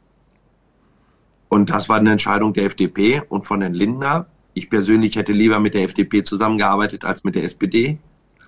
Und 1.49 1.69
das 1.69 1.89
war 1.89 1.97
eine 1.97 2.11
Entscheidung 2.11 2.53
der 2.53 2.65
FDP 2.65 3.21
und 3.29 3.43
von 3.43 3.61
Herrn 3.61 3.73
Lindner. 3.73 4.27
Ich 4.53 4.69
persönlich 4.69 5.15
hätte 5.15 5.31
lieber 5.31 5.59
mit 5.59 5.73
der 5.73 5.83
FDP 5.83 6.23
zusammengearbeitet 6.23 7.05
als 7.05 7.23
mit 7.23 7.35
der 7.35 7.43
SPD 7.43 7.97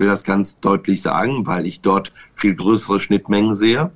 will 0.01 0.07
das 0.07 0.25
ganz 0.25 0.59
deutlich 0.59 1.01
sagen, 1.01 1.47
weil 1.47 1.65
ich 1.65 1.79
dort 1.79 2.11
viel 2.35 2.55
größere 2.55 2.99
Schnittmengen 2.99 3.53
sehe. 3.53 3.91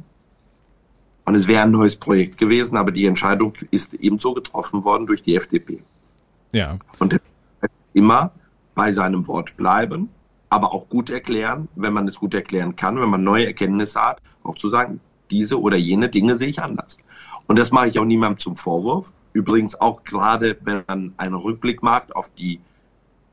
Und 1.25 1.35
es 1.35 1.47
wäre 1.47 1.63
ein 1.63 1.71
neues 1.71 1.97
Projekt 1.97 2.37
gewesen, 2.37 2.77
aber 2.77 2.91
die 2.91 3.05
Entscheidung 3.05 3.53
ist 3.71 3.93
ebenso 3.95 4.33
getroffen 4.33 4.85
worden 4.85 5.07
durch 5.07 5.23
die 5.23 5.35
FDP. 5.35 5.83
Ja. 6.53 6.77
Und 6.99 7.19
immer 7.93 8.31
bei 8.75 8.91
seinem 8.91 9.27
Wort 9.27 9.57
bleiben, 9.57 10.09
aber 10.49 10.73
auch 10.73 10.87
gut 10.87 11.09
erklären, 11.09 11.67
wenn 11.75 11.93
man 11.93 12.07
es 12.07 12.15
gut 12.15 12.33
erklären 12.33 12.75
kann, 12.75 13.01
wenn 13.01 13.09
man 13.09 13.23
neue 13.23 13.47
Erkenntnisse 13.47 13.99
hat, 13.99 14.21
auch 14.43 14.55
zu 14.55 14.69
sagen, 14.69 15.01
diese 15.31 15.59
oder 15.59 15.77
jene 15.77 16.07
Dinge 16.09 16.35
sehe 16.35 16.49
ich 16.49 16.61
anders. 16.61 16.97
Und 17.47 17.57
das 17.57 17.71
mache 17.71 17.87
ich 17.87 17.99
auch 17.99 18.05
niemandem 18.05 18.37
zum 18.37 18.55
Vorwurf. 18.55 19.11
Übrigens 19.33 19.79
auch 19.81 20.03
gerade, 20.03 20.57
wenn 20.61 20.83
man 20.87 21.13
einen 21.17 21.35
Rückblick 21.35 21.81
macht 21.81 22.15
auf 22.15 22.29
die 22.35 22.59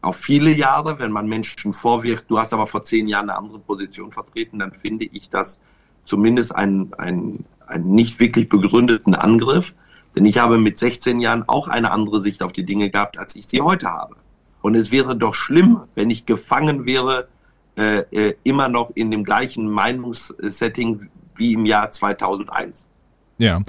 auf 0.02 0.16
viele 0.16 0.50
Jahre. 0.50 0.98
Wenn 0.98 1.12
man 1.12 1.26
Menschen 1.26 1.72
vorwirft, 1.72 2.26
du 2.28 2.38
hast 2.38 2.52
aber 2.52 2.66
vor 2.66 2.82
zehn 2.82 3.06
Jahren 3.06 3.30
eine 3.30 3.38
andere 3.38 3.58
Position 3.58 4.10
vertreten, 4.10 4.58
dann 4.58 4.72
finde 4.72 5.06
ich 5.06 5.30
das 5.30 5.58
zumindest 6.04 6.54
einen, 6.54 6.92
einen, 6.94 7.44
einen 7.66 7.92
nicht 7.92 8.20
wirklich 8.20 8.48
begründeten 8.48 9.14
Angriff. 9.14 9.72
Denn 10.14 10.26
ich 10.26 10.38
habe 10.38 10.58
mit 10.58 10.78
16 10.78 11.20
Jahren 11.20 11.48
auch 11.48 11.68
eine 11.68 11.90
andere 11.90 12.20
Sicht 12.20 12.42
auf 12.42 12.52
die 12.52 12.64
Dinge 12.64 12.90
gehabt, 12.90 13.16
als 13.16 13.34
ich 13.34 13.46
sie 13.46 13.62
heute 13.62 13.88
habe. 13.88 14.16
Und 14.60 14.74
es 14.74 14.90
wäre 14.90 15.16
doch 15.16 15.34
schlimm, 15.34 15.80
wenn 15.94 16.10
ich 16.10 16.26
gefangen 16.26 16.84
wäre, 16.84 17.28
äh, 17.76 18.00
äh, 18.10 18.34
immer 18.42 18.68
noch 18.68 18.90
in 18.94 19.10
dem 19.10 19.24
gleichen 19.24 19.68
Meinungssetting 19.68 21.08
wie 21.36 21.54
im 21.54 21.64
Jahr 21.64 21.90
2001. 21.90 22.86
Ja, 23.38 23.60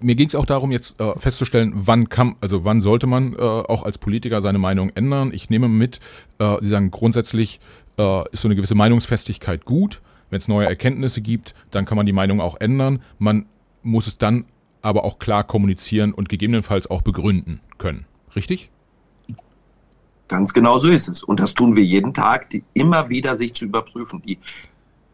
mir 0.00 0.14
ging 0.14 0.26
es 0.26 0.34
auch 0.34 0.46
darum, 0.46 0.72
jetzt 0.72 0.98
äh, 1.00 1.14
festzustellen, 1.18 1.72
wann 1.74 2.08
kann, 2.08 2.36
also 2.40 2.64
wann 2.64 2.80
sollte 2.80 3.06
man 3.06 3.34
äh, 3.34 3.38
auch 3.38 3.84
als 3.84 3.98
Politiker 3.98 4.40
seine 4.40 4.58
Meinung 4.58 4.90
ändern. 4.94 5.32
Ich 5.32 5.50
nehme 5.50 5.68
mit, 5.68 6.00
äh, 6.38 6.56
Sie 6.60 6.68
sagen 6.68 6.90
grundsätzlich 6.90 7.60
äh, 7.98 8.28
ist 8.32 8.42
so 8.42 8.48
eine 8.48 8.56
gewisse 8.56 8.74
Meinungsfestigkeit 8.74 9.64
gut. 9.64 10.00
Wenn 10.30 10.38
es 10.38 10.48
neue 10.48 10.66
Erkenntnisse 10.66 11.20
gibt, 11.20 11.54
dann 11.70 11.84
kann 11.84 11.96
man 11.96 12.06
die 12.06 12.12
Meinung 12.12 12.40
auch 12.40 12.58
ändern. 12.58 13.02
Man 13.18 13.46
muss 13.82 14.06
es 14.06 14.16
dann 14.16 14.46
aber 14.80 15.04
auch 15.04 15.18
klar 15.18 15.44
kommunizieren 15.44 16.12
und 16.12 16.28
gegebenenfalls 16.28 16.90
auch 16.90 17.02
begründen 17.02 17.60
können. 17.78 18.06
Richtig? 18.34 18.70
Ganz 20.28 20.54
genau 20.54 20.78
so 20.78 20.88
ist 20.88 21.08
es. 21.08 21.22
Und 21.22 21.40
das 21.40 21.52
tun 21.52 21.76
wir 21.76 21.84
jeden 21.84 22.14
Tag, 22.14 22.48
die 22.50 22.64
immer 22.72 23.10
wieder 23.10 23.36
sich 23.36 23.52
zu 23.52 23.66
überprüfen. 23.66 24.22
Die, 24.22 24.38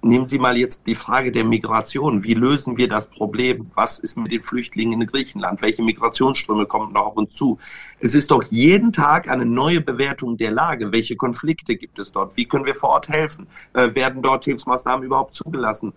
nehmen 0.02 0.26
Sie 0.26 0.38
mal 0.38 0.56
jetzt 0.56 0.86
die 0.86 0.94
Frage 0.94 1.32
der 1.32 1.44
Migration. 1.44 2.22
Wie 2.22 2.34
lösen 2.34 2.76
wir 2.76 2.88
das 2.88 3.08
Problem? 3.08 3.70
Was 3.74 3.98
ist 3.98 4.16
mit 4.16 4.32
den 4.32 4.42
Flüchtlingen 4.42 5.00
in 5.00 5.06
Griechenland? 5.06 5.62
Welche 5.62 5.82
Migrationsströme 5.82 6.66
kommen 6.66 6.92
noch 6.92 7.06
auf 7.06 7.16
uns 7.16 7.34
zu? 7.34 7.58
Es 8.00 8.14
ist 8.14 8.30
doch 8.30 8.42
jeden 8.50 8.92
Tag 8.92 9.28
eine 9.28 9.44
neue 9.44 9.80
Bewertung 9.80 10.36
der 10.36 10.50
Lage. 10.50 10.92
Welche 10.92 11.16
Konflikte 11.16 11.76
gibt 11.76 11.98
es 11.98 12.12
dort? 12.12 12.36
Wie 12.36 12.44
können 12.44 12.64
wir 12.64 12.74
vor 12.74 12.90
Ort 12.90 13.08
helfen? 13.08 13.46
Äh, 13.72 13.94
werden 13.94 14.22
dort 14.22 14.44
Hilfsmaßnahmen 14.44 15.04
überhaupt 15.04 15.34
zugelassen? 15.34 15.92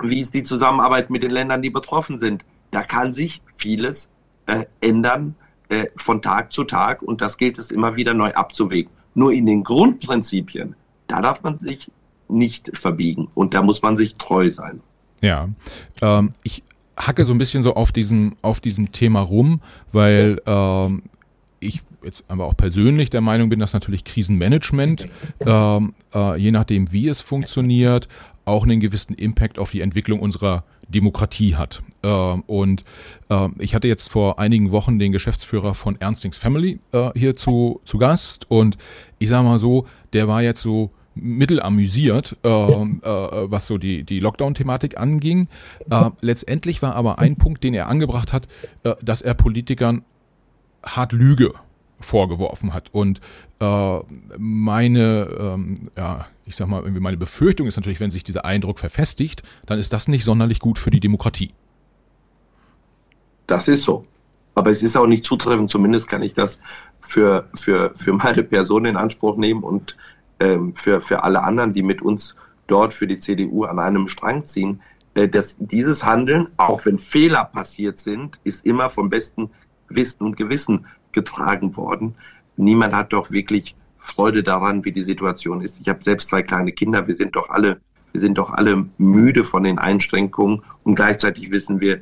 Wie 0.00 0.20
ist 0.20 0.34
die 0.34 0.42
Zusammenarbeit 0.42 1.10
mit 1.10 1.22
den 1.22 1.30
Ländern, 1.30 1.62
die 1.62 1.70
betroffen 1.70 2.18
sind? 2.18 2.44
Da 2.70 2.82
kann 2.82 3.12
sich 3.12 3.42
vieles 3.56 4.10
äh, 4.46 4.64
ändern 4.80 5.34
äh, 5.68 5.86
von 5.96 6.20
Tag 6.20 6.52
zu 6.52 6.64
Tag 6.64 7.02
und 7.02 7.20
das 7.20 7.38
gilt 7.38 7.58
es 7.58 7.70
immer 7.70 7.96
wieder 7.96 8.14
neu 8.14 8.32
abzuwägen. 8.32 8.92
Nur 9.14 9.32
in 9.32 9.46
den 9.46 9.62
Grundprinzipien, 9.62 10.74
da 11.06 11.20
darf 11.20 11.42
man 11.42 11.54
sich 11.54 11.90
nicht 12.32 12.76
verbiegen 12.76 13.28
und 13.34 13.54
da 13.54 13.62
muss 13.62 13.82
man 13.82 13.96
sich 13.96 14.14
treu 14.16 14.50
sein. 14.50 14.80
Ja, 15.20 15.48
ähm, 16.00 16.32
ich 16.42 16.62
hacke 16.96 17.24
so 17.24 17.32
ein 17.32 17.38
bisschen 17.38 17.62
so 17.62 17.74
auf 17.74 17.92
diesem, 17.92 18.36
auf 18.42 18.60
diesem 18.60 18.92
Thema 18.92 19.20
rum, 19.20 19.60
weil 19.92 20.40
ähm, 20.46 21.02
ich 21.60 21.82
jetzt 22.04 22.24
aber 22.28 22.46
auch 22.46 22.56
persönlich 22.56 23.10
der 23.10 23.20
Meinung 23.20 23.48
bin, 23.48 23.60
dass 23.60 23.72
natürlich 23.72 24.04
Krisenmanagement, 24.04 25.08
ähm, 25.40 25.94
äh, 26.14 26.36
je 26.36 26.50
nachdem 26.50 26.90
wie 26.92 27.08
es 27.08 27.20
funktioniert, 27.20 28.08
auch 28.44 28.64
einen 28.64 28.80
gewissen 28.80 29.14
Impact 29.14 29.58
auf 29.58 29.70
die 29.70 29.80
Entwicklung 29.80 30.18
unserer 30.20 30.64
Demokratie 30.88 31.54
hat. 31.54 31.82
Äh, 32.02 32.08
und 32.08 32.84
äh, 33.28 33.48
ich 33.58 33.74
hatte 33.74 33.88
jetzt 33.88 34.10
vor 34.10 34.38
einigen 34.38 34.72
Wochen 34.72 34.98
den 34.98 35.12
Geschäftsführer 35.12 35.74
von 35.74 36.00
Ernstings 36.00 36.38
Family 36.38 36.80
äh, 36.92 37.10
hier 37.14 37.36
zu, 37.36 37.80
zu 37.84 37.98
Gast 37.98 38.50
und 38.50 38.76
ich 39.18 39.28
sage 39.28 39.44
mal 39.44 39.58
so, 39.58 39.86
der 40.12 40.28
war 40.28 40.42
jetzt 40.42 40.60
so 40.60 40.90
mittelamüsiert, 41.14 42.36
äh, 42.44 42.48
äh, 42.48 43.50
was 43.50 43.66
so 43.66 43.78
die, 43.78 44.04
die 44.04 44.20
Lockdown-Thematik 44.20 44.98
anging. 44.98 45.48
Äh, 45.90 46.10
letztendlich 46.20 46.82
war 46.82 46.94
aber 46.94 47.18
ein 47.18 47.36
Punkt, 47.36 47.64
den 47.64 47.74
er 47.74 47.88
angebracht 47.88 48.32
hat, 48.32 48.48
äh, 48.84 48.94
dass 49.02 49.22
er 49.22 49.34
Politikern 49.34 50.04
hart 50.82 51.12
Lüge 51.12 51.52
vorgeworfen 52.00 52.74
hat. 52.74 52.88
Und 52.92 53.20
äh, 53.60 53.98
meine, 54.38 55.28
ähm, 55.38 55.74
ja, 55.96 56.26
ich 56.44 56.56
sag 56.56 56.68
mal, 56.68 56.82
meine 56.82 57.16
Befürchtung 57.16 57.66
ist 57.66 57.76
natürlich, 57.76 58.00
wenn 58.00 58.10
sich 58.10 58.24
dieser 58.24 58.44
Eindruck 58.44 58.78
verfestigt, 58.78 59.42
dann 59.66 59.78
ist 59.78 59.92
das 59.92 60.08
nicht 60.08 60.24
sonderlich 60.24 60.58
gut 60.58 60.78
für 60.78 60.90
die 60.90 61.00
Demokratie. 61.00 61.52
Das 63.46 63.68
ist 63.68 63.84
so. 63.84 64.04
Aber 64.54 64.70
es 64.70 64.82
ist 64.82 64.96
auch 64.96 65.06
nicht 65.06 65.24
zutreffend, 65.24 65.70
zumindest 65.70 66.08
kann 66.08 66.22
ich 66.22 66.34
das 66.34 66.58
für, 67.00 67.48
für, 67.54 67.92
für 67.96 68.12
meine 68.12 68.42
Person 68.42 68.84
in 68.84 68.96
Anspruch 68.96 69.36
nehmen 69.36 69.62
und 69.62 69.96
ähm, 70.42 70.74
für, 70.74 71.00
für 71.00 71.22
alle 71.22 71.42
anderen, 71.44 71.72
die 71.72 71.82
mit 71.82 72.02
uns 72.02 72.34
dort 72.66 72.92
für 72.92 73.06
die 73.06 73.18
CDU 73.18 73.64
an 73.64 73.78
einem 73.78 74.08
Strang 74.08 74.44
ziehen. 74.44 74.82
Äh, 75.14 75.28
dass 75.28 75.56
dieses 75.58 76.04
Handeln, 76.04 76.48
auch 76.56 76.84
wenn 76.84 76.98
Fehler 76.98 77.44
passiert 77.44 77.98
sind, 77.98 78.40
ist 78.42 78.66
immer 78.66 78.90
vom 78.90 79.08
besten 79.08 79.50
Wissen 79.88 80.24
und 80.24 80.36
Gewissen 80.36 80.86
getragen 81.12 81.76
worden. 81.76 82.14
Niemand 82.56 82.94
hat 82.94 83.12
doch 83.12 83.30
wirklich 83.30 83.76
Freude 83.98 84.42
daran, 84.42 84.84
wie 84.84 84.92
die 84.92 85.04
Situation 85.04 85.60
ist. 85.60 85.80
Ich 85.80 85.88
habe 85.88 86.02
selbst 86.02 86.28
zwei 86.28 86.42
kleine 86.42 86.72
Kinder. 86.72 87.06
Wir 87.06 87.14
sind 87.14 87.36
doch 87.36 87.48
alle, 87.50 87.80
wir 88.10 88.20
sind 88.20 88.36
doch 88.36 88.50
alle 88.50 88.86
müde 88.98 89.44
von 89.44 89.62
den 89.62 89.78
Einschränkungen 89.78 90.62
und 90.82 90.96
gleichzeitig 90.96 91.50
wissen 91.50 91.80
wir, 91.80 92.00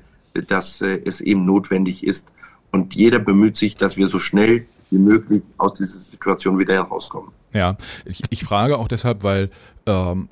dass 0.49 0.81
äh, 0.81 1.01
es 1.05 1.21
eben 1.21 1.45
notwendig 1.45 2.05
ist. 2.05 2.29
Und 2.71 2.95
jeder 2.95 3.19
bemüht 3.19 3.57
sich, 3.57 3.77
dass 3.77 3.97
wir 3.97 4.09
so 4.09 4.19
schnell 4.19 4.65
wie 4.91 4.99
möglich 4.99 5.43
aus 5.59 5.75
dieser 5.75 5.99
Situation 5.99 6.59
wieder 6.59 6.75
herauskommen. 6.75 7.33
Ja, 7.53 7.77
ich, 8.05 8.23
ich 8.31 8.45
frage 8.45 8.79
auch 8.79 8.89
deshalb, 8.89 9.23
weil 9.23 9.51
ähm, 9.87 10.29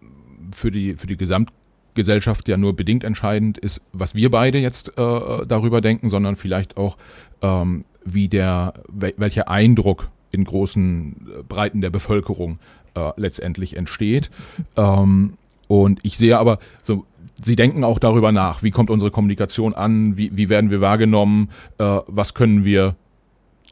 für 0.53 0.71
die 0.71 0.95
für 0.95 1.07
die 1.07 1.17
Gesamtgesellschaft 1.17 2.49
ja 2.49 2.57
nur 2.57 2.77
bedingt 2.77 3.05
entscheidend 3.05 3.59
ist, 3.59 3.81
was 3.93 4.15
wir 4.15 4.31
beide 4.31 4.59
jetzt 4.59 4.97
äh, 4.97 5.47
darüber 5.47 5.81
denken, 5.81 6.11
sondern 6.11 6.37
vielleicht 6.37 6.77
auch 6.77 6.97
ähm, 7.43 7.85
wie 8.05 8.29
der, 8.29 8.75
welcher 8.89 9.49
Eindruck 9.49 10.09
in 10.31 10.45
großen 10.45 11.29
äh, 11.41 11.43
Breiten 11.43 11.81
der 11.81 11.91
Bevölkerung 11.91 12.59
äh, 12.95 13.11
letztendlich 13.17 13.77
entsteht. 13.77 14.31
Ähm, 14.77 15.35
und 15.67 16.01
ich 16.03 16.17
sehe 16.19 16.39
aber 16.39 16.59
so, 16.83 17.05
Sie 17.41 17.55
denken 17.55 17.85
auch 17.85 18.01
darüber 18.01 18.33
nach, 18.33 18.65
wie 18.65 18.73
kommt 18.73 18.91
unsere 18.91 19.13
Kommunikation 19.13 19.73
an, 19.73 20.17
wie, 20.17 20.37
wie 20.37 20.49
werden 20.49 20.71
wir 20.71 20.81
wahrgenommen, 20.81 21.51
äh, 21.79 22.01
was 22.07 22.35
können 22.35 22.65
wir 22.65 22.97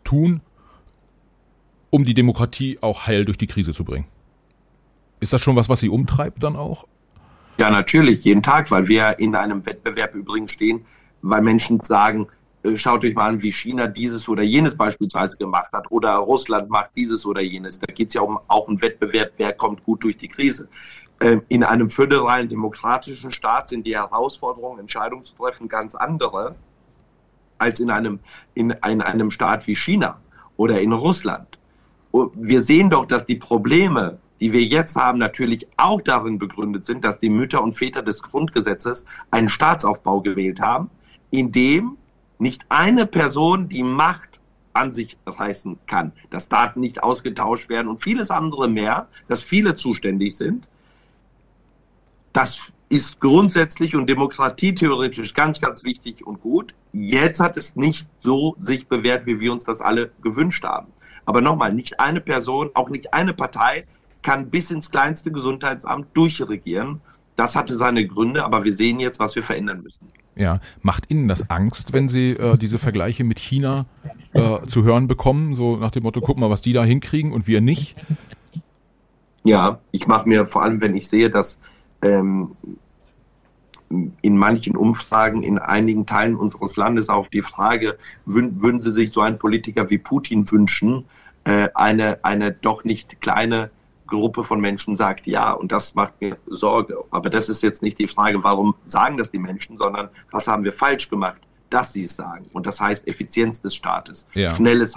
tun, 0.05 0.41
um 1.97 2.05
die 2.05 2.13
Demokratie 2.13 2.79
auch 2.83 3.07
heil 3.07 3.25
durch 3.25 3.39
die 3.39 3.47
Krise 3.47 3.73
zu 3.73 3.83
bringen. 3.83 4.05
Ist 5.19 5.33
das 5.33 5.41
schon 5.41 5.57
was, 5.57 5.71
was 5.71 5.81
Sie 5.81 5.89
umtreibt 5.89 6.43
dann 6.43 6.55
auch? 6.55 6.87
Ja, 7.57 7.71
natürlich, 7.71 8.23
jeden 8.25 8.43
Tag, 8.43 8.71
weil 8.71 8.87
wir 8.87 9.19
in 9.19 9.35
einem 9.35 9.65
Wettbewerb 9.65 10.15
übrigens 10.15 10.53
stehen, 10.53 10.85
weil 11.23 11.41
Menschen 11.41 11.81
sagen, 11.81 12.27
äh, 12.65 12.77
schaut 12.77 13.03
euch 13.03 13.15
mal 13.15 13.31
an, 13.31 13.41
wie 13.41 13.51
China 13.51 13.87
dieses 13.87 14.29
oder 14.29 14.43
jenes 14.43 14.77
beispielsweise 14.77 15.39
gemacht 15.39 15.73
hat 15.73 15.91
oder 15.91 16.17
Russland 16.17 16.69
macht 16.69 16.91
dieses 16.97 17.25
oder 17.25 17.41
jenes. 17.41 17.81
Da 17.81 17.91
geht 17.91 18.09
es 18.09 18.15
ja 18.15 18.21
um 18.21 18.39
auch 18.47 18.69
einen 18.69 18.83
Wettbewerb, 18.83 19.33
wer 19.39 19.55
kommt 19.55 19.83
gut 19.83 20.05
durch 20.05 20.19
die 20.19 20.29
Krise. 20.29 20.69
Ähm, 21.21 21.41
in 21.49 21.65
einem 21.65 21.89
föderalen 21.89 22.51
demokratischen 22.51 23.33
Staat 23.33 23.71
sind 23.71 23.87
die 23.87 23.97
Herausforderungen, 23.97 24.81
Entscheidungen 24.81 25.25
zu 25.25 25.35
treffen, 25.35 25.67
ganz 25.67 25.95
andere 25.95 26.57
als 27.57 27.81
in 27.81 27.89
einem, 27.89 28.19
in, 28.53 28.69
in 28.69 29.01
einem 29.01 29.31
Staat 29.31 29.67
wie 29.67 29.75
China 29.75 30.21
oder 30.59 30.79
in 30.79 30.93
Russland. 30.93 31.56
Wir 32.35 32.63
sehen 32.63 32.91
doch, 32.91 33.07
dass 33.07 33.27
die 33.27 33.37
Probleme, 33.37 34.19
die 34.41 34.53
wir 34.53 34.63
jetzt 34.63 34.97
haben, 34.97 35.19
natürlich 35.19 35.67
auch 35.77 36.01
darin 36.01 36.39
begründet 36.39 36.85
sind, 36.85 37.05
dass 37.05 37.21
die 37.21 37.31
Mütter 37.31 37.63
und 37.63 37.73
Väter 37.73 38.03
des 38.03 38.23
Grundgesetzes 38.23 39.05
einen 39.31 39.49
Staatsaufbau 39.49 40.21
gewählt 40.21 40.61
haben, 40.61 40.91
in 41.31 41.53
dem 41.53 41.97
nicht 42.39 42.65
eine 42.69 43.07
Person 43.07 43.69
die 43.69 43.83
Macht 43.83 44.41
an 44.73 44.93
sich 44.93 45.17
reißen 45.25 45.79
kann, 45.87 46.13
dass 46.31 46.49
Daten 46.49 46.81
nicht 46.81 47.03
ausgetauscht 47.03 47.69
werden 47.69 47.89
und 47.89 48.03
vieles 48.03 48.31
andere 48.31 48.69
mehr, 48.69 49.09
dass 49.27 49.43
viele 49.43 49.75
zuständig 49.75 50.37
sind. 50.37 50.69
Das 52.33 52.73
ist 52.89 53.19
grundsätzlich 53.19 53.97
und 53.97 54.09
demokratietheoretisch 54.09 55.35
ganz, 55.35 55.61
ganz 55.61 55.83
wichtig 55.83 56.27
und 56.27 56.41
gut. 56.41 56.75
Jetzt 56.93 57.41
hat 57.41 57.57
es 57.57 57.75
nicht 57.75 58.07
so 58.21 58.55
sich 58.59 58.87
bewährt, 58.87 59.27
wie 59.27 59.41
wir 59.41 59.53
uns 59.53 59.65
das 59.65 59.81
alle 59.81 60.11
gewünscht 60.23 60.63
haben. 60.63 60.89
Aber 61.27 61.43
nochmal, 61.43 61.75
nicht 61.75 62.01
eine 62.01 62.21
Person, 62.21 62.71
auch 62.75 62.89
nicht 62.89 63.13
eine 63.13 63.35
Partei 63.35 63.85
kann 64.23 64.51
bis 64.51 64.71
ins 64.71 64.91
kleinste 64.91 65.31
Gesundheitsamt 65.31 66.09
durchregieren. 66.15 67.01
Das 67.37 67.55
hatte 67.55 67.77
seine 67.77 68.07
Gründe, 68.07 68.45
aber 68.45 68.65
wir 68.65 68.75
sehen 68.75 68.99
jetzt, 68.99 69.21
was 69.21 69.37
wir 69.37 69.43
verändern 69.43 69.83
müssen. 69.83 70.09
Ja, 70.37 70.61
macht 70.81 71.11
Ihnen 71.11 71.29
das 71.29 71.51
Angst, 71.51 71.93
wenn 71.93 72.09
Sie 72.09 72.31
äh, 72.31 72.57
diese 72.57 72.79
Vergleiche 72.79 73.25
mit 73.25 73.39
China 73.39 73.85
äh, 74.33 74.67
zu 74.67 74.85
hören 74.85 75.07
bekommen? 75.07 75.55
So 75.55 75.77
nach 75.77 75.91
dem 75.91 76.03
Motto, 76.03 76.21
guck 76.23 76.39
mal, 76.39 76.49
was 76.49 76.63
die 76.63 76.73
da 76.73 76.83
hinkriegen 76.83 77.33
und 77.33 77.47
wir 77.47 77.61
nicht? 77.61 77.97
Ja, 79.45 79.81
ich 79.93 80.07
mache 80.07 80.29
mir 80.29 80.47
vor 80.47 80.63
allem, 80.63 80.81
wenn 80.81 80.97
ich 80.97 81.09
sehe, 81.09 81.31
dass 81.31 81.61
ähm, 82.03 82.57
in 83.89 84.37
manchen 84.37 84.77
Umfragen 84.77 85.43
in 85.43 85.59
einigen 85.59 86.07
Teilen 86.07 86.37
unseres 86.37 86.77
Landes 86.77 87.09
auf 87.09 87.29
die 87.29 87.43
Frage, 87.43 87.99
würden 88.25 88.81
Sie 88.81 88.93
sich 88.93 89.13
so 89.13 89.21
einen 89.21 89.39
Politiker 89.39 89.91
wie 89.91 89.99
Putin 89.99 90.51
wünschen, 90.51 91.05
äh, 91.45 91.69
eine, 91.75 92.25
eine 92.25 92.53
doch 92.53 92.85
nicht 92.85 93.21
kleine 93.21 93.71
Gruppe 94.07 94.45
von 94.45 94.61
Menschen 94.61 94.97
sagt 94.97 95.27
ja. 95.27 95.53
Und 95.53 95.73
das 95.73 95.95
macht 95.95 96.21
mir 96.21 96.37
Sorge. 96.47 96.97
Aber 97.11 97.31
das 97.31 97.49
ist 97.49 97.63
jetzt 97.63 97.83
nicht 97.83 97.99
die 97.99 98.09
Frage, 98.09 98.43
warum 98.43 98.75
sagen 98.87 99.17
das 99.17 99.31
die 99.31 99.39
Menschen, 99.39 99.77
sondern 99.77 100.09
was 100.31 100.49
haben 100.49 100.65
wir 100.65 100.73
falsch 100.73 101.09
gemacht, 101.09 101.41
dass 101.71 101.93
sie 101.93 102.05
es 102.05 102.17
sagen. 102.17 102.47
Und 102.53 102.67
das 102.67 102.81
heißt 102.81 103.07
Effizienz 103.09 103.61
des 103.61 103.75
Staates, 103.75 104.27
ja. 104.35 104.55
schnelles 104.55 104.95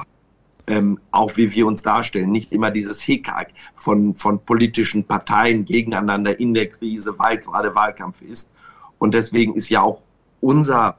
ähm, 0.69 0.99
auch 1.09 1.35
wie 1.35 1.51
wir 1.51 1.65
uns 1.65 1.81
darstellen, 1.81 2.31
nicht 2.31 2.51
immer 2.51 2.69
dieses 2.69 3.01
Hickhack 3.01 3.49
von, 3.75 4.15
von 4.15 4.39
politischen 4.39 5.03
Parteien 5.03 5.65
gegeneinander 5.65 6.39
in 6.39 6.53
der 6.53 6.69
Krise, 6.69 7.15
weil 7.17 7.39
gerade 7.39 7.73
Wahlkampf 7.73 8.21
ist. 8.21 8.51
Und 8.99 9.13
deswegen 9.13 9.55
ist 9.55 9.69
ja 9.69 9.81
auch 9.81 10.01
unser, 10.41 10.97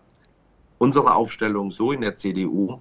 unsere 0.78 1.14
Aufstellung 1.14 1.70
so 1.70 1.92
in 1.92 2.00
der 2.00 2.16
CDU, 2.16 2.78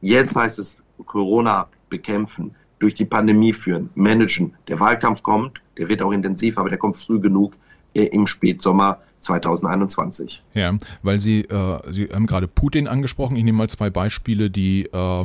jetzt 0.00 0.34
heißt 0.34 0.58
es 0.58 0.82
Corona 1.04 1.68
bekämpfen, 1.88 2.54
durch 2.78 2.94
die 2.94 3.04
Pandemie 3.04 3.52
führen, 3.52 3.90
managen. 3.94 4.54
Der 4.68 4.80
Wahlkampf 4.80 5.22
kommt, 5.22 5.60
der 5.78 5.88
wird 5.88 6.02
auch 6.02 6.12
intensiv, 6.12 6.58
aber 6.58 6.68
der 6.68 6.78
kommt 6.78 6.96
früh 6.96 7.20
genug 7.20 7.54
äh, 7.94 8.04
im 8.04 8.26
Spätsommer 8.26 8.98
2021. 9.20 10.42
Ja, 10.54 10.76
weil 11.02 11.20
Sie, 11.20 11.40
äh, 11.40 11.92
Sie 11.92 12.08
haben 12.12 12.26
gerade 12.26 12.48
Putin 12.48 12.86
angesprochen. 12.86 13.36
Ich 13.36 13.44
nehme 13.44 13.58
mal 13.58 13.70
zwei 13.70 13.90
Beispiele, 13.90 14.50
die 14.50 14.86
äh, 14.92 15.24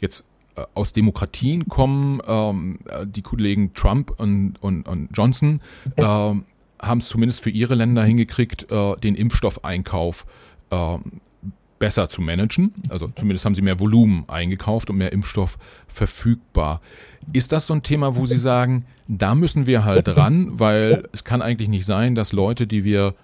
jetzt 0.00 0.24
äh, 0.56 0.64
aus 0.74 0.92
Demokratien 0.92 1.68
kommen. 1.68 2.20
Ähm, 2.26 2.80
die 3.04 3.22
Kollegen 3.22 3.72
Trump 3.74 4.12
und, 4.18 4.56
und, 4.60 4.88
und 4.88 5.10
Johnson. 5.14 5.60
Äh, 5.96 6.34
haben 6.80 6.98
es 6.98 7.08
zumindest 7.08 7.40
für 7.40 7.50
ihre 7.50 7.74
Länder 7.74 8.04
hingekriegt, 8.04 8.70
äh, 8.70 8.96
den 8.96 9.14
Impfstoffeinkauf 9.14 10.26
äh, 10.70 10.98
besser 11.78 12.08
zu 12.08 12.20
managen. 12.22 12.74
Also 12.88 13.10
zumindest 13.16 13.44
haben 13.44 13.54
sie 13.54 13.62
mehr 13.62 13.80
Volumen 13.80 14.24
eingekauft 14.28 14.90
und 14.90 14.96
mehr 14.96 15.12
Impfstoff 15.12 15.58
verfügbar. 15.86 16.80
Ist 17.32 17.52
das 17.52 17.66
so 17.66 17.74
ein 17.74 17.82
Thema, 17.82 18.16
wo 18.16 18.26
Sie 18.26 18.36
sagen, 18.36 18.84
da 19.06 19.34
müssen 19.34 19.66
wir 19.66 19.84
halt 19.84 20.08
ran, 20.08 20.58
weil 20.58 21.04
es 21.12 21.24
kann 21.24 21.42
eigentlich 21.42 21.68
nicht 21.68 21.86
sein, 21.86 22.14
dass 22.14 22.32
Leute, 22.32 22.66
die 22.66 22.84
wir 22.84 23.14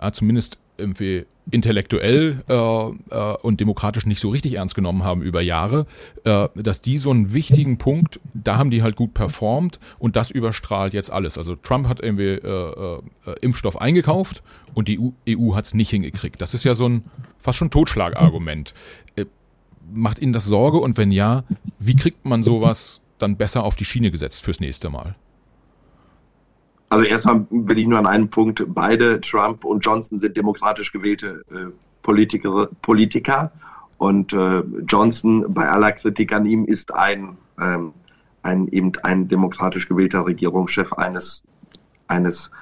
ja, 0.00 0.12
zumindest 0.12 0.58
irgendwie 0.76 1.26
intellektuell 1.50 2.42
äh, 2.48 2.54
äh, 2.54 3.36
und 3.42 3.60
demokratisch 3.60 4.06
nicht 4.06 4.20
so 4.20 4.30
richtig 4.30 4.54
ernst 4.54 4.74
genommen 4.74 5.04
haben 5.04 5.22
über 5.22 5.42
Jahre, 5.42 5.86
äh, 6.24 6.48
dass 6.54 6.80
die 6.80 6.98
so 6.98 7.10
einen 7.10 7.34
wichtigen 7.34 7.78
Punkt, 7.78 8.20
da 8.32 8.56
haben 8.56 8.70
die 8.70 8.82
halt 8.82 8.96
gut 8.96 9.14
performt 9.14 9.78
und 9.98 10.16
das 10.16 10.30
überstrahlt 10.30 10.94
jetzt 10.94 11.10
alles. 11.10 11.36
Also 11.36 11.54
Trump 11.56 11.88
hat 11.88 12.00
irgendwie 12.00 12.30
äh, 12.30 12.98
äh, 13.26 13.34
Impfstoff 13.40 13.80
eingekauft 13.80 14.42
und 14.74 14.88
die 14.88 14.98
EU, 14.98 15.10
EU 15.28 15.54
hat 15.54 15.66
es 15.66 15.74
nicht 15.74 15.90
hingekriegt. 15.90 16.40
Das 16.40 16.54
ist 16.54 16.64
ja 16.64 16.74
so 16.74 16.88
ein 16.88 17.04
fast 17.38 17.58
schon 17.58 17.70
Totschlagargument. 17.70 18.72
Äh, 19.16 19.26
macht 19.92 20.20
Ihnen 20.20 20.32
das 20.32 20.46
Sorge 20.46 20.78
und 20.78 20.96
wenn 20.96 21.12
ja, 21.12 21.44
wie 21.78 21.94
kriegt 21.94 22.24
man 22.24 22.42
sowas 22.42 23.02
dann 23.18 23.36
besser 23.36 23.64
auf 23.64 23.76
die 23.76 23.84
Schiene 23.84 24.10
gesetzt 24.10 24.42
fürs 24.42 24.60
nächste 24.60 24.88
Mal? 24.88 25.14
Also 26.94 27.06
erstmal 27.06 27.44
will 27.50 27.76
ich 27.76 27.88
nur 27.88 27.98
an 27.98 28.06
einem 28.06 28.28
Punkt, 28.28 28.64
beide 28.68 29.20
Trump 29.20 29.64
und 29.64 29.84
Johnson 29.84 30.16
sind 30.16 30.36
demokratisch 30.36 30.92
gewählte 30.92 31.42
äh, 31.50 31.72
Politiker, 32.04 32.68
Politiker 32.82 33.50
und 33.98 34.32
äh, 34.32 34.62
Johnson 34.86 35.44
bei 35.48 35.68
aller 35.68 35.90
Kritik 35.90 36.32
an 36.32 36.46
ihm 36.46 36.64
ist 36.66 36.94
ein, 36.94 37.36
ähm, 37.60 37.94
ein 38.44 38.68
eben 38.68 38.92
ein 39.02 39.26
demokratisch 39.26 39.88
gewählter 39.88 40.24
Regierungschef 40.24 40.92
eines 40.92 41.42
eines 42.06 42.52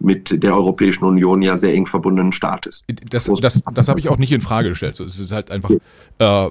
mit 0.00 0.42
der 0.42 0.56
Europäischen 0.56 1.04
Union 1.04 1.42
ja 1.42 1.56
sehr 1.56 1.74
eng 1.74 1.86
verbundenen 1.86 2.32
Staates. 2.32 2.84
Das, 3.10 3.30
das, 3.42 3.62
das 3.74 3.88
habe 3.88 4.00
ich 4.00 4.08
auch 4.08 4.16
nicht 4.16 4.32
in 4.32 4.40
Frage 4.40 4.70
gestellt. 4.70 4.98
Es 5.00 5.18
ist 5.18 5.32
halt 5.32 5.50
einfach, 5.50 5.68
äh, 5.68 6.48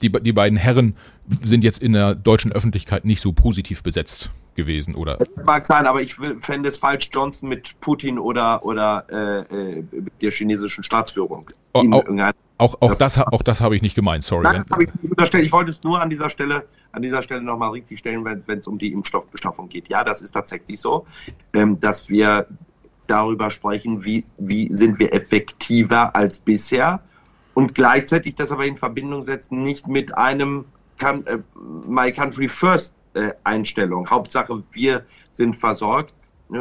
die, 0.00 0.10
die 0.10 0.32
beiden 0.32 0.56
Herren 0.56 0.96
sind 1.44 1.64
jetzt 1.64 1.82
in 1.82 1.92
der 1.92 2.14
deutschen 2.14 2.52
Öffentlichkeit 2.52 3.04
nicht 3.04 3.20
so 3.20 3.32
positiv 3.32 3.82
besetzt 3.82 4.30
gewesen, 4.54 4.94
oder? 4.94 5.16
Das 5.16 5.44
mag 5.44 5.64
sein, 5.64 5.86
aber 5.86 6.02
ich 6.02 6.14
fände 6.14 6.68
es 6.68 6.78
falsch, 6.78 7.10
Johnson 7.12 7.48
mit 7.48 7.80
Putin 7.80 8.18
oder, 8.18 8.64
oder 8.64 9.06
äh, 9.10 9.78
äh 9.78 9.84
der 10.20 10.30
chinesischen 10.30 10.84
Staatsführung. 10.84 11.50
Oh, 11.72 11.84
auch, 11.90 12.04
auch, 12.58 12.82
auch, 12.82 12.88
das, 12.90 12.98
das, 12.98 13.18
auch 13.18 13.42
das 13.42 13.60
habe 13.60 13.76
ich 13.76 13.82
nicht 13.82 13.94
gemeint, 13.94 14.24
sorry. 14.24 14.42
Nein, 14.44 14.64
das 14.68 14.78
ich, 14.80 14.94
nicht 14.94 15.10
unterstellt. 15.10 15.44
ich 15.44 15.52
wollte 15.52 15.70
es 15.70 15.82
nur 15.82 16.00
an 16.00 16.10
dieser 16.10 16.28
Stelle, 16.30 16.64
an 16.92 17.02
dieser 17.02 17.22
Stelle 17.22 17.42
nochmal 17.42 17.70
richtig 17.70 17.98
stellen, 17.98 18.24
wenn 18.24 18.58
es 18.58 18.66
um 18.66 18.76
die 18.76 18.92
Impfstoffbeschaffung 18.92 19.68
geht. 19.68 19.88
Ja, 19.88 20.04
das 20.04 20.20
ist 20.20 20.32
tatsächlich 20.32 20.80
so, 20.80 21.06
ähm, 21.52 21.78
dass 21.80 22.08
wir 22.08 22.46
darüber 23.06 23.50
sprechen, 23.50 24.04
wie, 24.04 24.24
wie 24.38 24.72
sind 24.74 24.98
wir 24.98 25.12
effektiver 25.14 26.14
als 26.14 26.38
bisher 26.38 27.00
und 27.54 27.74
gleichzeitig 27.74 28.34
das 28.34 28.52
aber 28.52 28.66
in 28.66 28.76
Verbindung 28.76 29.22
setzen, 29.22 29.62
nicht 29.62 29.88
mit 29.88 30.16
einem 30.16 30.64
My 31.86 32.12
Country 32.12 32.48
First 32.48 32.94
äh, 33.14 33.30
Einstellung. 33.44 34.08
Hauptsache, 34.08 34.62
wir 34.72 35.04
sind 35.30 35.54
versorgt. 35.54 36.14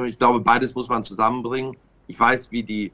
Ich 0.07 0.17
glaube, 0.17 0.39
beides 0.39 0.75
muss 0.75 0.87
man 0.87 1.03
zusammenbringen. 1.03 1.75
Ich 2.07 2.19
weiß, 2.19 2.51
wie 2.51 2.63
die, 2.63 2.91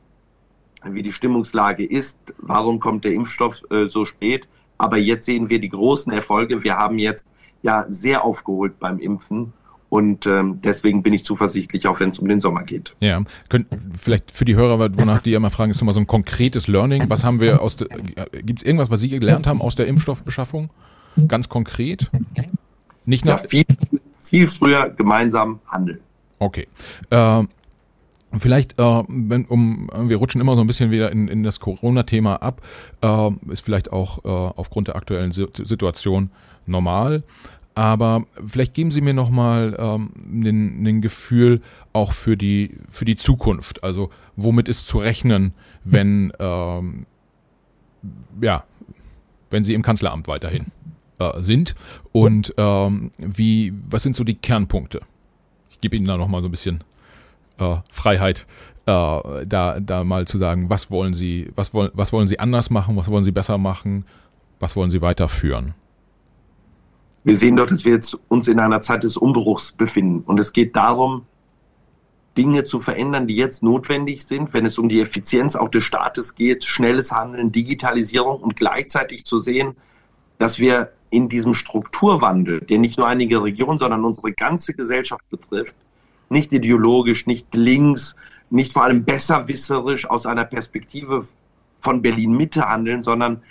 wie 0.84 1.04
die 1.04 1.12
Stimmungslage 1.12 1.86
ist. 1.86 2.18
Warum 2.38 2.80
kommt 2.80 3.06
der 3.06 3.14
Impfstoff 3.14 3.62
äh, 3.70 3.88
so 3.88 4.06
spät? 4.06 4.48
Aber 4.78 4.98
jetzt 4.98 5.26
sehen 5.26 5.50
wir 5.50 5.60
die 5.60 5.70
großen 5.70 6.12
Erfolge. 6.12 6.64
Wir 6.64 6.78
haben 6.78 7.00
jetzt 7.00 7.30
ja 7.64 7.86
sehr 7.90 8.24
aufgeholt 8.24 8.80
beim 8.80 9.00
Impfen. 9.00 9.54
Und 9.90 10.26
ähm, 10.26 10.60
deswegen 10.62 11.04
bin 11.04 11.14
ich 11.14 11.24
zuversichtlich, 11.24 11.88
auch 11.88 12.00
wenn 12.00 12.10
es 12.10 12.20
um 12.20 12.28
den 12.28 12.42
Sommer 12.42 12.64
geht. 12.64 12.94
Ja, 13.00 13.24
Könnt, 13.50 13.68
vielleicht 13.98 14.32
für 14.32 14.44
die 14.44 14.56
Hörer, 14.56 14.80
wonach 14.98 15.22
die 15.22 15.34
immer 15.34 15.50
fragen, 15.50 15.72
ist 15.72 15.80
nochmal 15.80 15.94
so 15.94 16.00
ein 16.00 16.08
konkretes 16.08 16.68
Learning. 16.68 17.10
Was 17.10 17.24
haben 17.24 17.40
wir 17.40 17.62
aus 17.62 17.78
gibt 17.78 18.60
es 18.60 18.66
irgendwas, 18.66 18.92
was 18.92 19.00
Sie 19.00 19.10
gelernt 19.10 19.48
haben 19.48 19.62
aus 19.62 19.76
der 19.76 19.88
Impfstoffbeschaffung? 19.88 20.70
Ganz 21.28 21.50
konkret? 21.50 22.10
Nicht 23.06 23.26
nach 23.26 23.42
ja, 23.42 23.48
viel, 23.48 23.66
viel 24.18 24.48
früher 24.48 24.90
gemeinsam 24.90 25.60
handeln. 25.68 26.00
Okay. 26.40 26.68
Äh, 27.10 27.44
Vielleicht, 28.40 28.80
äh, 28.80 29.04
wenn, 29.08 29.46
um, 29.46 29.90
wir 29.94 30.18
rutschen 30.18 30.42
immer 30.42 30.56
so 30.56 30.62
ein 30.62 30.68
bisschen 30.68 30.92
wieder 30.92 31.12
in, 31.12 31.28
in 31.28 31.44
das 31.44 31.60
Corona-Thema 31.60 32.42
ab, 32.42 32.62
äh, 33.02 33.32
ist 33.50 33.64
vielleicht 33.64 33.92
auch 33.92 34.26
äh, 34.26 34.28
aufgrund 34.28 34.88
der 34.88 34.96
aktuellen 34.96 35.32
Situation 35.32 36.32
normal. 36.66 37.24
Aber 37.76 38.26
vielleicht 38.46 38.74
geben 38.74 38.90
Sie 38.90 39.02
mir 39.02 39.14
nochmal 39.14 39.76
ähm, 39.78 41.02
Gefühl 41.02 41.62
auch 41.92 42.14
für 42.14 42.38
die, 42.38 42.78
für 42.90 43.04
die 43.04 43.18
Zukunft. 43.18 43.84
Also 43.84 44.10
womit 44.36 44.70
ist 44.70 44.88
zu 44.88 45.00
rechnen, 45.00 45.54
wenn, 45.84 46.32
ähm, 46.40 47.06
ja, 48.42 48.64
wenn 49.50 49.64
Sie 49.66 49.74
im 49.74 49.82
Kanzleramt 49.82 50.28
weiterhin 50.28 50.68
äh, 51.20 51.42
sind 51.42 51.76
und 52.12 52.54
ähm, 52.58 53.12
wie, 53.18 53.74
was 53.90 54.04
sind 54.04 54.16
so 54.16 54.24
die 54.24 54.36
Kernpunkte? 54.36 55.02
Ich 55.70 55.82
gebe 55.82 55.96
Ihnen 55.96 56.06
da 56.06 56.18
nochmal 56.18 56.42
so 56.42 56.48
ein 56.48 56.52
bisschen 56.52 56.84
äh, 57.58 57.78
Freiheit, 57.90 58.46
äh, 58.86 59.46
da, 59.46 59.80
da 59.80 60.04
mal 60.04 60.28
zu 60.28 60.38
sagen, 60.38 60.70
was 60.70 60.92
wollen 60.92 61.14
Sie, 61.14 61.52
was 61.56 61.74
wollen, 61.74 61.92
was 61.94 62.14
wollen 62.14 62.28
Sie 62.28 62.40
anders 62.40 62.70
machen, 62.70 62.96
was 62.98 63.10
wollen 63.10 63.24
Sie 63.24 63.32
besser 63.32 63.58
machen, 63.58 64.06
was 64.60 64.76
wollen 64.76 64.90
Sie 64.90 65.02
weiterführen? 65.02 65.74
Wir 67.24 67.36
sehen 67.36 67.56
dort, 67.56 67.72
dass 67.72 67.86
wir 67.86 67.94
jetzt 67.94 68.20
uns 68.28 68.48
in 68.48 68.60
einer 68.60 68.82
Zeit 68.82 69.04
des 69.04 69.18
Umbruchs 69.18 69.72
befinden 69.72 70.22
und 70.26 70.40
es 70.40 70.54
geht 70.54 70.76
darum, 70.76 71.26
Dinge 72.38 72.66
zu 72.66 72.80
verändern, 72.80 73.28
die 73.28 73.36
jetzt 73.36 73.64
notwendig 73.64 74.26
sind, 74.26 74.54
wenn 74.54 74.66
es 74.66 74.78
um 74.78 74.90
die 74.90 75.00
Effizienz 75.00 75.56
auch 75.56 75.70
des 75.70 75.84
Staates 75.84 76.36
geht, 76.36 76.66
schnelles 76.66 77.12
Handeln, 77.12 77.52
Digitalisierung 77.52 78.42
und 78.42 78.56
gleichzeitig 78.56 79.26
zu 79.26 79.40
sehen, 79.40 79.76
dass 80.38 80.60
wir 80.60 80.92
in 81.16 81.30
diesem 81.30 81.54
Strukturwandel, 81.54 82.60
der 82.60 82.78
nicht 82.78 82.98
nur 82.98 83.08
einige 83.08 83.42
Regionen, 83.42 83.80
sondern 83.80 84.04
unsere 84.04 84.34
ganze 84.34 84.74
Gesellschaft 84.74 85.30
betrifft, 85.30 85.76
nicht 86.30 86.52
ideologisch, 86.52 87.26
nicht 87.26 87.56
links, 87.56 88.18
nicht 88.50 88.74
vor 88.74 88.84
allem 88.84 89.06
besserwisserisch 89.06 90.10
aus 90.10 90.26
einer 90.26 90.44
Perspektive 90.44 91.26
von 91.80 92.02
Berlin-Mitte 92.02 92.68
handeln, 92.68 93.02
sondern 93.02 93.44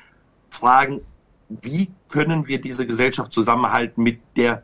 fragen, 0.51 1.01
wie 1.49 1.91
können 2.11 2.47
wir 2.47 2.61
diese 2.61 2.87
Gesellschaft 2.87 3.33
zusammenhalten 3.33 4.03
mit 4.03 4.21
der 4.37 4.63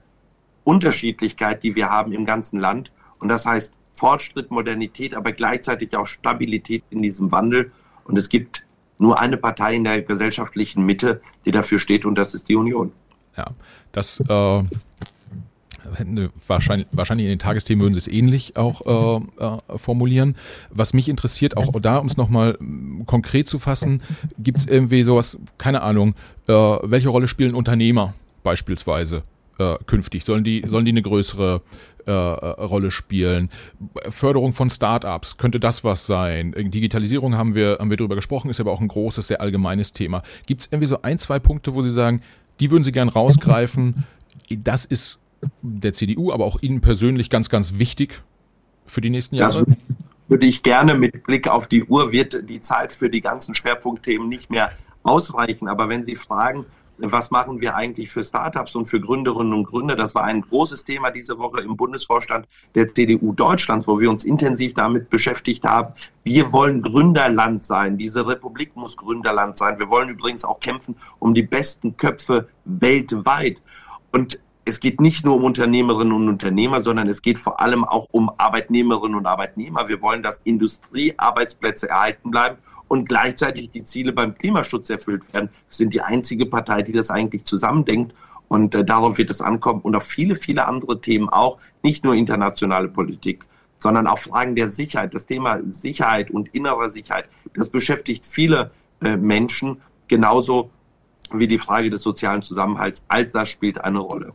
Unterschiedlichkeit, 0.64 1.62
die 1.62 1.74
wir 1.74 1.88
haben 1.88 2.12
im 2.12 2.26
ganzen 2.26 2.61
Land. 2.61 2.92
Und 3.18 3.28
das 3.28 3.46
heißt 3.46 3.74
Fortschritt, 3.88 4.51
Modernität, 4.51 5.14
aber 5.14 5.32
gleichzeitig 5.32 5.96
auch 5.96 6.07
Stabilität 6.07 6.84
in 6.90 7.01
diesem 7.01 7.32
Wandel. 7.32 7.72
Und 8.05 8.18
es 8.18 8.28
gibt 8.28 8.66
nur 9.01 9.18
eine 9.18 9.36
Partei 9.36 9.74
in 9.74 9.84
der 9.84 10.03
gesellschaftlichen 10.03 10.84
Mitte, 10.84 11.20
die 11.46 11.51
dafür 11.51 11.78
steht, 11.78 12.05
und 12.05 12.16
das 12.16 12.34
ist 12.34 12.48
die 12.48 12.57
Union. 12.57 12.92
Ja, 13.36 13.46
das 13.92 14.20
äh, 14.20 14.62
wahrscheinlich, 16.46 16.86
wahrscheinlich 16.92 17.26
in 17.26 17.30
den 17.30 17.38
Tagesthemen 17.38 17.82
würden 17.82 17.94
sie 17.94 18.01
es 18.01 18.09
ähnlich 18.09 18.57
auch 18.57 19.20
äh, 19.38 19.44
äh, 19.44 19.78
formulieren. 19.78 20.36
Was 20.70 20.92
mich 20.92 21.09
interessiert, 21.09 21.57
auch 21.57 21.72
da, 21.80 21.96
um 21.96 22.07
es 22.07 22.16
nochmal 22.16 22.59
konkret 23.07 23.48
zu 23.48 23.59
fassen, 23.59 24.03
gibt 24.38 24.59
es 24.59 24.66
irgendwie 24.66 25.03
sowas, 25.03 25.38
keine 25.59 25.82
Ahnung, 25.82 26.14
äh, 26.46 26.53
welche 26.53 27.09
Rolle 27.09 27.28
spielen 27.28 27.55
Unternehmer 27.55 28.14
beispielsweise 28.42 29.22
äh, 29.61 29.76
künftig? 29.86 30.24
Sollen 30.24 30.44
die, 30.44 30.64
sollen 30.66 30.84
die 30.84 30.92
eine 30.92 31.02
größere 31.02 31.62
äh, 32.06 32.12
Rolle 32.12 32.90
spielen. 32.90 33.50
Förderung 34.08 34.52
von 34.52 34.70
Startups, 34.70 35.36
könnte 35.36 35.61
das 35.61 35.84
was 35.84 36.06
sein? 36.06 36.54
Digitalisierung 36.56 37.36
haben 37.36 37.54
wir, 37.54 37.76
haben 37.78 37.90
wir 37.90 37.96
drüber 37.96 38.16
gesprochen, 38.16 38.50
ist 38.50 38.61
aber 38.61 38.72
auch 38.72 38.80
ein 38.80 38.88
großes, 38.88 39.26
sehr 39.26 39.40
allgemeines 39.40 39.92
Thema. 39.92 40.22
Gibt 40.46 40.62
es 40.62 40.68
irgendwie 40.70 40.86
so 40.86 41.02
ein, 41.02 41.18
zwei 41.18 41.38
Punkte, 41.38 41.74
wo 41.74 41.82
Sie 41.82 41.90
sagen, 41.90 42.22
die 42.58 42.70
würden 42.70 42.84
Sie 42.84 42.92
gern 42.92 43.08
rausgreifen? 43.08 44.04
Das 44.48 44.84
ist 44.84 45.18
der 45.62 45.92
CDU, 45.92 46.32
aber 46.32 46.44
auch 46.44 46.61
Ihnen 46.62 46.80
persönlich 46.80 47.30
ganz, 47.30 47.48
ganz 47.48 47.78
wichtig 47.78 48.22
für 48.86 49.00
die 49.00 49.11
nächsten 49.11 49.36
Jahre? 49.36 49.64
Das 49.64 49.76
würde 50.28 50.46
ich 50.46 50.62
gerne 50.62 50.94
mit 50.94 51.24
Blick 51.24 51.48
auf 51.48 51.66
die 51.66 51.84
Uhr, 51.84 52.12
wird 52.12 52.48
die 52.48 52.61
Zeit 52.61 52.92
für 52.92 53.11
die 53.11 53.20
ganzen 53.20 53.54
Schwerpunktthemen 53.54 54.28
nicht 54.28 54.50
mehr 54.50 54.70
ausreichen. 55.02 55.68
Aber 55.68 55.88
wenn 55.88 56.04
Sie 56.04 56.16
fragen, 56.16 56.66
was 57.03 57.30
machen 57.30 57.61
wir 57.61 57.74
eigentlich 57.74 58.11
für 58.11 58.22
Startups 58.22 58.74
und 58.74 58.86
für 58.86 59.01
Gründerinnen 59.01 59.53
und 59.53 59.64
Gründer. 59.64 59.96
Das 59.96 60.14
war 60.14 60.24
ein 60.24 60.42
großes 60.42 60.84
Thema 60.84 61.11
diese 61.11 61.38
Woche 61.38 61.61
im 61.61 61.76
Bundesvorstand 61.76 62.46
der 62.74 62.88
CDU 62.88 63.32
Deutschlands, 63.32 63.86
wo 63.86 63.98
wir 63.98 64.11
uns 64.11 64.24
intensiv 64.24 64.74
damit 64.74 65.11
beschäftigt 65.11 65.64
haben. 65.64 65.94
Wir 66.24 66.53
wollen 66.53 66.82
Gründerland 66.82 67.64
sein. 67.64 67.96
Diese 67.96 68.26
Republik 68.26 68.76
muss 68.76 68.96
Gründerland 68.96 69.57
sein. 69.57 69.78
Wir 69.78 69.88
wollen 69.88 70.09
übrigens 70.09 70.44
auch 70.44 70.61
kämpfen 70.61 70.96
um 71.18 71.34
die 71.34 71.42
besten 71.42 71.96
Köpfe 71.96 72.48
weltweit. 72.64 73.62
Und 74.12 74.38
es 74.64 74.78
geht 74.78 75.01
nicht 75.01 75.24
nur 75.24 75.36
um 75.36 75.44
Unternehmerinnen 75.44 76.12
und 76.12 76.28
Unternehmer, 76.28 76.82
sondern 76.82 77.09
es 77.09 77.22
geht 77.22 77.38
vor 77.38 77.61
allem 77.61 77.84
auch 77.84 78.07
um 78.11 78.30
Arbeitnehmerinnen 78.36 79.16
und 79.16 79.26
Arbeitnehmer. 79.26 79.88
Wir 79.88 80.01
wollen, 80.03 80.22
dass 80.22 80.40
Industriearbeitsplätze 80.40 81.88
erhalten 81.88 82.30
bleiben 82.30 82.59
und 82.91 83.09
gleichzeitig 83.09 83.70
die 83.70 83.84
Ziele 83.84 84.12
beim 84.12 84.34
Klimaschutz 84.34 84.91
erfüllt 84.91 85.32
werden. 85.32 85.49
Wir 85.53 85.74
sind 85.74 85.95
die 85.95 86.01
einzige 86.01 86.45
Partei, 86.45 86.82
die 86.82 86.91
das 86.91 87.09
eigentlich 87.09 87.45
zusammendenkt. 87.45 88.12
Und 88.49 88.74
äh, 88.74 88.84
darauf 88.84 89.16
wird 89.16 89.30
es 89.30 89.41
ankommen 89.41 89.80
und 89.80 89.95
auf 89.95 90.03
viele, 90.03 90.34
viele 90.34 90.66
andere 90.66 91.01
Themen 91.01 91.28
auch, 91.28 91.59
nicht 91.84 92.03
nur 92.03 92.14
internationale 92.16 92.88
Politik. 92.88 93.47
sondern 93.78 94.09
auch 94.09 94.18
Fragen 94.18 94.57
der 94.57 94.68
Sicherheit. 94.68 95.14
Das 95.14 95.24
Thema 95.26 95.61
Sicherheit 95.64 96.32
und 96.32 96.49
innere 96.49 96.91
Sicherheit, 96.91 97.30
das 97.55 97.70
beschäftigt 97.70 98.26
viele 98.26 98.72
äh, 99.01 99.16
Menschen 99.16 99.80
genauso 100.09 100.70
wie 101.32 101.47
die 101.47 101.59
Frage 101.59 101.91
des 101.91 102.03
sozialen 102.03 102.43
Zusammenhalts. 102.43 103.05
All 103.07 103.24
das 103.24 103.49
spielt 103.49 103.80
eine 103.80 104.01
Rolle. 104.01 104.32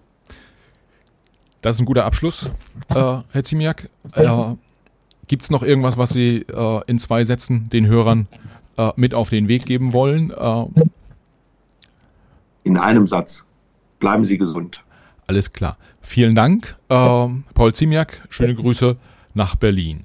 Das 1.62 1.76
ist 1.76 1.82
ein 1.82 1.86
guter 1.86 2.06
Abschluss, 2.06 2.50
äh, 2.88 3.18
Herr 3.32 3.44
Ziemiak. 3.44 3.90
Äh, 4.14 4.56
Gibt 5.28 5.44
es 5.44 5.50
noch 5.50 5.64
irgendwas, 5.64 5.98
was 5.98 6.12
Sie 6.12 6.46
äh, 6.48 6.82
in 6.88 7.00
zwei 7.00 7.24
Sätzen 7.24 7.68
den 7.70 7.88
Hörern 7.88 8.28
äh, 8.78 8.92
mit 8.96 9.16
auf 9.16 9.30
den 9.30 9.48
Weg 9.48 9.66
geben 9.66 9.94
wollen? 9.94 10.32
Äh, 10.32 10.66
in 12.64 12.78
einem 12.78 13.08
Satz. 13.08 13.44
Bleiben 14.00 14.26
Sie 14.26 14.38
gesund. 14.38 14.84
Alles 15.28 15.52
klar. 15.52 15.78
Vielen 16.02 16.36
Dank, 16.36 16.76
äh, 16.90 17.28
Paul 17.54 17.74
Ziemiak. 17.74 18.22
Schöne 18.30 18.54
Grüße 18.54 18.98
nach 19.34 19.56
Berlin. 19.56 20.04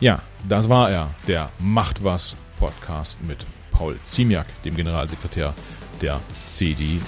Ja, 0.00 0.20
das 0.48 0.68
war 0.68 0.90
er, 0.90 1.10
der 1.26 1.50
Macht 1.58 2.04
was 2.04 2.36
Podcast 2.58 3.22
mit 3.22 3.46
Paul 3.70 3.96
Ziemiak, 4.04 4.46
dem 4.64 4.76
Generalsekretär 4.76 5.54
der 6.02 6.20
CDU. 6.48 7.00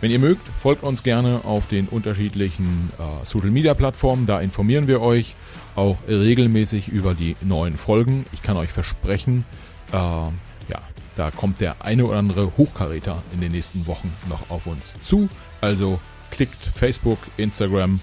Wenn 0.00 0.10
ihr 0.10 0.18
mögt, 0.18 0.46
folgt 0.48 0.82
uns 0.82 1.02
gerne 1.02 1.42
auf 1.44 1.66
den 1.66 1.88
unterschiedlichen 1.88 2.90
äh, 2.98 3.24
Social 3.24 3.50
Media 3.50 3.74
Plattformen. 3.74 4.26
Da 4.26 4.40
informieren 4.40 4.86
wir 4.86 5.00
euch 5.00 5.34
auch 5.76 5.96
regelmäßig 6.06 6.88
über 6.88 7.14
die 7.14 7.36
neuen 7.40 7.76
Folgen. 7.76 8.26
Ich 8.32 8.42
kann 8.42 8.56
euch 8.56 8.70
versprechen, 8.70 9.44
äh, 9.92 9.96
ja, 9.96 10.82
da 11.16 11.30
kommt 11.30 11.60
der 11.60 11.82
eine 11.82 12.04
oder 12.04 12.18
andere 12.18 12.52
Hochkaräter 12.56 13.22
in 13.32 13.40
den 13.40 13.52
nächsten 13.52 13.86
Wochen 13.86 14.12
noch 14.28 14.50
auf 14.50 14.66
uns 14.66 14.96
zu. 15.02 15.28
Also 15.60 16.00
klickt 16.30 16.62
Facebook, 16.62 17.18
Instagram, 17.36 18.00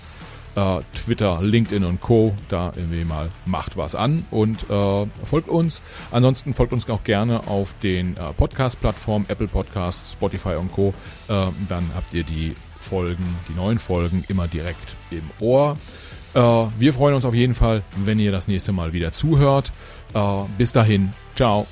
äh, 0.56 0.80
Twitter, 0.94 1.42
LinkedIn 1.42 1.84
und 1.84 2.02
Co. 2.02 2.36
Da 2.50 2.74
irgendwie 2.76 3.04
mal 3.04 3.30
macht 3.46 3.78
was 3.78 3.96
an 3.96 4.26
und 4.32 4.70
äh, 4.70 5.06
folgt 5.24 5.50
uns. 5.50 5.82
Ansonsten 6.12 6.54
folgt 6.54 6.74
uns 6.74 6.90
auch 6.90 7.04
gerne 7.04 7.48
auf 7.48 7.74
den 7.82 8.18
äh, 8.18 8.34
Podcast-Plattformen 8.36 9.26
Apple 9.30 9.48
Podcasts, 9.48 10.14
Spotify 10.14 10.56
und 10.56 10.72
Co. 10.72 10.94
Dann 11.28 11.92
habt 11.96 12.14
ihr 12.14 12.24
die 12.24 12.56
Folgen, 12.80 13.24
die 13.48 13.54
neuen 13.54 13.80
Folgen 13.80 14.26
immer 14.28 14.50
direkt 14.50 14.96
im 15.12 15.24
Ohr. 15.40 15.78
Wir 16.34 16.94
freuen 16.94 17.16
uns 17.16 17.24
auf 17.24 17.34
jeden 17.34 17.54
Fall, 17.54 17.84
wenn 17.96 18.20
ihr 18.20 18.34
das 18.34 18.50
nächste 18.50 18.74
Mal 18.74 18.92
wieder 18.92 19.14
zuhört. 19.14 19.72
Bis 20.58 20.74
dahin, 20.74 21.14
ciao. 21.36 21.68